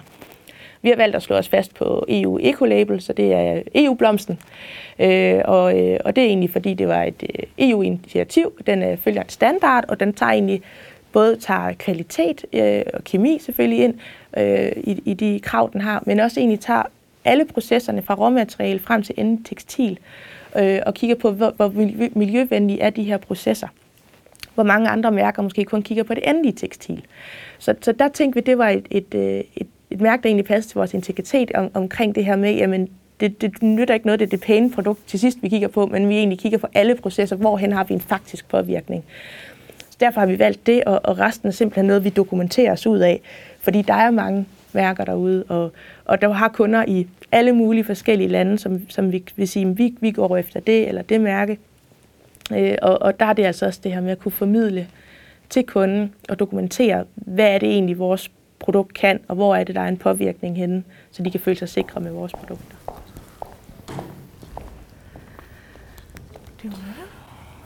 Vi 0.86 0.90
har 0.90 0.98
valgt 0.98 1.16
at 1.16 1.24
slå 1.24 1.36
os 1.36 1.50
fast 1.50 1.76
på 1.76 2.06
EU 2.10 2.40
Ecolabel, 2.42 3.02
så 3.02 3.14
det 3.14 3.34
er 3.34 3.62
EU-blomsten. 3.76 4.40
Øh, 5.00 5.42
og, 5.46 5.80
øh, 5.80 6.00
og 6.06 6.16
det 6.16 6.24
er 6.24 6.28
egentlig, 6.28 6.50
fordi 6.50 6.74
det 6.74 6.88
var 6.88 7.04
et 7.04 7.24
øh, 7.24 7.70
EU-initiativ. 7.70 8.54
Den 8.68 8.84
øh, 8.84 8.98
følger 8.98 9.22
en 9.22 9.30
standard, 9.30 9.86
og 9.88 10.00
den 10.00 10.14
tager 10.14 10.32
egentlig 10.32 10.62
både 11.16 11.36
tager 11.36 11.74
kvalitet 11.74 12.46
øh, 12.54 12.82
og 12.94 13.04
kemi 13.04 13.40
selvfølgelig 13.40 13.84
ind 13.84 13.94
øh, 14.38 14.72
i, 14.78 15.02
i 15.06 15.14
de 15.14 15.40
krav, 15.44 15.70
den 15.74 15.82
har, 15.82 16.04
men 16.06 16.20
også 16.20 16.40
egentlig 16.40 16.60
tager 16.60 16.84
alle 17.26 17.46
processerne 17.46 18.02
fra 18.02 18.16
råmateriale 18.16 18.80
frem 18.80 19.04
til 19.04 19.16
enden 19.18 19.44
tekstil, 19.44 20.00
øh, 20.58 20.80
og 20.86 20.94
kigger 20.94 21.16
på, 21.16 21.32
hvor, 21.32 21.54
hvor 21.56 21.72
miljøvenlige 22.18 22.82
er 22.82 22.90
de 22.90 23.04
her 23.04 23.18
processer. 23.18 23.68
Hvor 24.56 24.64
mange 24.64 24.90
andre 24.90 25.12
mærker 25.12 25.42
måske 25.42 25.66
kun 25.66 25.82
kigger 25.82 26.04
på 26.04 26.14
det 26.14 26.30
endelige 26.30 26.54
tekstil. 26.54 27.06
Så, 27.60 27.76
så 27.82 27.92
der 27.92 28.08
tænkte 28.08 28.36
vi, 28.36 28.42
det 28.46 28.58
var 28.58 28.70
et, 28.70 28.88
et, 28.92 29.14
øh, 29.14 29.44
et, 29.56 29.68
et 29.90 30.02
mærke, 30.02 30.24
der 30.24 30.30
egentlig 30.30 30.46
passede 30.46 30.72
til 30.72 30.78
vores 30.78 30.94
integritet 30.94 31.52
om, 31.52 31.72
omkring 31.74 32.16
det 32.16 32.26
her 32.26 32.36
med, 32.36 32.56
jamen 32.56 32.90
det, 33.20 33.42
det 33.42 33.64
nytter 33.64 33.94
ikke 33.94 34.06
noget, 34.06 34.20
det 34.20 34.26
er 34.26 34.30
det 34.30 34.42
pæne 34.42 34.72
produkt 34.72 35.08
til 35.08 35.20
sidst, 35.20 35.38
vi 35.42 35.50
kigger 35.50 35.68
på, 35.68 35.86
men 35.86 36.10
vi 36.10 36.18
egentlig 36.18 36.40
kigger 36.40 36.58
på 36.58 36.68
alle 36.74 36.96
processer, 36.96 37.36
hvorhen 37.36 37.72
har 37.72 37.84
vi 37.84 37.94
en 37.94 38.02
faktisk 38.02 38.48
påvirkning. 38.48 39.04
Derfor 40.00 40.20
har 40.20 40.28
vi 40.28 40.40
valgt 40.40 40.68
det, 40.68 40.84
og, 40.84 41.02
og 41.04 41.20
resten 41.20 41.48
er 41.48 41.52
simpelthen 41.52 41.86
noget, 41.86 42.04
vi 42.04 42.10
dokumenterer 42.10 42.72
os 42.72 42.88
ud 42.88 43.00
af. 43.00 43.22
Fordi 43.60 43.82
der 43.82 43.94
er 43.94 44.12
mange 44.12 44.46
værker 44.74 45.06
derude, 45.06 45.44
og, 45.50 45.72
og 46.06 46.22
der 46.22 46.34
har 46.34 46.48
kunder 46.48 46.86
i 46.88 47.08
alle 47.32 47.52
mulige 47.52 47.84
forskellige 47.84 48.28
lande, 48.28 48.58
som, 48.58 48.90
som 48.90 49.12
vi 49.12 49.24
vil 49.36 49.48
sige, 49.48 49.76
vi, 49.76 49.96
vi 50.02 50.12
går 50.12 50.38
efter 50.38 50.60
det 50.60 50.88
eller 50.88 51.02
det 51.02 51.22
mærke. 51.22 51.60
Øh, 52.54 52.76
og, 52.82 53.02
og 53.02 53.20
der 53.20 53.26
er 53.26 53.34
det 53.34 53.46
altså 53.46 53.66
også 53.66 53.80
det 53.84 53.94
her 53.94 54.02
med 54.02 54.12
at 54.12 54.20
kunne 54.20 54.32
formidle 54.32 54.88
til 55.50 55.66
kunden 55.66 56.14
og 56.30 56.40
dokumentere, 56.40 57.06
hvad 57.16 57.48
er 57.48 57.58
det 57.58 57.70
egentlig, 57.70 58.00
vores 58.00 58.32
produkt 58.60 58.94
kan, 58.94 59.20
og 59.28 59.36
hvor 59.36 59.56
er 59.56 59.64
det, 59.64 59.76
der 59.76 59.82
er 59.82 59.88
en 59.88 59.98
påvirkning 59.98 60.58
henne, 60.58 60.84
så 61.12 61.24
de 61.24 61.32
kan 61.32 61.40
føle 61.40 61.58
sig 61.58 61.70
sikre 61.70 62.02
med 62.02 62.12
vores 62.12 62.32
produkter. 62.32 62.76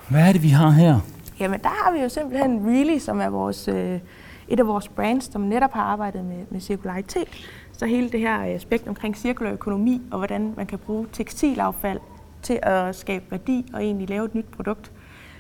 Hvad 0.09 0.27
er 0.27 0.31
det, 0.31 0.43
vi 0.43 0.49
har 0.49 0.69
her? 0.69 0.99
Jamen, 1.39 1.59
der 1.59 1.69
har 1.69 1.91
vi 1.91 1.99
jo 1.99 2.09
simpelthen 2.09 2.65
Really, 2.65 2.97
som 2.97 3.19
er 3.19 3.29
vores, 3.29 3.67
øh, 3.67 3.99
et 4.47 4.59
af 4.59 4.67
vores 4.67 4.87
brands, 4.87 5.31
som 5.31 5.41
netop 5.41 5.73
har 5.73 5.81
arbejdet 5.81 6.25
med, 6.25 6.45
med 6.49 6.59
cirkularitet. 6.61 7.27
Så 7.71 7.85
hele 7.85 8.09
det 8.09 8.19
her 8.19 8.55
aspekt 8.55 8.87
omkring 8.87 9.17
cirkulær 9.17 9.51
økonomi, 9.51 10.01
og 10.11 10.17
hvordan 10.17 10.53
man 10.57 10.65
kan 10.65 10.79
bruge 10.79 11.07
tekstilaffald 11.13 11.99
til 12.41 12.59
at 12.61 12.95
skabe 12.95 13.25
værdi 13.31 13.65
og 13.73 13.83
egentlig 13.83 14.09
lave 14.09 14.25
et 14.25 14.35
nyt 14.35 14.45
produkt. 14.51 14.91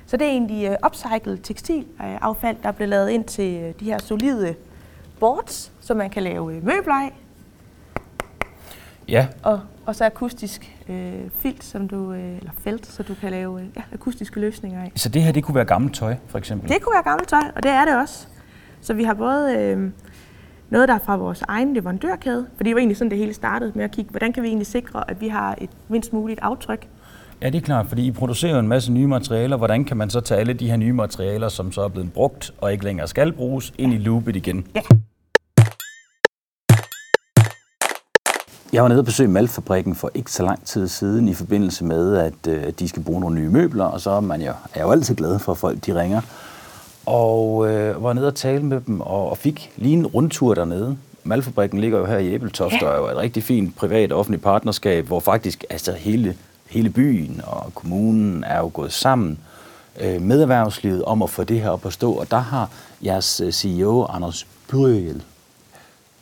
Så 0.05 0.17
det 0.17 0.27
er 0.27 0.31
egentlig 0.31 0.69
uh, 0.69 0.75
upcycled 0.85 1.37
tekstilaffald, 1.37 2.57
der 2.63 2.71
bliver 2.71 2.87
lavet 2.87 3.09
ind 3.09 3.23
til 3.23 3.63
uh, 3.63 3.79
de 3.79 3.85
her 3.85 3.97
solide 3.97 4.55
boards, 5.19 5.71
som 5.79 5.97
man 5.97 6.09
kan 6.09 6.23
lave 6.23 6.51
møbler 6.51 6.93
af. 6.93 7.13
Ja. 9.07 9.27
Og, 9.43 9.61
og 9.89 9.95
så 9.95 10.05
akustisk 10.05 10.77
øh, 10.89 11.13
filt, 11.39 11.63
som 11.63 11.87
du, 11.87 12.13
øh, 12.13 12.37
eller 12.37 12.51
felt, 12.57 12.85
så 12.85 13.03
du 13.03 13.13
kan 13.21 13.31
lave 13.31 13.61
øh, 13.61 13.67
ja, 13.75 13.81
akustiske 13.93 14.39
løsninger 14.39 14.81
af. 14.83 14.91
Så 14.95 15.09
det 15.09 15.23
her, 15.23 15.31
det 15.31 15.43
kunne 15.43 15.55
være 15.55 15.65
gammelt 15.65 15.95
tøj, 15.95 16.15
for 16.27 16.37
eksempel? 16.37 16.69
Det 16.69 16.81
kunne 16.81 16.93
være 16.93 17.03
gammelt 17.03 17.29
tøj, 17.29 17.51
og 17.55 17.63
det 17.63 17.71
er 17.71 17.85
det 17.85 17.97
også. 17.97 18.27
Så 18.81 18.93
vi 18.93 19.03
har 19.03 19.13
både 19.13 19.55
øh, 19.57 19.91
noget, 20.69 20.87
der 20.87 20.93
er 20.95 20.99
fra 20.99 21.15
vores 21.15 21.41
egen 21.47 21.73
leverandørkæde, 21.73 22.47
for 22.55 22.63
det 22.63 22.75
var 22.75 22.79
egentlig 22.79 22.97
sådan, 22.97 23.11
det 23.11 23.17
hele 23.17 23.33
startede 23.33 23.71
med 23.75 23.83
at 23.83 23.91
kigge, 23.91 24.11
hvordan 24.11 24.33
kan 24.33 24.43
vi 24.43 24.47
egentlig 24.47 24.67
sikre, 24.67 25.09
at 25.09 25.21
vi 25.21 25.27
har 25.27 25.55
et 25.61 25.69
mindst 25.87 26.13
muligt 26.13 26.39
aftryk. 26.41 26.87
Ja, 27.41 27.49
det 27.49 27.57
er 27.57 27.61
klart, 27.61 27.87
fordi 27.87 28.07
I 28.07 28.11
producerer 28.11 28.59
en 28.59 28.67
masse 28.67 28.91
nye 28.91 29.07
materialer. 29.07 29.57
Hvordan 29.57 29.85
kan 29.85 29.97
man 29.97 30.09
så 30.09 30.21
tage 30.21 30.39
alle 30.39 30.53
de 30.53 30.69
her 30.69 30.77
nye 30.77 30.93
materialer, 30.93 31.49
som 31.49 31.71
så 31.71 31.81
er 31.81 31.87
blevet 31.87 32.13
brugt 32.13 32.51
og 32.57 32.71
ikke 32.71 32.83
længere 32.83 33.07
skal 33.07 33.33
bruges, 33.33 33.73
ind 33.77 33.93
i 33.93 33.97
loopet 33.97 34.35
igen? 34.35 34.67
Ja. 34.75 34.81
Jeg 38.73 38.83
var 38.83 38.89
nede 38.89 38.99
og 38.99 39.05
besøge 39.05 39.29
Malfabrikken 39.29 39.95
for 39.95 40.11
ikke 40.13 40.31
så 40.31 40.43
lang 40.43 40.65
tid 40.65 40.87
siden 40.87 41.27
i 41.27 41.33
forbindelse 41.33 41.85
med, 41.85 42.17
at 42.17 42.47
øh, 42.47 42.73
de 42.79 42.89
skal 42.89 43.03
bruge 43.03 43.21
nogle 43.21 43.35
nye 43.35 43.49
møbler, 43.49 43.85
og 43.85 44.01
så 44.01 44.11
er 44.11 44.19
man 44.19 44.41
jo, 44.41 44.51
er 44.73 44.81
jo 44.81 44.91
altid 44.91 45.15
glad 45.15 45.39
for, 45.39 45.51
at 45.51 45.57
folk 45.57 45.85
de 45.85 46.01
ringer. 46.01 46.21
Og 47.05 47.69
øh, 47.69 48.03
var 48.03 48.13
nede 48.13 48.27
og 48.27 48.35
tale 48.35 48.63
med 48.63 48.81
dem, 48.81 49.01
og, 49.01 49.29
og 49.29 49.37
fik 49.37 49.71
lige 49.75 49.93
en 49.93 50.07
rundtur 50.07 50.53
dernede. 50.53 50.97
Malfabrikken 51.23 51.79
ligger 51.79 51.99
jo 51.99 52.05
her 52.05 52.17
i 52.17 52.33
Æbeltoft, 52.33 52.73
ja. 52.73 52.87
og 52.87 52.93
er 52.93 52.97
jo 52.97 53.07
et 53.07 53.17
rigtig 53.17 53.43
fint 53.43 53.75
privat 53.75 54.11
offentligt 54.11 54.43
partnerskab, 54.43 55.05
hvor 55.05 55.19
faktisk 55.19 55.63
altså 55.69 55.91
hele, 55.91 56.35
hele 56.69 56.89
byen 56.89 57.41
og 57.47 57.71
kommunen 57.75 58.43
er 58.43 58.59
jo 58.59 58.71
gået 58.73 58.93
sammen 58.93 59.39
øh, 60.01 60.21
med 60.21 60.41
erhvervslivet 60.41 61.03
om 61.03 61.21
at 61.21 61.29
få 61.29 61.43
det 61.43 61.61
her 61.61 61.69
op 61.69 61.85
at 61.85 61.93
stå. 61.93 62.13
Og 62.13 62.31
der 62.31 62.39
har 62.39 62.69
jeres 63.05 63.41
øh, 63.41 63.51
CEO, 63.51 64.05
Anders 64.05 64.47
Byrjel, 64.67 65.23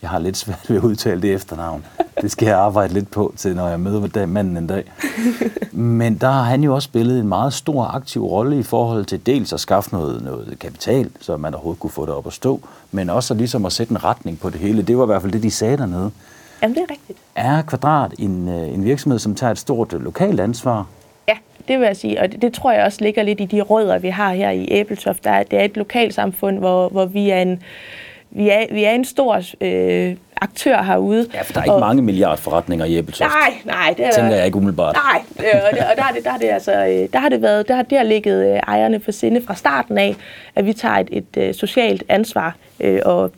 jeg 0.02 0.10
har 0.10 0.20
lidt 0.20 0.38
svært 0.38 0.70
ved 0.70 0.78
at 0.78 0.84
udtale 0.84 1.22
det 1.22 1.34
efternavn. 1.34 1.86
Det 2.22 2.32
skal 2.32 2.46
jeg 2.46 2.58
arbejde 2.58 2.94
lidt 2.94 3.12
på 3.12 3.34
til, 3.38 3.56
når 3.56 3.68
jeg 3.68 3.80
møder 3.80 4.26
manden 4.26 4.58
en 4.58 4.68
dag. 4.68 4.84
Men 5.72 6.18
der 6.18 6.30
har 6.30 6.44
han 6.44 6.64
jo 6.64 6.76
også 6.76 6.86
spillet 6.86 7.20
en 7.20 7.28
meget 7.28 7.54
stor 7.54 7.84
aktiv 7.84 8.26
rolle 8.26 8.60
i 8.60 8.64
forhold 8.64 9.06
til 9.06 9.26
dels 9.26 9.54
at 9.54 9.60
skaffe 9.60 9.96
noget, 9.96 10.24
noget 10.24 10.58
kapital, 10.60 11.10
så 11.20 11.38
man 11.38 11.54
overhovedet 11.54 11.80
kunne 11.80 11.92
få 11.92 12.06
det 12.06 12.14
op 12.14 12.28
at 12.28 12.34
stå, 12.34 12.62
men 12.92 13.10
også 13.10 13.34
ligesom 13.34 13.66
at 13.66 13.72
sætte 13.72 13.92
en 13.92 14.04
retning 14.04 14.40
på 14.40 14.50
det 14.50 14.60
hele. 14.60 14.82
Det 14.82 14.98
var 14.98 15.04
i 15.04 15.06
hvert 15.06 15.22
fald 15.22 15.32
det, 15.32 15.44
de 15.44 15.52
sagde 15.52 15.78
dernede. 15.78 16.12
Jamen, 16.62 16.76
det 16.76 16.84
er 16.84 16.92
rigtigt. 16.92 17.20
Er 17.36 17.62
Kvadrat 17.62 18.14
en, 18.20 18.50
øh, 18.50 18.74
en 18.74 18.84
virksomhed, 18.86 19.20
som 19.20 19.36
tager 19.36 19.52
et 19.52 19.58
stort 19.58 19.94
lokalt 19.94 20.40
ansvar? 20.40 20.88
Ja, 21.28 21.38
det 21.68 21.80
vil 21.80 21.86
jeg 21.86 21.98
sige, 21.98 22.22
og 22.22 22.32
det, 22.32 22.42
det 22.42 22.54
tror 22.54 22.72
jeg 22.72 22.86
også 22.86 22.98
ligger 23.02 23.24
lidt 23.24 23.42
i 23.42 23.46
de 23.46 23.62
rødder, 23.62 24.00
vi 24.00 24.10
har 24.10 24.34
her 24.34 24.50
i 24.50 24.68
Æbeltoft. 24.72 25.24
Der 25.24 25.32
er, 25.32 25.44
det 25.44 25.60
er 25.60 25.64
et 25.64 25.78
lokalsamfund, 25.78 26.60
hvor, 26.60 26.90
hvor 26.90 27.06
vi 27.06 27.30
er 27.30 27.42
en 27.42 27.64
vi 28.32 28.50
er, 28.50 28.74
vi 28.74 28.84
er 28.84 28.92
en 28.92 29.06
stor 29.06 29.42
øh, 29.62 30.16
aktør 30.42 30.84
herude. 30.84 31.28
Ja, 31.34 31.42
for 31.42 31.54
der 31.54 31.60
er 31.60 31.64
ikke 31.64 31.74
og, 31.74 31.80
mange 31.80 32.02
milliardforretninger 32.02 32.86
i 32.86 32.98
Æbeltoft. 32.98 33.32
Nej, 33.32 33.54
nej. 33.66 33.94
Det 33.98 34.06
er, 34.06 34.12
tænker 34.12 34.36
jeg 34.36 34.46
ikke 34.46 34.58
umiddelbart. 34.58 34.96
Nej, 34.96 35.22
øh, 35.40 35.62
og, 35.72 35.78
det, 35.78 35.80
og 35.80 35.98
der, 35.98 36.04
er 36.04 36.14
det, 36.16 36.24
der, 36.24 36.32
er 36.32 36.38
det, 36.38 36.48
altså, 36.48 36.72
øh, 36.72 37.10
der 37.14 37.20
har 37.20 37.30
det 37.30 37.42
været, 37.42 37.68
der 37.68 37.76
har 37.76 37.84
det 37.84 37.98
har 37.98 38.06
ligget 38.06 38.54
øh, 38.54 38.56
ejerne 38.56 39.00
for 39.00 39.12
sinde 39.12 39.42
fra 39.48 39.56
starten 39.56 39.98
af, 39.98 40.16
at 40.56 40.66
vi 40.66 40.74
tager 40.74 40.96
et, 40.96 41.10
et, 41.12 41.38
et 41.38 41.56
socialt 41.56 42.04
ansvar 42.10 42.56
øh, 42.80 43.00
og 43.06 43.32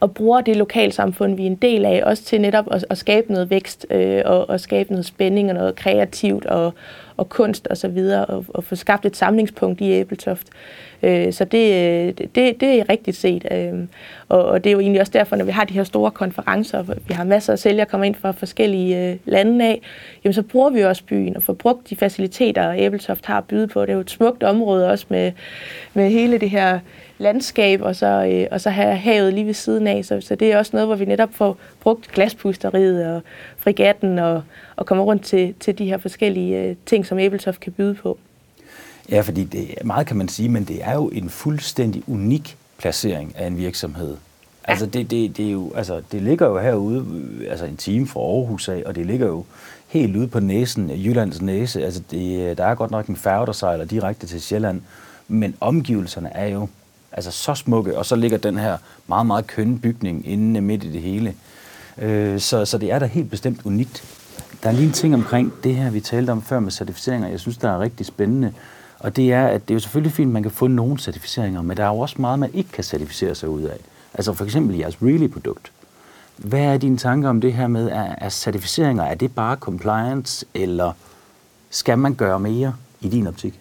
og 0.00 0.14
bruger 0.14 0.40
det 0.40 0.56
lokalsamfund, 0.56 1.36
vi 1.36 1.42
er 1.42 1.46
en 1.46 1.54
del 1.54 1.84
af, 1.84 2.02
også 2.04 2.22
til 2.22 2.40
netop 2.40 2.64
at, 2.70 2.84
at 2.90 2.98
skabe 2.98 3.32
noget 3.32 3.50
vækst 3.50 3.86
øh, 3.90 4.22
og, 4.24 4.50
og 4.50 4.60
skabe 4.60 4.90
noget 4.90 5.06
spænding 5.06 5.48
og 5.48 5.54
noget 5.54 5.76
kreativt 5.76 6.46
og, 6.46 6.74
og 7.16 7.28
kunst 7.28 7.66
og 7.66 7.76
så 7.76 7.88
videre, 7.88 8.24
og, 8.24 8.44
og 8.48 8.64
få 8.64 8.76
skabt 8.76 9.06
et 9.06 9.16
samlingspunkt 9.16 9.80
i 9.80 9.90
Æbeltoft. 9.90 10.46
Øh, 11.02 11.32
så 11.32 11.44
det, 11.44 11.74
øh, 11.74 12.26
det, 12.34 12.60
det 12.60 12.80
er 12.80 12.88
rigtigt 12.88 13.16
set. 13.16 13.46
Øh, 13.50 13.72
og, 14.28 14.44
og 14.44 14.64
det 14.64 14.70
er 14.70 14.72
jo 14.72 14.80
egentlig 14.80 15.00
også 15.00 15.12
derfor, 15.12 15.36
når 15.36 15.44
vi 15.44 15.50
har 15.50 15.64
de 15.64 15.74
her 15.74 15.84
store 15.84 16.10
konferencer, 16.10 16.82
vi 16.82 17.14
har 17.14 17.24
masser 17.24 17.52
af 17.52 17.58
sælgere 17.58 17.86
kommer 17.86 18.04
ind 18.04 18.14
fra 18.14 18.30
forskellige 18.30 19.10
øh, 19.10 19.16
lande 19.24 19.64
af, 19.64 19.80
jamen 20.24 20.34
så 20.34 20.42
bruger 20.42 20.70
vi 20.70 20.80
også 20.80 21.04
byen 21.04 21.36
og 21.36 21.42
får 21.42 21.52
brugt 21.52 21.90
de 21.90 21.96
faciliteter, 21.96 22.72
Æbeltoft 22.72 23.26
har 23.26 23.38
at 23.38 23.44
byde 23.44 23.68
på. 23.68 23.82
Det 23.82 23.90
er 23.90 23.94
jo 23.94 24.00
et 24.00 24.10
smukt 24.10 24.42
område 24.42 24.90
også 24.90 25.06
med, 25.08 25.32
med 25.94 26.10
hele 26.10 26.38
det 26.38 26.50
her 26.50 26.78
landskab, 27.18 27.82
og 27.82 27.96
så, 27.96 28.06
øh, 28.32 28.46
og 28.50 28.60
så 28.60 28.70
have 28.70 28.96
havet 28.96 29.34
lige 29.34 29.46
ved 29.46 29.54
siden 29.54 29.86
af. 29.86 30.04
Så, 30.04 30.20
så 30.20 30.34
det 30.34 30.52
er 30.52 30.58
også 30.58 30.70
noget, 30.72 30.88
hvor 30.88 30.96
vi 30.96 31.04
netop 31.04 31.28
får 31.32 31.56
brugt 31.80 32.12
glaspusteriet 32.12 33.14
og 33.14 33.22
frigatten 33.58 34.18
og, 34.18 34.42
og 34.76 34.86
kommer 34.86 35.04
rundt 35.04 35.22
til, 35.22 35.54
til 35.60 35.78
de 35.78 35.84
her 35.84 35.98
forskellige 35.98 36.62
øh, 36.62 36.76
ting, 36.86 37.06
som 37.06 37.18
Æbeltoft 37.18 37.60
kan 37.60 37.72
byde 37.72 37.94
på. 37.94 38.18
Ja, 39.10 39.20
fordi 39.20 39.44
det 39.44 39.74
meget 39.84 40.06
kan 40.06 40.16
man 40.16 40.28
sige, 40.28 40.48
men 40.48 40.64
det 40.64 40.84
er 40.84 40.94
jo 40.94 41.08
en 41.08 41.30
fuldstændig 41.30 42.02
unik 42.06 42.56
placering 42.78 43.36
af 43.36 43.46
en 43.46 43.56
virksomhed. 43.56 44.10
Ja. 44.10 44.70
Altså, 44.70 44.86
det, 44.86 45.10
det, 45.10 45.36
det, 45.36 45.46
er 45.46 45.50
jo, 45.50 45.72
altså, 45.74 46.02
det 46.12 46.22
ligger 46.22 46.46
jo 46.46 46.58
herude, 46.58 47.06
altså 47.50 47.64
en 47.64 47.76
time 47.76 48.06
fra 48.06 48.20
Aarhus 48.20 48.68
af, 48.68 48.82
og 48.86 48.94
det 48.94 49.06
ligger 49.06 49.26
jo 49.26 49.44
helt 49.88 50.16
ude 50.16 50.28
på 50.28 50.40
næsen, 50.40 50.90
Jyllands 50.90 51.42
næse. 51.42 51.84
Altså, 51.84 52.02
det, 52.10 52.58
der 52.58 52.64
er 52.64 52.74
godt 52.74 52.90
nok 52.90 53.06
en 53.06 53.16
færge, 53.16 53.46
der 53.46 53.52
sejler 53.52 53.84
direkte 53.84 54.26
til 54.26 54.42
Sjælland, 54.42 54.80
men 55.28 55.54
omgivelserne 55.60 56.36
er 56.36 56.46
jo 56.46 56.68
altså 57.12 57.30
så 57.30 57.54
smukke, 57.54 57.98
og 57.98 58.06
så 58.06 58.16
ligger 58.16 58.38
den 58.38 58.58
her 58.58 58.76
meget, 59.06 59.26
meget 59.26 59.46
kønne 59.46 59.78
bygning 59.78 60.28
inde 60.28 60.60
midt 60.60 60.84
i 60.84 60.92
det 60.92 61.02
hele. 61.02 61.34
Øh, 61.98 62.40
så, 62.40 62.64
så 62.64 62.78
det 62.78 62.92
er 62.92 62.98
da 62.98 63.06
helt 63.06 63.30
bestemt 63.30 63.60
unikt. 63.64 64.04
Der 64.62 64.68
er 64.68 64.72
lige 64.72 64.86
en 64.86 64.92
ting 64.92 65.14
omkring 65.14 65.52
det 65.64 65.74
her, 65.74 65.90
vi 65.90 66.00
talte 66.00 66.30
om 66.30 66.42
før 66.42 66.60
med 66.60 66.72
certificeringer, 66.72 67.28
jeg 67.28 67.40
synes, 67.40 67.56
der 67.56 67.70
er 67.70 67.80
rigtig 67.80 68.06
spændende. 68.06 68.52
Og 69.00 69.16
det 69.16 69.32
er, 69.32 69.46
at 69.46 69.68
det 69.68 69.70
er 69.70 69.74
jo 69.74 69.80
selvfølgelig 69.80 70.12
fint, 70.12 70.28
at 70.28 70.32
man 70.32 70.42
kan 70.42 70.52
få 70.52 70.66
nogle 70.66 70.98
certificeringer, 70.98 71.62
men 71.62 71.76
der 71.76 71.84
er 71.84 71.88
jo 71.88 71.98
også 71.98 72.16
meget, 72.18 72.38
man 72.38 72.54
ikke 72.54 72.70
kan 72.70 72.84
certificere 72.84 73.34
sig 73.34 73.48
ud 73.48 73.62
af. 73.62 73.76
Altså 74.14 74.32
for 74.32 74.44
eksempel 74.44 74.76
jeres 74.76 75.02
Really-produkt. 75.02 75.72
Hvad 76.36 76.60
er 76.60 76.78
dine 76.78 76.96
tanker 76.96 77.28
om 77.28 77.40
det 77.40 77.52
her 77.52 77.66
med, 77.66 77.88
er, 77.88 78.14
er 78.18 78.28
certificeringer, 78.28 79.04
er 79.04 79.14
det 79.14 79.34
bare 79.34 79.56
compliance, 79.56 80.46
eller 80.54 80.92
skal 81.70 81.98
man 81.98 82.14
gøre 82.14 82.40
mere 82.40 82.74
i 83.00 83.08
din 83.08 83.26
optik? 83.26 83.60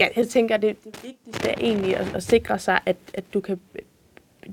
Ja, 0.00 0.06
jeg 0.16 0.28
tænker, 0.28 0.54
at 0.54 0.62
det, 0.62 0.84
det 0.84 1.00
vigtigste 1.02 1.48
er 1.48 1.54
egentlig 1.60 1.96
at, 1.96 2.14
at 2.14 2.22
sikre 2.22 2.58
sig, 2.58 2.80
at, 2.86 2.96
at 3.14 3.24
du 3.34 3.40
kan 3.40 3.60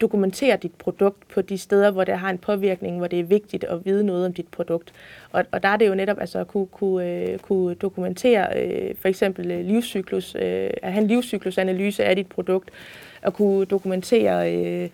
dokumentere 0.02 0.58
dit 0.58 0.74
produkt 0.74 1.28
på 1.28 1.42
de 1.42 1.58
steder, 1.58 1.92
hvor 1.92 2.04
det 2.04 2.18
har 2.18 2.30
en 2.30 2.38
påvirkning, 2.38 2.98
hvor 2.98 3.08
det 3.08 3.20
er 3.20 3.24
vigtigt 3.24 3.64
at 3.64 3.86
vide 3.86 4.06
noget 4.06 4.26
om 4.26 4.34
dit 4.34 4.48
produkt. 4.48 4.94
Og, 5.32 5.46
og 5.52 5.64
der 5.64 5.70
er 5.70 5.78
det 5.78 5.88
jo 5.88 5.96
netop 5.96 6.20
altså 6.20 6.40
at 6.40 6.48
kunne, 6.48 6.68
kunne, 6.68 7.10
øh, 7.10 7.40
kunne 7.40 7.76
dokumentere 7.76 8.64
øh, 8.64 8.96
for 9.02 9.08
eksempel 9.08 9.52
øh, 9.52 9.66
livscyklus, 9.66 10.36
øh, 10.36 10.70
at 10.82 10.94
have 10.94 11.02
en 11.02 11.08
livscyklusanalyse 11.08 12.04
af 12.04 12.16
dit 12.16 12.28
produkt, 12.28 12.70
og 13.22 13.34
kunne 13.34 13.66
dokumentere, 13.66 14.56
øh, 14.56 14.90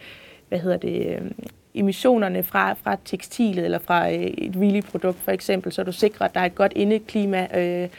hvad 0.49 0.59
hedder 0.59 0.77
det, 0.77 1.07
øh, 1.07 1.31
emissionerne 1.73 2.43
fra, 2.43 2.73
fra 2.73 2.97
tekstilet 3.05 3.65
eller 3.65 3.79
fra 3.79 4.11
øh, 4.11 4.19
et 4.19 4.55
really-produkt 4.55 5.19
for 5.19 5.31
eksempel, 5.31 5.71
så 5.71 5.83
du 5.83 5.91
sikrer, 5.91 6.25
at 6.25 6.33
der 6.33 6.39
er 6.39 6.45
et 6.45 6.55
godt 6.55 6.73
indeklima, 6.75 7.47
øh, 7.59 7.89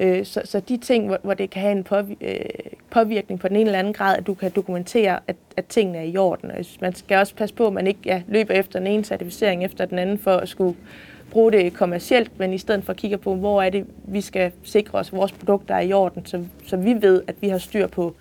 Øh, 0.00 0.26
så, 0.26 0.40
så 0.44 0.60
de 0.60 0.76
ting, 0.76 1.06
hvor, 1.06 1.18
hvor 1.22 1.34
det 1.34 1.50
kan 1.50 1.62
have 1.62 1.72
en 1.72 1.86
øh, 2.20 2.36
påvirkning 2.90 3.40
på 3.40 3.48
den 3.48 3.56
ene 3.56 3.66
eller 3.66 3.78
anden 3.78 3.92
grad, 3.92 4.16
at 4.16 4.26
du 4.26 4.34
kan 4.34 4.50
dokumentere, 4.50 5.20
at, 5.26 5.36
at 5.56 5.66
tingene 5.66 5.98
er 5.98 6.02
i 6.02 6.16
orden. 6.16 6.50
Og 6.50 6.64
man 6.80 6.94
skal 6.94 7.18
også 7.18 7.34
passe 7.34 7.54
på, 7.54 7.66
at 7.66 7.72
man 7.72 7.86
ikke 7.86 8.00
ja, 8.04 8.22
løber 8.28 8.54
efter 8.54 8.78
den 8.78 8.86
ene 8.86 9.04
certificering 9.04 9.64
efter 9.64 9.84
den 9.84 9.98
anden 9.98 10.18
for 10.18 10.36
at 10.36 10.48
skulle 10.48 10.76
bruge 11.30 11.52
det 11.52 11.74
kommercielt, 11.74 12.38
men 12.38 12.52
i 12.52 12.58
stedet 12.58 12.84
for 12.84 12.90
at 12.90 12.96
kigge 12.96 13.18
på, 13.18 13.34
hvor 13.34 13.62
er 13.62 13.70
det, 13.70 13.86
vi 14.04 14.20
skal 14.20 14.52
sikre 14.64 14.98
os, 14.98 15.08
at 15.08 15.12
vores 15.12 15.32
produkter 15.32 15.74
er 15.74 15.80
i 15.80 15.92
orden, 15.92 16.26
så, 16.26 16.44
så 16.66 16.76
vi 16.76 16.94
ved, 17.00 17.22
at 17.26 17.34
vi 17.40 17.48
har 17.48 17.58
styr 17.58 17.86
på, 17.86 18.14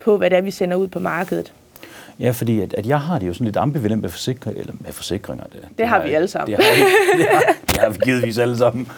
på, 0.00 0.16
hvad 0.16 0.30
det 0.30 0.36
er, 0.38 0.42
vi 0.42 0.50
sender 0.50 0.76
ud 0.76 0.88
på 0.88 0.98
markedet. 0.98 1.52
Ja, 2.20 2.30
fordi 2.30 2.60
at, 2.60 2.74
at 2.74 2.86
jeg 2.86 3.00
har 3.00 3.18
det 3.18 3.26
jo 3.26 3.32
sådan 3.32 3.44
lidt 3.44 3.56
ambivalent 3.56 4.02
med, 4.02 4.10
forsikring, 4.10 4.58
eller 4.58 4.72
med 4.80 4.92
forsikringer. 4.92 5.44
Det, 5.44 5.52
det, 5.52 5.78
det 5.78 5.88
har 5.88 6.06
vi 6.06 6.12
alle 6.12 6.28
sammen. 6.28 6.56
Det 6.56 6.64
har, 6.64 6.74
det 7.16 7.26
har, 7.26 7.54
det 7.66 7.76
har 7.76 7.90
vi 7.90 7.98
givetvis 8.04 8.38
alle 8.38 8.56
sammen. 8.56 8.88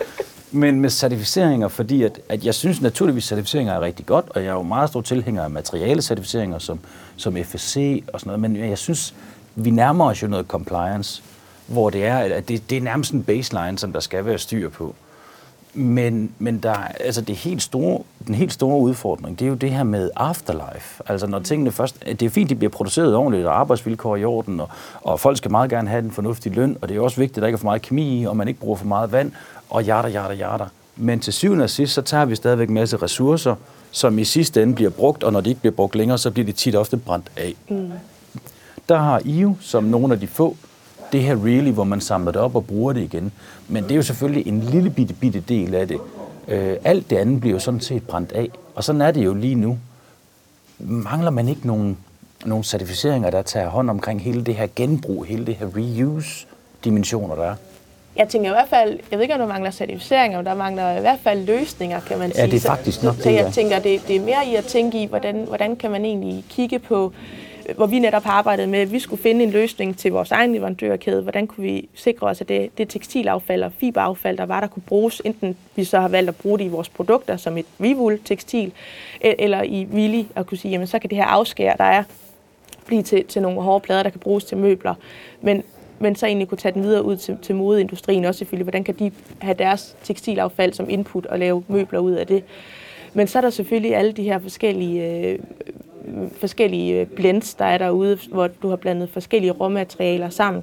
Men 0.55 0.81
med 0.81 0.91
certificeringer, 0.91 1.69
fordi 1.69 2.03
at, 2.03 2.21
at 2.29 2.45
jeg 2.45 2.55
synes 2.55 2.81
naturligvis, 2.81 3.25
at 3.25 3.29
certificeringer 3.29 3.73
er 3.73 3.81
rigtig 3.81 4.07
godt, 4.07 4.25
og 4.31 4.43
jeg 4.43 4.49
er 4.49 4.53
jo 4.55 4.63
meget 4.63 4.89
stor 4.89 5.01
tilhænger 5.01 5.43
af 5.43 5.51
materialecertificeringer 5.51 6.59
som, 6.59 6.81
som 7.17 7.37
FSC 7.45 8.05
og 8.13 8.21
sådan 8.21 8.39
noget, 8.39 8.41
men 8.41 8.69
jeg 8.71 8.79
synes, 8.79 9.15
vi 9.55 9.71
nærmer 9.71 10.05
os 10.05 10.23
jo 10.23 10.29
noget 10.29 10.47
compliance, 10.47 11.23
hvor 11.67 11.91
det 11.91 12.07
er, 12.07 12.19
at 12.19 12.49
det, 12.49 12.71
det 12.71 12.79
er 12.79 12.83
nærmest 12.83 13.13
en 13.13 13.23
baseline, 13.23 13.79
som 13.79 13.93
der 13.93 14.01
skal 14.01 14.25
være 14.25 14.39
styr 14.39 14.69
på. 14.69 14.95
Men, 15.75 16.35
men 16.39 16.59
der, 16.59 16.75
altså 17.01 17.21
det 17.21 17.37
helt 17.37 17.63
store, 17.63 18.03
den 18.27 18.35
helt 18.35 18.53
store 18.53 18.79
udfordring, 18.79 19.39
det 19.39 19.45
er 19.45 19.49
jo 19.49 19.55
det 19.55 19.71
her 19.71 19.83
med 19.83 20.11
afterlife. 20.17 21.03
Altså 21.07 21.27
når 21.27 21.39
tingene 21.39 21.73
først... 21.73 22.05
Det 22.07 22.23
er 22.23 22.31
fint, 22.31 22.51
de 22.51 22.55
bliver 22.55 22.71
produceret 22.71 23.15
ordentligt, 23.15 23.47
og 23.47 23.61
arbejdsvilkår 23.61 24.17
i 24.17 24.25
orden, 24.25 24.61
og, 24.61 24.69
og 25.03 25.21
folk 25.21 25.37
skal 25.37 25.51
meget 25.51 25.71
gerne 25.71 25.89
have 25.89 26.05
en 26.05 26.11
fornuftig 26.11 26.53
løn, 26.53 26.77
og 26.81 26.89
det 26.89 26.97
er 26.97 27.01
også 27.01 27.17
vigtigt, 27.17 27.39
at 27.39 27.41
der 27.41 27.47
ikke 27.47 27.57
er 27.57 27.59
for 27.59 27.65
meget 27.65 27.83
kemi 27.83 28.25
og 28.25 28.37
man 28.37 28.49
ikke 28.49 28.61
bruger 28.61 28.77
for 28.77 28.87
meget 28.87 29.13
vand, 29.13 29.33
og 29.73 29.85
jada, 29.85 30.09
jada, 30.09 30.35
jada. 30.35 30.65
Men 30.97 31.21
til 31.21 31.33
syvende 31.33 31.65
og 31.65 31.71
sidst, 31.71 31.95
så 31.95 32.03
tager 32.03 32.25
vi 32.25 32.37
stadigvæk 32.37 32.69
en 32.69 32.75
masse 32.75 32.97
ressourcer, 32.97 33.55
som 33.91 34.19
i 34.19 34.25
sidste 34.25 34.63
ende 34.63 34.75
bliver 34.75 34.91
brugt, 34.91 35.25
og 35.25 35.33
når 35.33 35.41
de 35.41 35.49
ikke 35.49 35.61
bliver 35.61 35.75
brugt 35.75 35.95
længere, 35.95 36.19
så 36.19 36.31
bliver 36.31 36.47
de 36.47 36.53
tit 36.53 36.77
ofte 36.77 36.97
brændt 36.97 37.33
af. 37.37 37.55
Mm. 37.69 37.91
Der 38.89 38.99
har 38.99 39.23
IU, 39.25 39.57
som 39.61 39.85
nogle 39.85 40.15
af 40.15 40.21
de 40.21 40.27
få, 40.27 40.57
det 41.13 41.23
her 41.23 41.37
really, 41.37 41.71
hvor 41.71 41.85
man 41.85 42.01
samler 42.01 42.33
det 42.33 42.41
op 42.41 42.57
og 42.57 42.67
bruger 42.67 42.93
det 42.93 43.01
igen. 43.01 43.33
Men 43.69 43.85
det 43.85 43.91
er 43.91 43.97
jo 43.97 44.03
selvfølgelig 44.03 44.47
en 44.47 44.61
lille 44.61 44.91
bitte, 44.91 45.15
bitte 45.15 45.41
del 45.41 45.75
af 45.75 45.89
det. 45.89 45.99
Øh, 46.49 46.77
alt 46.85 47.11
det 47.11 47.17
andet 47.17 47.41
bliver 47.41 47.55
jo 47.55 47.61
sådan 47.61 47.81
set 47.81 48.03
brændt 48.03 48.33
af. 48.33 48.51
Og 48.75 48.85
sådan 48.85 49.01
er 49.01 49.11
det 49.11 49.25
jo 49.25 49.35
lige 49.35 49.55
nu. 49.55 49.79
Mangler 50.79 51.31
man 51.31 51.49
ikke 51.49 51.67
nogen, 51.67 51.99
nogle 52.45 52.65
certificeringer, 52.65 53.31
der 53.31 53.43
tager 53.43 53.69
hånd 53.69 53.91
omkring 53.91 54.23
hele 54.23 54.45
det 54.45 54.55
her 54.55 54.67
genbrug, 54.77 55.25
hele 55.25 55.47
det 55.47 55.55
her 55.55 55.67
reuse-dimensioner, 55.77 57.35
der 57.35 57.45
er? 57.45 57.55
Jeg 58.17 58.29
tænker 58.29 58.51
i 58.51 58.53
hvert 58.53 58.69
fald, 58.69 58.99
jeg 59.11 59.19
ved 59.19 59.23
ikke, 59.23 59.35
om 59.35 59.41
der 59.41 59.47
mangler 59.47 59.71
certificeringer, 59.71 60.39
men 60.39 60.47
der 60.47 60.55
mangler 60.55 60.97
i 60.97 61.01
hvert 61.01 61.19
fald 61.23 61.47
løsninger, 61.47 62.01
kan 62.01 62.19
man 62.19 62.33
sige. 62.33 62.45
Ja, 62.45 62.51
det 62.51 62.65
er 62.65 62.69
faktisk 62.69 63.03
nok 63.03 63.15
så, 63.15 63.17
det, 63.17 63.25
Så 63.25 63.31
jeg 63.31 63.53
tænker, 63.53 63.79
det, 63.79 64.03
det 64.09 64.17
er 64.17 64.21
mere 64.21 64.47
i 64.47 64.55
at 64.55 64.65
tænke 64.65 65.03
i, 65.03 65.07
hvordan, 65.07 65.45
hvordan 65.49 65.77
kan 65.77 65.91
man 65.91 66.05
egentlig 66.05 66.45
kigge 66.51 66.79
på, 66.79 67.13
hvor 67.77 67.87
vi 67.87 67.99
netop 67.99 68.23
har 68.23 68.33
arbejdet 68.33 68.69
med, 68.69 68.79
at 68.79 68.93
vi 68.93 68.99
skulle 68.99 69.23
finde 69.23 69.45
en 69.45 69.51
løsning 69.51 69.99
til 69.99 70.13
vores 70.13 70.31
egen 70.31 70.53
leverandørkæde. 70.53 71.23
Hvordan 71.23 71.47
kunne 71.47 71.65
vi 71.65 71.89
sikre 71.95 72.27
os, 72.27 72.41
at 72.41 72.49
det, 72.49 72.79
det 72.79 72.89
tekstilaffald 72.89 73.63
og 73.63 73.73
fiberaffald, 73.79 74.39
der 74.39 74.47
var, 74.47 74.61
der 74.61 74.67
kunne 74.67 74.83
bruges, 74.87 75.23
enten 75.25 75.57
vi 75.77 75.85
så 75.85 76.01
har 76.01 76.09
valgt 76.09 76.29
at 76.29 76.37
bruge 76.37 76.59
det 76.59 76.65
i 76.65 76.69
vores 76.69 76.89
produkter 76.89 77.37
som 77.37 77.59
et 77.59 77.67
revul 77.81 78.21
tekstil, 78.25 78.73
e- 79.25 79.35
eller 79.39 79.63
i 79.63 79.89
Willy, 79.93 80.25
at 80.37 80.47
kunne 80.47 80.59
sige, 80.59 80.73
jamen 80.73 80.87
så 80.87 80.99
kan 80.99 81.11
det 81.11 81.19
her 81.19 81.25
afskær, 81.25 81.75
der 81.75 81.85
er, 81.85 82.03
blive 82.87 83.03
til, 83.03 83.25
til 83.25 83.43
nogle 83.43 83.61
hårde 83.63 83.81
plader, 83.81 84.03
der 84.03 84.11
kan 84.11 84.21
bruges 84.21 84.45
til 84.45 84.57
møbler. 84.57 84.95
Men 85.41 85.63
men 86.03 86.17
så 86.17 86.27
egentlig 86.27 86.49
kunne 86.49 86.59
tage 86.59 86.75
den 86.75 86.83
videre 86.83 87.05
ud 87.05 87.17
til, 87.17 87.39
til 87.43 87.55
modeindustrien 87.55 88.25
også 88.25 88.39
selvfølgelig. 88.39 88.65
Hvordan 88.65 88.85
kan 88.85 88.95
de 88.95 89.11
have 89.39 89.55
deres 89.55 89.97
tekstilaffald 90.05 90.73
som 90.73 90.91
input 90.91 91.27
og 91.27 91.39
lave 91.39 91.65
møbler 91.69 91.99
ud 91.99 92.13
af 92.13 92.27
det? 92.27 92.45
Men 93.15 93.27
så 93.27 93.39
er 93.39 93.43
der 93.43 93.51
selvfølgelig 93.51 93.97
alle 93.97 94.13
de 94.13 94.23
her 94.23 94.39
forskellige, 94.39 95.27
øh, 95.27 95.39
forskellige 96.33 97.01
øh, 97.01 97.07
blends, 97.07 97.55
der 97.55 97.65
er 97.65 97.79
derude, 97.79 98.19
hvor 98.29 98.47
du 98.47 98.69
har 98.69 98.77
blandet 98.77 99.11
forskellige 99.11 99.53
råmaterialer 99.53 100.29
sammen. 100.29 100.63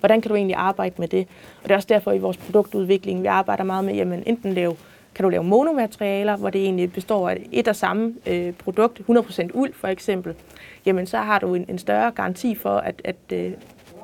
Hvordan 0.00 0.20
kan 0.20 0.28
du 0.28 0.34
egentlig 0.34 0.56
arbejde 0.56 0.94
med 0.98 1.08
det? 1.08 1.26
Og 1.56 1.64
det 1.64 1.70
er 1.70 1.76
også 1.76 1.88
derfor 1.88 2.12
i 2.12 2.18
vores 2.18 2.36
produktudvikling, 2.36 3.22
vi 3.22 3.26
arbejder 3.26 3.64
meget 3.64 3.84
med, 3.84 3.94
jamen 3.94 4.22
enten 4.26 4.52
lave 4.52 4.76
kan 5.14 5.22
du 5.22 5.28
lave 5.28 5.44
monomaterialer, 5.44 6.36
hvor 6.36 6.50
det 6.50 6.62
egentlig 6.64 6.92
består 6.92 7.28
af 7.28 7.46
et 7.52 7.68
og 7.68 7.76
samme 7.76 8.14
øh, 8.26 8.52
produkt, 8.52 9.00
100% 9.10 9.48
uld 9.54 9.72
for 9.74 9.88
eksempel, 9.88 10.34
jamen 10.86 11.06
så 11.06 11.18
har 11.18 11.38
du 11.38 11.54
en, 11.54 11.64
en 11.68 11.78
større 11.78 12.10
garanti 12.10 12.54
for, 12.54 12.76
at, 12.76 13.02
at 13.04 13.16
øh, 13.32 13.52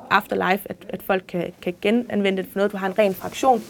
afterlife, 0.09 0.61
at, 0.65 0.75
at 0.89 0.99
folk 1.03 1.23
kan, 1.27 1.43
kan 1.61 1.73
genanvende 1.81 2.43
det 2.43 2.49
for 2.51 2.59
noget. 2.59 2.71
Du 2.71 2.77
har 2.77 2.87
en 2.87 2.99
ren 2.99 3.15
fraktion. 3.15 3.63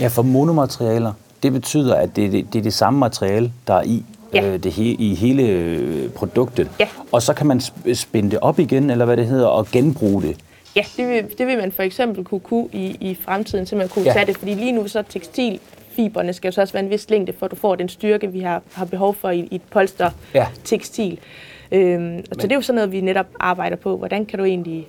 Ja, 0.00 0.08
for 0.08 0.22
monomaterialer, 0.22 1.12
det 1.42 1.52
betyder, 1.52 1.94
at 1.94 2.16
det, 2.16 2.32
det, 2.32 2.52
det 2.52 2.58
er 2.58 2.62
det 2.62 2.74
samme 2.74 2.98
materiale, 2.98 3.52
der 3.66 3.74
er 3.74 3.82
i 3.82 4.04
ja. 4.34 4.46
øh, 4.46 4.62
det 4.62 4.72
he, 4.72 4.84
i 4.84 5.14
hele 5.14 5.42
øh, 5.42 6.10
produktet. 6.10 6.70
Ja. 6.80 6.88
Og 7.12 7.22
så 7.22 7.34
kan 7.34 7.46
man 7.46 7.60
spænde 7.94 8.30
det 8.30 8.38
op 8.38 8.58
igen, 8.58 8.90
eller 8.90 9.04
hvad 9.04 9.16
det 9.16 9.26
hedder, 9.26 9.46
og 9.46 9.66
genbruge 9.72 10.22
det. 10.22 10.36
Ja, 10.76 10.82
det 10.96 11.08
vil, 11.08 11.38
det 11.38 11.46
vil 11.46 11.58
man 11.58 11.72
for 11.72 11.82
eksempel 11.82 12.24
kunne 12.24 12.40
kunne 12.40 12.68
i, 12.72 12.96
i 13.00 13.18
fremtiden, 13.20 13.66
så 13.66 13.76
man 13.76 13.88
kunne 13.88 14.04
ja. 14.04 14.12
tage 14.12 14.26
det, 14.26 14.36
fordi 14.36 14.54
lige 14.54 14.72
nu 14.72 14.88
så 14.88 15.02
tekstil 15.08 15.60
fiberne 15.96 16.32
skal 16.32 16.48
jo 16.48 16.52
så 16.52 16.60
også 16.60 16.72
være 16.72 16.84
en 16.84 16.90
vis 16.90 17.10
længde, 17.10 17.32
for 17.38 17.46
at 17.46 17.50
du 17.50 17.56
får 17.56 17.74
den 17.74 17.88
styrke, 17.88 18.32
vi 18.32 18.40
har, 18.40 18.62
har 18.72 18.84
behov 18.84 19.14
for 19.14 19.30
i, 19.30 19.48
i 19.50 19.54
et 19.54 19.62
polster 19.70 20.10
ja. 20.34 20.46
tekstil. 20.64 21.18
Øhm, 21.72 22.02
Men, 22.02 22.24
så 22.32 22.40
det 22.40 22.52
er 22.52 22.56
jo 22.56 22.62
sådan 22.62 22.74
noget, 22.74 22.92
vi 22.92 23.00
netop 23.00 23.26
arbejder 23.40 23.76
på. 23.76 23.96
Hvordan 23.96 24.26
kan 24.26 24.38
du 24.38 24.44
egentlig 24.44 24.86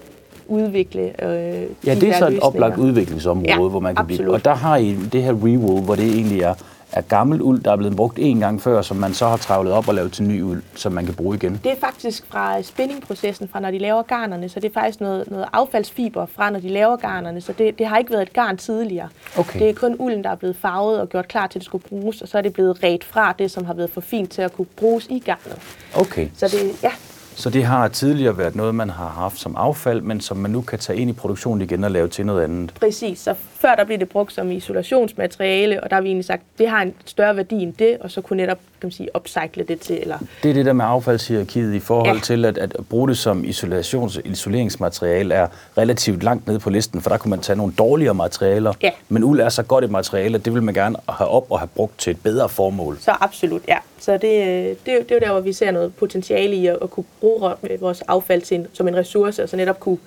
udvikle 0.47 1.01
øh, 1.01 1.67
Ja, 1.85 1.95
det 1.95 2.03
er 2.09 2.17
så 2.17 2.27
et 2.27 2.39
oplagt 2.39 2.77
udviklingsområde, 2.77 3.49
ja, 3.49 3.57
hvor 3.57 3.79
man 3.79 3.95
kan 3.95 4.01
absolut. 4.01 4.17
blive. 4.19 4.33
Og 4.33 4.45
der 4.45 4.53
har 4.53 4.77
I 4.77 4.95
det 5.11 5.23
her 5.23 5.31
rewool, 5.31 5.81
hvor 5.81 5.95
det 5.95 6.05
egentlig 6.05 6.41
er, 6.41 6.53
er 6.91 7.01
gammel 7.01 7.41
uld, 7.41 7.63
der 7.63 7.71
er 7.71 7.75
blevet 7.75 7.95
brugt 7.95 8.19
en 8.19 8.39
gang 8.39 8.61
før, 8.61 8.81
som 8.81 8.97
man 8.97 9.13
så 9.13 9.27
har 9.27 9.37
travlet 9.37 9.73
op 9.73 9.87
og 9.87 9.95
lavet 9.95 10.11
til 10.11 10.23
ny 10.23 10.41
uld, 10.41 10.63
som 10.75 10.91
man 10.91 11.05
kan 11.05 11.13
bruge 11.13 11.35
igen. 11.35 11.59
Det 11.63 11.71
er 11.71 11.75
faktisk 11.79 12.25
fra 12.29 12.61
spinningprocessen, 12.61 13.47
fra 13.47 13.59
når 13.59 13.71
de 13.71 13.77
laver 13.77 14.01
garnerne, 14.01 14.49
så 14.49 14.59
det 14.59 14.69
er 14.69 14.73
faktisk 14.73 15.01
noget, 15.01 15.31
noget 15.31 15.45
affaldsfiber 15.53 16.25
fra, 16.25 16.49
når 16.49 16.59
de 16.59 16.69
laver 16.69 16.95
garnerne, 16.95 17.41
så 17.41 17.53
det, 17.57 17.79
det 17.79 17.87
har 17.87 17.97
ikke 17.97 18.11
været 18.11 18.21
et 18.21 18.33
garn 18.33 18.57
tidligere. 18.57 19.09
Okay. 19.37 19.59
Det 19.59 19.69
er 19.69 19.73
kun 19.73 19.95
ulden, 19.99 20.23
der 20.23 20.29
er 20.29 20.35
blevet 20.35 20.55
farvet 20.55 21.01
og 21.01 21.09
gjort 21.09 21.27
klar 21.27 21.47
til, 21.47 21.59
at 21.59 21.61
det 21.61 21.65
skulle 21.65 21.83
bruges, 21.89 22.21
og 22.21 22.27
så 22.27 22.37
er 22.37 22.41
det 22.41 22.53
blevet 22.53 22.83
ret 22.83 23.03
fra 23.03 23.35
det, 23.39 23.51
som 23.51 23.65
har 23.65 23.73
været 23.73 23.89
for 23.89 24.01
fint 24.01 24.31
til 24.31 24.41
at 24.41 24.53
kunne 24.53 24.67
bruges 24.77 25.07
i 25.09 25.19
garnet. 25.19 25.57
Okay. 25.95 26.27
Så 26.37 26.47
det, 26.47 26.83
ja, 26.83 26.91
så 27.35 27.49
det 27.49 27.63
har 27.63 27.87
tidligere 27.87 28.37
været 28.37 28.55
noget, 28.55 28.75
man 28.75 28.89
har 28.89 29.07
haft 29.07 29.39
som 29.39 29.55
affald, 29.55 30.01
men 30.01 30.21
som 30.21 30.37
man 30.37 30.51
nu 30.51 30.61
kan 30.61 30.79
tage 30.79 30.99
ind 30.99 31.09
i 31.09 31.13
produktionen 31.13 31.61
igen 31.61 31.83
og 31.83 31.91
lave 31.91 32.07
til 32.07 32.25
noget 32.25 32.43
andet. 32.43 32.73
Præcis. 32.79 33.19
Så 33.19 33.35
før 33.65 33.75
der 33.75 33.83
blev 33.83 33.99
det 33.99 34.09
brugt 34.09 34.33
som 34.33 34.51
isolationsmateriale, 34.51 35.83
og 35.83 35.89
der 35.89 35.95
har 35.95 36.01
vi 36.01 36.07
egentlig 36.07 36.25
sagt, 36.25 36.41
at 36.41 36.59
det 36.59 36.69
har 36.69 36.81
en 36.81 36.93
større 37.05 37.35
værdi 37.35 37.55
end 37.55 37.73
det, 37.73 37.97
og 37.99 38.11
så 38.11 38.21
kunne 38.21 38.37
netop 38.37 38.57
kan 38.57 38.87
man 38.87 38.91
sige, 38.91 39.09
upcycle 39.15 39.63
det 39.63 39.79
til. 39.79 40.01
Eller... 40.01 40.17
Det 40.43 40.49
er 40.49 40.53
det 40.53 40.65
der 40.65 40.73
med 40.73 40.85
affaldshierarkiet 40.85 41.73
i 41.73 41.79
forhold 41.79 42.17
ja. 42.17 42.21
til, 42.23 42.45
at, 42.45 42.57
at 42.57 42.75
bruge 42.89 43.07
det 43.07 43.17
som 43.17 43.43
isolations- 43.43 44.21
isoleringsmateriale 44.25 45.35
er 45.35 45.47
relativt 45.77 46.23
langt 46.23 46.47
nede 46.47 46.59
på 46.59 46.69
listen, 46.69 47.01
for 47.01 47.09
der 47.09 47.17
kunne 47.17 47.29
man 47.29 47.39
tage 47.39 47.55
nogle 47.55 47.73
dårligere 47.77 48.13
materialer, 48.13 48.73
ja. 48.81 48.91
men 49.09 49.23
uld 49.23 49.39
er 49.39 49.49
så 49.49 49.63
godt 49.63 49.83
et 49.83 49.91
materiale, 49.91 50.35
at 50.35 50.45
det 50.45 50.53
vil 50.53 50.63
man 50.63 50.73
gerne 50.73 50.95
have 51.09 51.27
op 51.27 51.51
og 51.51 51.59
have 51.59 51.69
brugt 51.75 51.99
til 51.99 52.11
et 52.11 52.23
bedre 52.23 52.49
formål. 52.49 52.97
Så 52.99 53.11
absolut, 53.21 53.61
ja. 53.67 53.77
Så 53.99 54.11
det, 54.11 54.21
det, 54.21 54.85
det 54.85 55.11
er 55.11 55.15
jo 55.15 55.19
der, 55.19 55.31
hvor 55.31 55.41
vi 55.41 55.53
ser 55.53 55.71
noget 55.71 55.95
potentiale 55.95 56.55
i 56.55 56.67
at, 56.67 56.77
at 56.81 56.89
kunne 56.89 57.05
bruge 57.19 57.53
vores 57.79 58.01
affald 58.01 58.41
til 58.41 58.55
en, 58.55 58.67
som 58.73 58.87
en 58.87 58.95
ressource, 58.95 59.43
og 59.43 59.49
så 59.49 59.57
netop 59.57 59.79
kunne, 59.79 59.97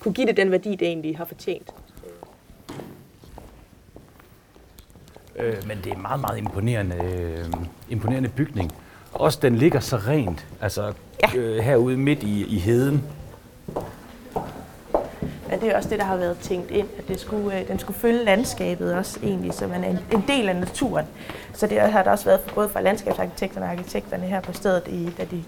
kunne 0.00 0.14
give 0.14 0.26
det 0.26 0.36
den 0.36 0.50
værdi, 0.50 0.70
det 0.70 0.88
egentlig 0.88 1.16
har 1.16 1.24
fortjent. 1.24 1.70
Øh, 5.38 5.56
men 5.66 5.78
det 5.84 5.92
er 5.92 5.96
meget, 5.96 6.20
meget 6.20 6.38
imponerende, 6.38 6.96
øh, 6.96 7.44
imponerende 7.88 8.28
bygning. 8.28 8.72
Også 9.12 9.38
den 9.42 9.56
ligger 9.56 9.80
så 9.80 9.96
rent, 9.96 10.46
altså 10.60 10.92
ja. 11.22 11.38
øh, 11.38 11.58
herude 11.58 11.96
midt 11.96 12.22
i, 12.22 12.44
i 12.44 12.58
heden. 12.58 13.04
Men 15.50 15.60
det 15.60 15.68
er 15.68 15.76
også 15.76 15.88
det, 15.88 15.98
der 15.98 16.04
har 16.04 16.16
været 16.16 16.38
tænkt 16.38 16.70
ind, 16.70 16.88
at 16.98 17.08
det 17.08 17.20
skulle, 17.20 17.60
øh, 17.60 17.68
den 17.68 17.78
skulle 17.78 17.98
følge 17.98 18.24
landskabet 18.24 18.94
også 18.94 19.20
egentlig, 19.22 19.54
så 19.54 19.66
man 19.66 19.84
er 19.84 19.88
en, 19.88 19.98
en 20.12 20.24
del 20.28 20.48
af 20.48 20.56
naturen. 20.56 21.06
Så 21.54 21.66
det 21.66 21.80
har 21.80 22.02
der 22.02 22.10
også 22.10 22.24
været 22.24 22.40
for, 22.40 22.54
både 22.54 22.68
fra 22.68 22.80
landskabsarkitekterne 22.80 23.66
og 23.66 23.72
arkitekterne 23.72 24.26
her 24.26 24.40
på 24.40 24.52
stedet, 24.52 24.88
i, 24.88 25.10
da 25.18 25.24
de 25.24 25.44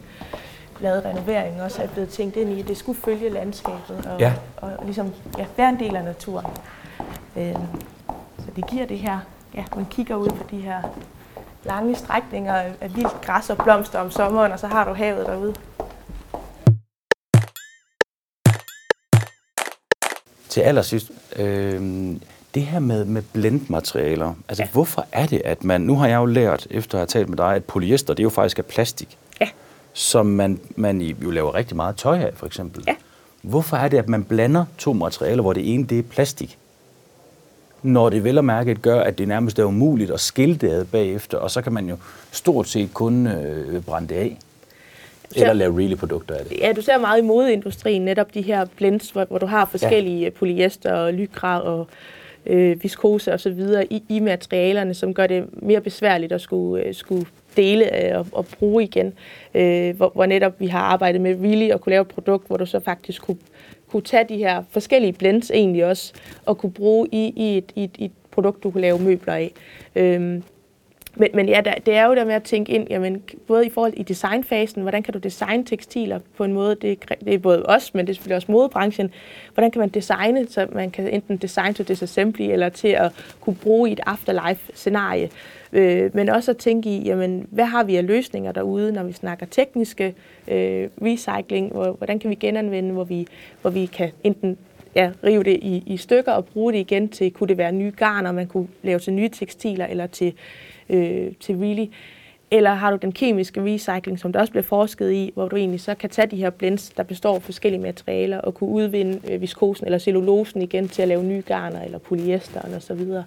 lavede 0.81 1.09
renovering, 1.09 1.62
også 1.62 1.83
er 1.83 1.87
blevet 1.87 2.09
tænkt 2.09 2.37
ind 2.37 2.51
i, 2.51 2.61
at 2.61 2.68
det 2.68 2.77
skulle 2.77 3.01
følge 3.01 3.29
landskabet 3.29 4.07
og, 4.07 4.20
ja. 4.20 4.33
og, 4.57 4.70
og 4.79 4.85
ligesom 4.85 5.12
ja, 5.38 5.46
være 5.57 5.68
en 5.68 5.79
del 5.79 5.96
af 5.96 6.05
naturen. 6.05 6.46
Øh, 7.37 7.55
så 8.38 8.46
det 8.57 8.66
giver 8.66 8.87
det 8.87 8.98
her 8.98 9.18
ja, 9.54 9.64
man 9.76 9.87
kigger 9.90 10.16
ud 10.16 10.28
på 10.28 10.44
de 10.50 10.56
her 10.56 10.82
lange 11.64 11.94
strækninger 11.94 12.54
af 12.54 12.96
vildt 12.96 13.20
græs 13.22 13.50
og 13.50 13.58
blomster 13.58 13.98
om 13.98 14.11
sommeren, 14.11 14.52
og 14.52 14.58
så 14.58 14.66
har 14.66 14.84
du 14.84 14.94
havet 14.94 15.26
derude. 15.26 15.54
Til 20.48 20.61
allersidst, 20.61 21.11
øh, 21.37 22.16
det 22.54 22.62
her 22.62 22.78
med, 22.78 23.04
med 23.04 23.22
blendmaterialer, 23.32 24.34
altså 24.48 24.62
ja. 24.62 24.68
hvorfor 24.68 25.06
er 25.12 25.26
det, 25.26 25.42
at 25.44 25.64
man, 25.64 25.80
nu 25.80 25.96
har 25.96 26.06
jeg 26.06 26.16
jo 26.16 26.24
lært, 26.24 26.66
efter 26.70 26.94
at 26.94 27.00
have 27.00 27.06
talt 27.06 27.28
med 27.28 27.37
dig, 27.37 27.54
at 27.54 27.64
polyester, 27.64 28.14
det 28.14 28.20
er 28.20 28.24
jo 28.24 28.30
faktisk 28.30 28.58
er 28.58 28.62
plastik. 28.62 29.18
Ja. 29.40 29.48
Som 29.92 30.26
man, 30.26 30.61
man 30.76 31.00
jo 31.00 31.30
laver 31.30 31.54
rigtig 31.54 31.76
meget 31.76 31.96
tøj 31.96 32.18
af, 32.18 32.30
for 32.34 32.46
eksempel. 32.46 32.84
Ja. 32.87 32.94
Hvorfor 33.42 33.76
er 33.76 33.88
det, 33.88 33.98
at 33.98 34.08
man 34.08 34.24
blander 34.24 34.64
to 34.78 34.92
materialer, 34.92 35.42
hvor 35.42 35.52
det 35.52 35.74
ene 35.74 35.84
det 35.84 35.98
er 35.98 36.02
plastik? 36.02 36.58
Når 37.82 38.10
det 38.10 38.24
vel 38.24 38.38
og 38.38 38.44
mærket 38.44 38.82
gør, 38.82 39.00
at 39.00 39.18
det 39.18 39.28
nærmest 39.28 39.58
er 39.58 39.64
umuligt 39.64 40.10
at 40.10 40.20
skille 40.20 40.56
det 40.56 40.70
ad 40.70 40.84
bagefter, 40.84 41.38
og 41.38 41.50
så 41.50 41.62
kan 41.62 41.72
man 41.72 41.88
jo 41.88 41.96
stort 42.32 42.68
set 42.68 42.94
kun 42.94 43.26
øh, 43.26 43.82
brænde 43.82 44.08
det 44.08 44.14
af. 44.14 44.38
Eller 45.36 45.52
lave 45.52 45.78
really 45.78 45.96
produkter 45.96 46.34
af 46.34 46.44
det. 46.44 46.58
Ja, 46.60 46.72
du 46.72 46.82
ser 46.82 46.98
meget 46.98 47.18
i 47.18 47.22
modeindustrien 47.22 48.02
netop 48.02 48.34
de 48.34 48.42
her 48.42 48.66
blends, 48.76 49.10
hvor, 49.10 49.24
hvor 49.24 49.38
du 49.38 49.46
har 49.46 49.64
forskellige 49.64 50.24
ja. 50.24 50.30
polyester 50.30 50.92
og 50.92 51.12
lycra 51.12 51.60
og 51.60 51.86
øh, 52.46 52.82
viskose 52.82 53.32
og 53.32 53.40
så 53.40 53.50
videre 53.50 53.92
i, 53.92 54.02
i 54.08 54.20
materialerne, 54.20 54.94
som 54.94 55.14
gør 55.14 55.26
det 55.26 55.44
mere 55.52 55.80
besværligt 55.80 56.32
at 56.32 56.40
skulle, 56.40 56.84
øh, 56.84 56.94
skulle 56.94 57.26
dele 57.56 58.04
øh, 58.04 58.18
og, 58.18 58.26
og 58.32 58.46
bruge 58.46 58.82
igen. 58.84 59.12
Øh, 59.54 59.96
hvor, 59.96 60.10
hvor 60.14 60.26
netop 60.26 60.60
vi 60.60 60.66
har 60.66 60.80
arbejdet 60.80 61.20
med 61.20 61.36
really 61.40 61.70
at 61.70 61.80
kunne 61.80 61.90
lave 61.90 62.02
et 62.02 62.08
produkt, 62.08 62.46
hvor 62.46 62.56
du 62.56 62.66
så 62.66 62.80
faktisk 62.80 63.22
kunne 63.22 63.38
kunne 63.90 64.03
tage 64.03 64.24
de 64.29 64.37
her 64.37 64.62
forskellige 64.70 65.12
blends 65.12 65.51
egentlig 65.51 65.85
også, 65.85 66.12
og 66.46 66.59
kunne 66.59 66.72
bruge 66.72 67.09
i, 67.12 67.33
i, 67.37 67.59
et, 67.59 67.72
i, 67.74 67.85
et, 67.85 67.96
i 67.98 68.05
et 68.05 68.12
produkt, 68.31 68.62
du 68.62 68.70
kunne 68.70 68.81
lave 68.81 68.98
møbler 68.98 69.35
af. 69.35 69.53
Øhm, 69.96 70.42
men, 71.16 71.29
men 71.35 71.49
ja, 71.49 71.62
det 71.87 71.94
er 71.94 72.07
jo 72.07 72.14
der 72.14 72.25
med 72.25 72.35
at 72.35 72.42
tænke 72.42 72.73
ind, 72.73 72.87
jamen, 72.90 73.23
både 73.47 73.66
i 73.66 73.71
forhold 73.71 73.92
i 73.97 74.03
designfasen, 74.03 74.83
hvordan 74.83 75.03
kan 75.03 75.14
du 75.14 75.18
designe 75.18 75.64
tekstiler 75.64 76.21
på 76.37 76.44
en 76.44 76.53
måde, 76.53 76.75
det, 76.75 77.05
det 77.25 77.35
er 77.35 77.38
både 77.38 77.62
os, 77.66 77.94
men 77.94 78.07
det 78.07 78.11
er 78.11 78.14
selvfølgelig 78.14 78.37
også 78.37 78.53
modebranchen, 78.53 79.11
hvordan 79.55 79.71
kan 79.71 79.81
man 79.81 79.88
designe, 79.88 80.49
så 80.49 80.66
man 80.73 80.90
kan 80.90 81.09
enten 81.09 81.37
design 81.37 81.75
to 81.75 81.83
disassembly, 81.83 82.42
eller 82.42 82.68
til 82.68 82.88
at 82.88 83.12
kunne 83.40 83.57
bruge 83.57 83.88
i 83.90 83.92
et 83.92 84.01
afterlife-scenarie. 84.07 85.31
Øh, 85.73 86.11
men 86.14 86.29
også 86.29 86.51
at 86.51 86.57
tænke 86.57 86.90
i, 86.90 87.03
jamen, 87.05 87.47
hvad 87.51 87.64
har 87.64 87.85
vi 87.85 87.97
af 87.97 88.07
løsninger 88.07 88.53
derude, 88.53 88.92
når 88.92 89.03
vi 89.03 89.12
snakker 89.12 89.47
tekniske 89.47 90.14
øh, 90.49 90.88
recycling, 91.03 91.73
hvor, 91.73 91.92
hvordan 91.92 92.18
kan 92.18 92.31
vi 92.31 92.35
genanvende, 92.35 92.92
hvor 92.92 93.05
vi, 93.05 93.27
hvor 93.61 93.71
vi 93.71 93.87
kan 93.87 94.11
enten 94.25 94.59
ja, 94.94 95.11
rive 95.25 95.42
det 95.42 95.59
i, 95.62 95.83
i 95.87 95.97
stykker 95.97 96.33
og 96.33 96.44
bruge 96.44 96.73
det 96.73 96.79
igen 96.79 97.09
til, 97.09 97.31
kunne 97.31 97.49
det 97.49 97.59
være 97.59 97.73
nye 97.73 97.92
garner, 97.97 98.33
man 98.33 98.47
kunne 98.47 98.68
lave 98.83 98.99
til 98.99 99.12
nye 99.12 99.29
tekstiler, 99.29 99.87
eller 99.87 100.07
til, 100.07 100.35
øh, 100.90 101.33
til 101.40 101.57
really 101.57 101.87
eller 102.51 102.74
har 102.74 102.90
du 102.90 102.96
den 102.96 103.12
kemiske 103.12 103.64
recycling, 103.64 104.18
som 104.18 104.33
der 104.33 104.40
også 104.40 104.51
bliver 104.51 104.64
forsket 104.64 105.12
i, 105.12 105.31
hvor 105.35 105.48
du 105.48 105.57
egentlig 105.57 105.81
så 105.81 105.94
kan 105.94 106.11
tage 106.11 106.27
de 106.27 106.37
her 106.37 106.51
blends, 106.51 106.90
der 106.90 107.03
består 107.03 107.35
af 107.35 107.42
forskellige 107.42 107.83
materialer, 107.83 108.38
og 108.38 108.55
kunne 108.55 108.70
udvinde 108.70 109.20
øh, 109.31 109.40
viskosen 109.40 109.87
eller 109.87 109.98
cellulosen 109.98 110.62
igen 110.62 110.88
til 110.88 111.03
at 111.03 111.09
lave 111.09 111.24
nye 111.24 111.42
garner 111.46 111.83
eller 111.83 111.98
polyester 111.98 112.61
og 112.61 112.83
så 112.83 112.94
videre. 112.94 113.24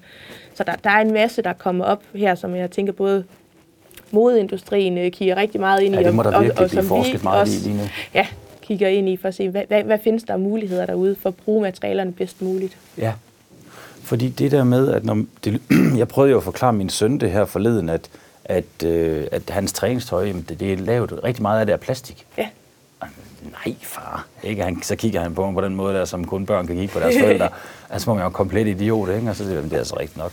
Så 0.53 0.63
der, 0.63 0.75
der 0.75 0.89
er 0.89 1.01
en 1.01 1.13
masse, 1.13 1.41
der 1.41 1.53
kommer 1.53 1.85
op 1.85 2.03
her, 2.15 2.35
som 2.35 2.55
jeg 2.55 2.71
tænker 2.71 2.93
både 2.93 3.23
modeindustrien 4.11 4.97
øh, 4.97 5.11
kigger 5.11 5.35
rigtig 5.35 5.59
meget 5.59 5.81
ind 5.81 5.95
i. 5.95 5.97
Ja, 5.97 6.03
det 6.03 6.15
må 6.15 6.23
der 6.23 6.29
virkelig 6.29 6.57
og, 6.57 6.63
og, 6.63 6.69
blive 6.69 6.83
forsket 6.83 7.23
meget 7.23 7.41
også, 7.41 7.69
i 7.69 7.71
lige 7.71 7.81
nu. 7.81 7.83
Ja, 8.13 8.27
kigger 8.61 8.87
ind 8.87 9.09
i 9.09 9.17
for 9.17 9.27
at 9.27 9.33
se, 9.33 9.49
hvad, 9.49 9.63
hvad, 9.67 9.83
hvad 9.83 9.99
findes 10.03 10.23
der 10.23 10.33
af 10.33 10.39
muligheder 10.39 10.85
derude 10.85 11.15
for 11.15 11.29
at 11.29 11.35
bruge 11.35 11.61
materialerne 11.61 12.11
bedst 12.13 12.41
muligt. 12.41 12.77
Ja, 12.97 13.13
fordi 14.03 14.29
det 14.29 14.51
der 14.51 14.63
med, 14.63 14.93
at 14.93 15.05
når 15.05 15.23
det, 15.43 15.61
jeg 15.97 16.07
prøvede 16.07 16.31
jo 16.31 16.37
at 16.37 16.43
forklare 16.43 16.73
min 16.73 16.89
søn 16.89 17.17
det 17.17 17.31
her 17.31 17.45
forleden, 17.45 17.89
at 17.89 18.09
at, 18.45 18.83
øh, 18.85 19.27
at 19.31 19.49
hans 19.49 19.73
træningstøj, 19.73 20.25
jamen, 20.25 20.45
det, 20.49 20.59
det 20.59 20.73
er 20.73 20.77
lavet 20.77 21.23
rigtig 21.23 21.41
meget 21.41 21.59
af 21.59 21.65
det 21.65 21.73
er 21.73 21.77
plastik. 21.77 22.25
Ja. 22.37 22.47
Nej, 23.65 23.75
far. 23.81 24.25
Ikke? 24.43 24.63
Han, 24.63 24.81
så 24.83 24.95
kigger 24.95 25.21
han 25.21 25.35
på 25.35 25.45
mig 25.45 25.53
på 25.53 25.61
den 25.61 25.75
måde, 25.75 25.95
der, 25.95 26.05
som 26.05 26.25
kun 26.25 26.45
børn 26.45 26.67
kan 26.67 26.75
kigge 26.75 26.93
på 26.93 26.99
deres 26.99 27.15
forældre. 27.19 27.49
altså 27.89 28.09
må 28.09 28.13
man 28.13 28.23
jo 28.23 28.29
komplet 28.29 28.67
idiot, 28.67 29.09
ikke? 29.09 29.29
og 29.29 29.35
så 29.35 29.43
siger 29.43 29.61
det 29.61 29.73
er 29.73 29.77
altså 29.77 29.99
rigtigt 29.99 30.17
nok. 30.17 30.31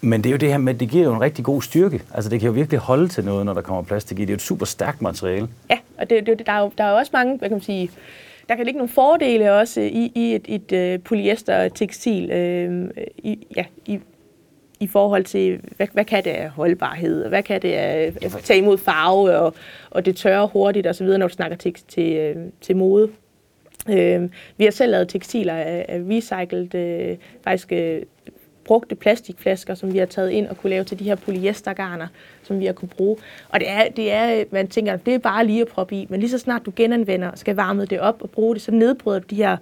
Men 0.00 0.24
det 0.24 0.30
er 0.30 0.32
jo 0.32 0.36
det 0.36 0.50
her 0.50 0.58
med, 0.58 0.74
at 0.74 0.80
det 0.80 0.88
giver 0.88 1.04
jo 1.04 1.14
en 1.14 1.20
rigtig 1.20 1.44
god 1.44 1.62
styrke. 1.62 2.02
Altså 2.14 2.30
det 2.30 2.40
kan 2.40 2.46
jo 2.46 2.52
virkelig 2.52 2.80
holde 2.80 3.08
til 3.08 3.24
noget, 3.24 3.46
når 3.46 3.54
der 3.54 3.60
kommer 3.60 3.82
plastik 3.82 4.18
i. 4.18 4.20
Det 4.20 4.28
er 4.28 4.32
jo 4.32 4.36
et 4.36 4.42
super 4.42 4.66
stærkt 4.66 5.02
materiale. 5.02 5.48
Ja, 5.70 5.78
og 5.98 6.10
det, 6.10 6.26
det, 6.26 6.42
der, 6.46 6.52
er 6.52 6.60
jo, 6.60 6.72
der 6.78 6.84
er 6.84 6.90
jo 6.90 6.96
også 6.96 7.10
mange, 7.12 7.38
hvad 7.38 7.48
kan 7.48 7.54
man 7.54 7.62
sige, 7.62 7.90
der 8.48 8.54
kan 8.54 8.64
ligge 8.64 8.78
nogle 8.78 8.92
fordele 8.92 9.52
også 9.52 9.80
i, 9.80 10.12
i 10.14 10.34
et, 10.34 10.42
et, 10.48 10.72
et 10.72 10.98
uh, 10.98 11.04
polyester-tekstil 11.04 12.30
øh, 12.30 12.90
i, 13.18 13.46
ja, 13.56 13.64
i, 13.86 14.00
i 14.80 14.86
forhold 14.86 15.24
til, 15.24 15.60
hvad, 15.76 15.86
hvad 15.92 16.04
kan 16.04 16.24
det 16.24 16.30
af 16.30 16.50
holdbarhed, 16.50 17.28
hvad 17.28 17.42
kan 17.42 17.62
det 17.62 17.72
af 17.72 18.12
tage 18.42 18.58
imod 18.58 18.78
farve, 18.78 19.36
og, 19.38 19.54
og 19.90 20.06
det 20.06 20.16
tørrer 20.16 20.46
hurtigt 20.46 20.86
osv., 20.86 21.06
når 21.06 21.28
du 21.28 21.34
snakker 21.34 21.56
til, 21.56 21.74
til, 21.88 22.16
øh, 22.16 22.36
til 22.60 22.76
mode. 22.76 23.10
Øh, 23.90 24.28
vi 24.56 24.64
har 24.64 24.70
selv 24.70 24.90
lavet 24.90 25.08
tekstiler 25.08 25.54
af, 25.54 25.86
af 25.88 26.00
recycled, 26.10 26.74
øh, 26.74 27.16
faktisk 27.44 27.72
øh, 27.72 28.02
brugte 28.64 28.94
plastikflasker, 28.94 29.74
som 29.74 29.92
vi 29.92 29.98
har 29.98 30.06
taget 30.06 30.30
ind 30.30 30.46
og 30.46 30.56
kunne 30.56 30.70
lave 30.70 30.84
til 30.84 30.98
de 30.98 31.04
her 31.04 31.14
polyestergarner, 31.14 32.06
som 32.42 32.60
vi 32.60 32.66
har 32.66 32.72
kunne 32.72 32.88
bruge. 32.88 33.16
Og 33.48 33.60
det 33.60 33.70
er, 33.70 33.88
det 33.88 34.12
er, 34.12 34.44
man 34.50 34.68
tænker, 34.68 34.96
det 34.96 35.14
er 35.14 35.18
bare 35.18 35.46
lige 35.46 35.60
at 35.60 35.68
proppe 35.68 35.96
i, 35.96 36.06
men 36.10 36.20
lige 36.20 36.30
så 36.30 36.38
snart 36.38 36.66
du 36.66 36.72
genanvender 36.76 37.30
skal 37.34 37.56
varme 37.56 37.84
det 37.84 38.00
op 38.00 38.22
og 38.22 38.30
bruge 38.30 38.54
det, 38.54 38.62
så 38.62 38.70
nedbryder 38.70 39.18
du 39.18 39.26
de 39.30 39.36
her 39.36 39.56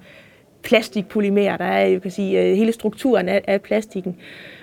plastikpolymerer, 0.62 1.56
der 1.56 1.64
er, 1.64 1.86
jeg 1.86 2.02
kan 2.02 2.10
sige, 2.10 2.42
øh, 2.42 2.56
hele 2.56 2.72
strukturen 2.72 3.28
af, 3.28 3.44
af 3.46 3.62
plastikken. 3.62 4.16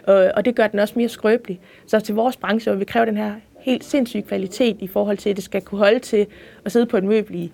Og, 0.04 0.32
og 0.36 0.46
det 0.46 0.56
gør 0.56 0.68
den 0.68 0.80
også 0.80 0.94
mere 0.98 1.10
skrøbelig. 1.10 1.60
Så 1.88 2.00
til 2.00 2.16
vores 2.16 2.38
branche 2.38 2.72
hvor 2.72 2.80
vi 2.80 2.86
kræver 2.86 3.06
den 3.06 3.18
her 3.18 3.34
helt 3.60 3.84
sindssyge 3.84 4.24
kvalitet 4.24 4.78
i 4.80 4.88
forhold 4.88 5.18
til, 5.18 5.30
at 5.30 5.36
det 5.36 5.44
skal 5.44 5.62
kunne 5.62 5.80
holde 5.80 6.00
til 6.00 6.28
at 6.66 6.72
sidde 6.72 6.86
på 6.86 6.98
et 6.98 7.04
møbel 7.04 7.36
i 7.36 7.52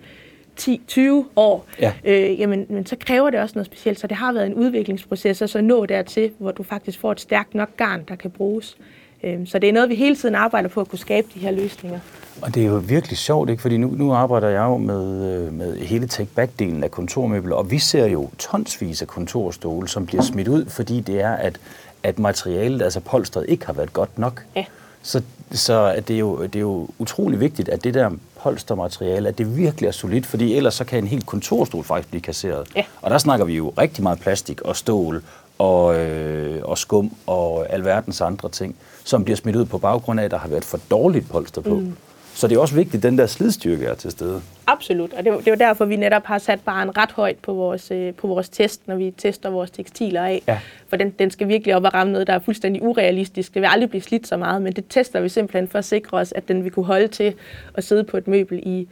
10-20 0.60 1.00
år, 1.36 1.66
ja. 1.80 1.92
øh, 2.04 2.40
jamen, 2.40 2.66
men 2.68 2.86
så 2.86 2.96
kræver 3.00 3.30
det 3.30 3.40
også 3.40 3.52
noget 3.54 3.66
specielt. 3.66 4.00
Så 4.00 4.06
det 4.06 4.16
har 4.16 4.32
været 4.32 4.46
en 4.46 4.54
udviklingsproces, 4.54 5.42
og 5.42 5.48
så 5.48 5.60
nå 5.60 5.86
dertil, 5.86 6.30
hvor 6.38 6.50
du 6.50 6.62
faktisk 6.62 7.00
får 7.00 7.12
et 7.12 7.20
stærkt 7.20 7.54
nok 7.54 7.76
garn, 7.76 8.02
der 8.08 8.16
kan 8.16 8.30
bruges. 8.30 8.76
Øh, 9.24 9.46
så 9.46 9.58
det 9.58 9.68
er 9.68 9.72
noget, 9.72 9.88
vi 9.88 9.94
hele 9.94 10.16
tiden 10.16 10.34
arbejder 10.34 10.68
på 10.68 10.80
at 10.80 10.88
kunne 10.88 10.98
skabe 10.98 11.28
de 11.34 11.38
her 11.38 11.50
løsninger. 11.50 12.00
Og 12.42 12.54
det 12.54 12.62
er 12.62 12.66
jo 12.66 12.82
virkelig 12.88 13.18
sjovt, 13.18 13.50
ikke? 13.50 13.62
fordi 13.62 13.76
nu, 13.76 13.88
nu 13.88 14.12
arbejder 14.12 14.48
jeg 14.48 14.62
jo 14.62 14.76
med, 14.76 15.32
øh, 15.32 15.52
med 15.52 15.76
hele 15.78 16.06
take-back-delen 16.06 16.84
af 16.84 16.90
kontormøbler, 16.90 17.56
og 17.56 17.70
vi 17.70 17.78
ser 17.78 18.06
jo 18.06 18.30
tonsvis 18.38 19.02
af 19.02 19.08
kontorstole, 19.08 19.88
som 19.88 20.06
bliver 20.06 20.22
smidt 20.22 20.48
ud, 20.48 20.66
fordi 20.66 21.00
det 21.00 21.20
er, 21.20 21.32
at 21.32 21.60
at 22.06 22.18
materialet, 22.18 22.82
altså 22.82 23.00
polstret, 23.00 23.44
ikke 23.48 23.66
har 23.66 23.72
været 23.72 23.92
godt 23.92 24.18
nok. 24.18 24.44
Ja. 24.56 24.64
Så, 25.02 25.22
så 25.52 25.92
at 25.96 26.08
det, 26.08 26.14
er 26.14 26.20
jo, 26.20 26.42
det 26.42 26.56
er 26.56 26.60
jo 26.60 26.88
utrolig 26.98 27.40
vigtigt, 27.40 27.68
at 27.68 27.84
det 27.84 27.94
der 27.94 28.10
polstermateriale, 28.46 29.28
at 29.28 29.38
det 29.38 29.56
virkelig 29.56 29.86
er 29.86 29.92
solidt, 29.92 30.26
fordi 30.26 30.54
ellers 30.54 30.74
så 30.74 30.84
kan 30.84 30.98
en 30.98 31.06
helt 31.06 31.26
kontorstol 31.26 31.84
faktisk 31.84 32.08
blive 32.08 32.22
kasseret. 32.22 32.68
Ja. 32.76 32.84
Og 33.02 33.10
der 33.10 33.18
snakker 33.18 33.44
vi 33.44 33.54
jo 33.54 33.72
rigtig 33.78 34.02
meget 34.02 34.20
plastik 34.20 34.60
og 34.60 34.76
stål 34.76 35.22
og, 35.58 35.96
øh, 35.98 36.62
og 36.64 36.78
skum 36.78 37.10
og 37.26 37.72
alverdens 37.72 38.20
andre 38.20 38.48
ting, 38.48 38.76
som 39.04 39.24
bliver 39.24 39.36
smidt 39.36 39.56
ud 39.56 39.64
på 39.64 39.78
baggrund 39.78 40.20
af, 40.20 40.24
at 40.24 40.30
der 40.30 40.38
har 40.38 40.48
været 40.48 40.64
for 40.64 40.80
dårligt 40.90 41.28
polster 41.30 41.60
på. 41.60 41.74
Mm. 41.74 41.96
Så 42.36 42.48
det 42.48 42.56
er 42.56 42.60
også 42.60 42.74
vigtigt, 42.74 42.94
at 42.94 43.02
den 43.02 43.18
der 43.18 43.26
slidstyrke 43.26 43.86
er 43.86 43.94
til 43.94 44.10
stede. 44.10 44.42
Absolut, 44.66 45.12
og 45.12 45.24
det 45.24 45.32
er, 45.32 45.36
det 45.36 45.46
er 45.46 45.50
jo 45.50 45.56
derfor, 45.56 45.84
vi 45.84 45.96
netop 45.96 46.24
har 46.24 46.38
sat 46.38 46.58
en 46.58 46.96
ret 46.96 47.12
højt 47.12 47.36
på 47.36 47.54
vores, 47.54 47.90
øh, 47.90 48.14
på 48.14 48.26
vores 48.26 48.48
test, 48.48 48.88
når 48.88 48.96
vi 48.96 49.14
tester 49.18 49.50
vores 49.50 49.70
tekstiler 49.70 50.24
af. 50.24 50.42
Ja. 50.48 50.58
For 50.88 50.96
den, 50.96 51.10
den 51.10 51.30
skal 51.30 51.48
virkelig 51.48 51.76
op 51.76 51.84
og 51.84 51.94
ramme 51.94 52.12
noget, 52.12 52.26
der 52.26 52.32
er 52.32 52.38
fuldstændig 52.38 52.82
urealistisk. 52.82 53.54
Det 53.54 53.62
vil 53.62 53.68
aldrig 53.72 53.90
blive 53.90 54.02
slidt 54.02 54.26
så 54.26 54.36
meget, 54.36 54.62
men 54.62 54.72
det 54.72 54.84
tester 54.88 55.20
vi 55.20 55.28
simpelthen 55.28 55.68
for 55.68 55.78
at 55.78 55.84
sikre 55.84 56.18
os, 56.18 56.32
at 56.32 56.48
den 56.48 56.64
vil 56.64 56.72
kunne 56.72 56.86
holde 56.86 57.08
til 57.08 57.34
at 57.74 57.84
sidde 57.84 58.04
på 58.04 58.16
et 58.16 58.28
møbel 58.28 58.62
i 58.62 58.88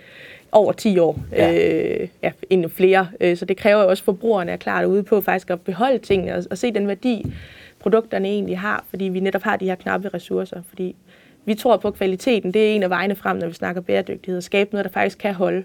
over 0.52 0.72
10 0.72 0.98
år, 0.98 1.18
ja. 1.32 1.52
Øh, 1.52 2.08
ja, 2.22 2.32
endnu 2.50 2.68
flere. 2.68 3.08
Øh, 3.20 3.36
så 3.36 3.44
det 3.44 3.56
kræver 3.56 3.82
jo 3.82 3.88
også, 3.88 4.02
at 4.02 4.04
forbrugerne 4.04 4.52
er 4.52 4.56
klar 4.56 4.84
ude 4.84 5.02
på 5.02 5.20
faktisk 5.20 5.50
at 5.50 5.60
beholde 5.60 5.98
tingene 5.98 6.34
og, 6.34 6.44
og 6.50 6.58
se 6.58 6.72
den 6.72 6.88
værdi, 6.88 7.32
produkterne 7.78 8.28
egentlig 8.28 8.58
har, 8.58 8.84
fordi 8.90 9.04
vi 9.04 9.20
netop 9.20 9.42
har 9.42 9.56
de 9.56 9.64
her 9.64 9.74
knappe 9.74 10.08
ressourcer. 10.08 10.62
Fordi 10.68 10.96
vi 11.44 11.54
tror 11.54 11.76
på 11.76 11.90
kvaliteten, 11.90 12.54
det 12.54 12.70
er 12.70 12.74
en 12.74 12.82
af 12.82 12.90
vejene 12.90 13.16
frem, 13.16 13.36
når 13.36 13.46
vi 13.46 13.54
snakker 13.54 13.82
bæredygtighed, 13.82 14.38
at 14.38 14.44
skabe 14.44 14.70
noget, 14.72 14.84
der 14.84 14.90
faktisk 14.90 15.18
kan 15.18 15.34
holde. 15.34 15.64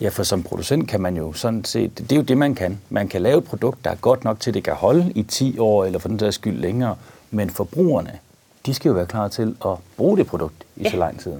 Ja, 0.00 0.08
for 0.08 0.22
som 0.22 0.42
producent 0.42 0.88
kan 0.88 1.00
man 1.00 1.16
jo 1.16 1.32
sådan 1.32 1.64
set, 1.64 1.98
det 1.98 2.12
er 2.12 2.16
jo 2.16 2.22
det, 2.22 2.38
man 2.38 2.54
kan. 2.54 2.80
Man 2.90 3.08
kan 3.08 3.22
lave 3.22 3.38
et 3.38 3.44
produkt, 3.44 3.84
der 3.84 3.90
er 3.90 3.94
godt 3.94 4.24
nok 4.24 4.40
til, 4.40 4.50
at 4.50 4.54
det 4.54 4.64
kan 4.64 4.74
holde 4.74 5.12
i 5.14 5.22
10 5.22 5.58
år, 5.58 5.84
eller 5.84 5.98
for 5.98 6.08
den 6.08 6.18
der 6.18 6.30
skyld 6.30 6.58
længere, 6.58 6.96
men 7.30 7.50
forbrugerne, 7.50 8.18
de 8.66 8.74
skal 8.74 8.88
jo 8.88 8.94
være 8.94 9.06
klar 9.06 9.28
til 9.28 9.56
at 9.64 9.72
bruge 9.96 10.18
det 10.18 10.26
produkt 10.26 10.54
i 10.76 10.82
ja. 10.82 10.90
så 10.90 10.96
lang 10.96 11.20
tid. 11.20 11.32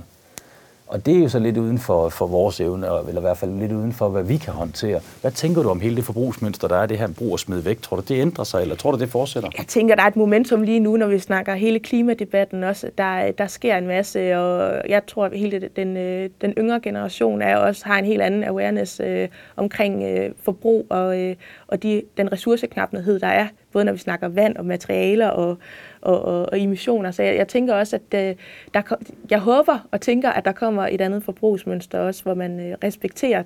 Og 0.94 1.06
det 1.06 1.16
er 1.16 1.18
jo 1.18 1.28
så 1.28 1.38
lidt 1.38 1.56
uden 1.56 1.78
for, 1.78 2.08
for 2.08 2.26
vores 2.26 2.60
evne, 2.60 2.86
eller 3.08 3.20
i 3.20 3.20
hvert 3.20 3.36
fald 3.36 3.58
lidt 3.58 3.72
uden 3.72 3.92
for, 3.92 4.08
hvad 4.08 4.22
vi 4.22 4.36
kan 4.36 4.52
håndtere. 4.52 5.00
Hvad 5.20 5.30
tænker 5.30 5.62
du 5.62 5.68
om 5.68 5.80
hele 5.80 5.96
det 5.96 6.04
forbrugsmønster, 6.04 6.68
der 6.68 6.76
er 6.76 6.86
det 6.86 6.98
her 6.98 7.08
brug 7.18 7.32
og 7.32 7.40
smid 7.40 7.58
væk? 7.60 7.82
Tror 7.82 7.96
du, 7.96 8.02
det 8.08 8.20
ændrer 8.20 8.44
sig, 8.44 8.62
eller 8.62 8.74
tror 8.74 8.92
du, 8.92 8.98
det 8.98 9.08
fortsætter? 9.08 9.48
Jeg 9.58 9.66
tænker, 9.66 9.94
der 9.94 10.02
er 10.02 10.06
et 10.06 10.16
momentum 10.16 10.62
lige 10.62 10.80
nu, 10.80 10.96
når 10.96 11.06
vi 11.06 11.18
snakker 11.18 11.54
hele 11.54 11.78
klimadebatten 11.78 12.64
også. 12.64 12.90
Der, 12.98 13.30
der 13.30 13.46
sker 13.46 13.76
en 13.76 13.86
masse, 13.86 14.36
og 14.36 14.82
jeg 14.88 15.06
tror, 15.06 15.24
at 15.24 15.38
hele 15.38 15.68
den, 15.76 15.96
øh, 15.96 16.30
den 16.40 16.54
yngre 16.58 16.80
generation 16.80 17.42
er 17.42 17.56
også 17.56 17.84
har 17.86 17.98
en 17.98 18.04
helt 18.04 18.22
anden 18.22 18.44
awareness 18.44 19.00
øh, 19.04 19.28
omkring 19.56 20.02
øh, 20.02 20.30
forbrug 20.42 20.86
og, 20.90 21.20
øh, 21.20 21.36
og 21.66 21.82
de, 21.82 22.02
den 22.16 22.32
ressourceknaphed, 22.32 23.20
der 23.20 23.26
er, 23.26 23.46
både 23.74 23.84
når 23.84 23.92
vi 23.92 23.98
snakker 23.98 24.28
vand 24.28 24.56
og 24.56 24.64
materialer 24.66 25.28
og, 25.28 25.58
og, 26.00 26.24
og, 26.24 26.52
og 26.52 26.60
emissioner. 26.60 27.10
Så 27.10 27.22
jeg, 27.22 27.36
jeg 27.36 27.48
tænker 27.48 27.74
også, 27.74 27.96
at 27.96 28.28
øh, 28.28 28.36
der, 28.74 28.82
jeg 29.30 29.38
håber 29.38 29.78
og 29.90 30.00
tænker, 30.00 30.30
at 30.30 30.44
der 30.44 30.52
kommer 30.52 30.86
et 30.86 31.00
andet 31.00 31.22
forbrugsmønster 31.22 31.98
også, 31.98 32.22
hvor 32.22 32.34
man 32.34 32.60
øh, 32.60 32.76
respekterer 32.84 33.42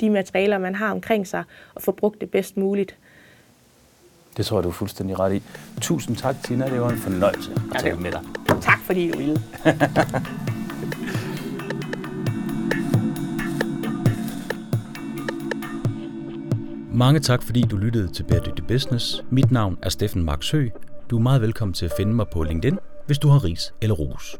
de 0.00 0.10
materialer, 0.10 0.58
man 0.58 0.74
har 0.74 0.90
omkring 0.90 1.26
sig, 1.26 1.44
og 1.74 1.82
får 1.82 1.92
brugt 1.92 2.20
det 2.20 2.30
bedst 2.30 2.56
muligt. 2.56 2.96
Det 4.36 4.46
tror 4.46 4.56
jeg, 4.56 4.64
du 4.64 4.68
er 4.68 4.72
fuldstændig 4.72 5.18
ret 5.18 5.34
i. 5.34 5.42
Tusind 5.80 6.16
tak, 6.16 6.36
Tina. 6.44 6.70
Det 6.70 6.80
var 6.80 6.90
en 6.90 6.98
fornøjelse 6.98 7.50
at 7.74 7.80
tale 7.80 7.96
med 7.96 8.12
dig. 8.12 8.20
Tak, 8.62 8.78
fordi 8.84 9.10
du 9.10 9.18
ville. 9.18 9.42
Mange 16.96 17.20
tak, 17.20 17.42
fordi 17.42 17.62
du 17.62 17.76
lyttede 17.76 18.08
til 18.12 18.22
Bæredygtig 18.22 18.66
Business. 18.66 19.24
Mit 19.30 19.50
navn 19.50 19.78
er 19.82 19.88
Steffen 19.88 20.24
Mark 20.24 20.44
Du 21.10 21.16
er 21.16 21.20
meget 21.20 21.42
velkommen 21.42 21.72
til 21.74 21.86
at 21.86 21.92
finde 21.96 22.14
mig 22.14 22.26
på 22.32 22.42
LinkedIn, 22.42 22.78
hvis 23.06 23.18
du 23.18 23.28
har 23.28 23.44
ris 23.44 23.74
eller 23.82 23.94
ros. 23.94 24.36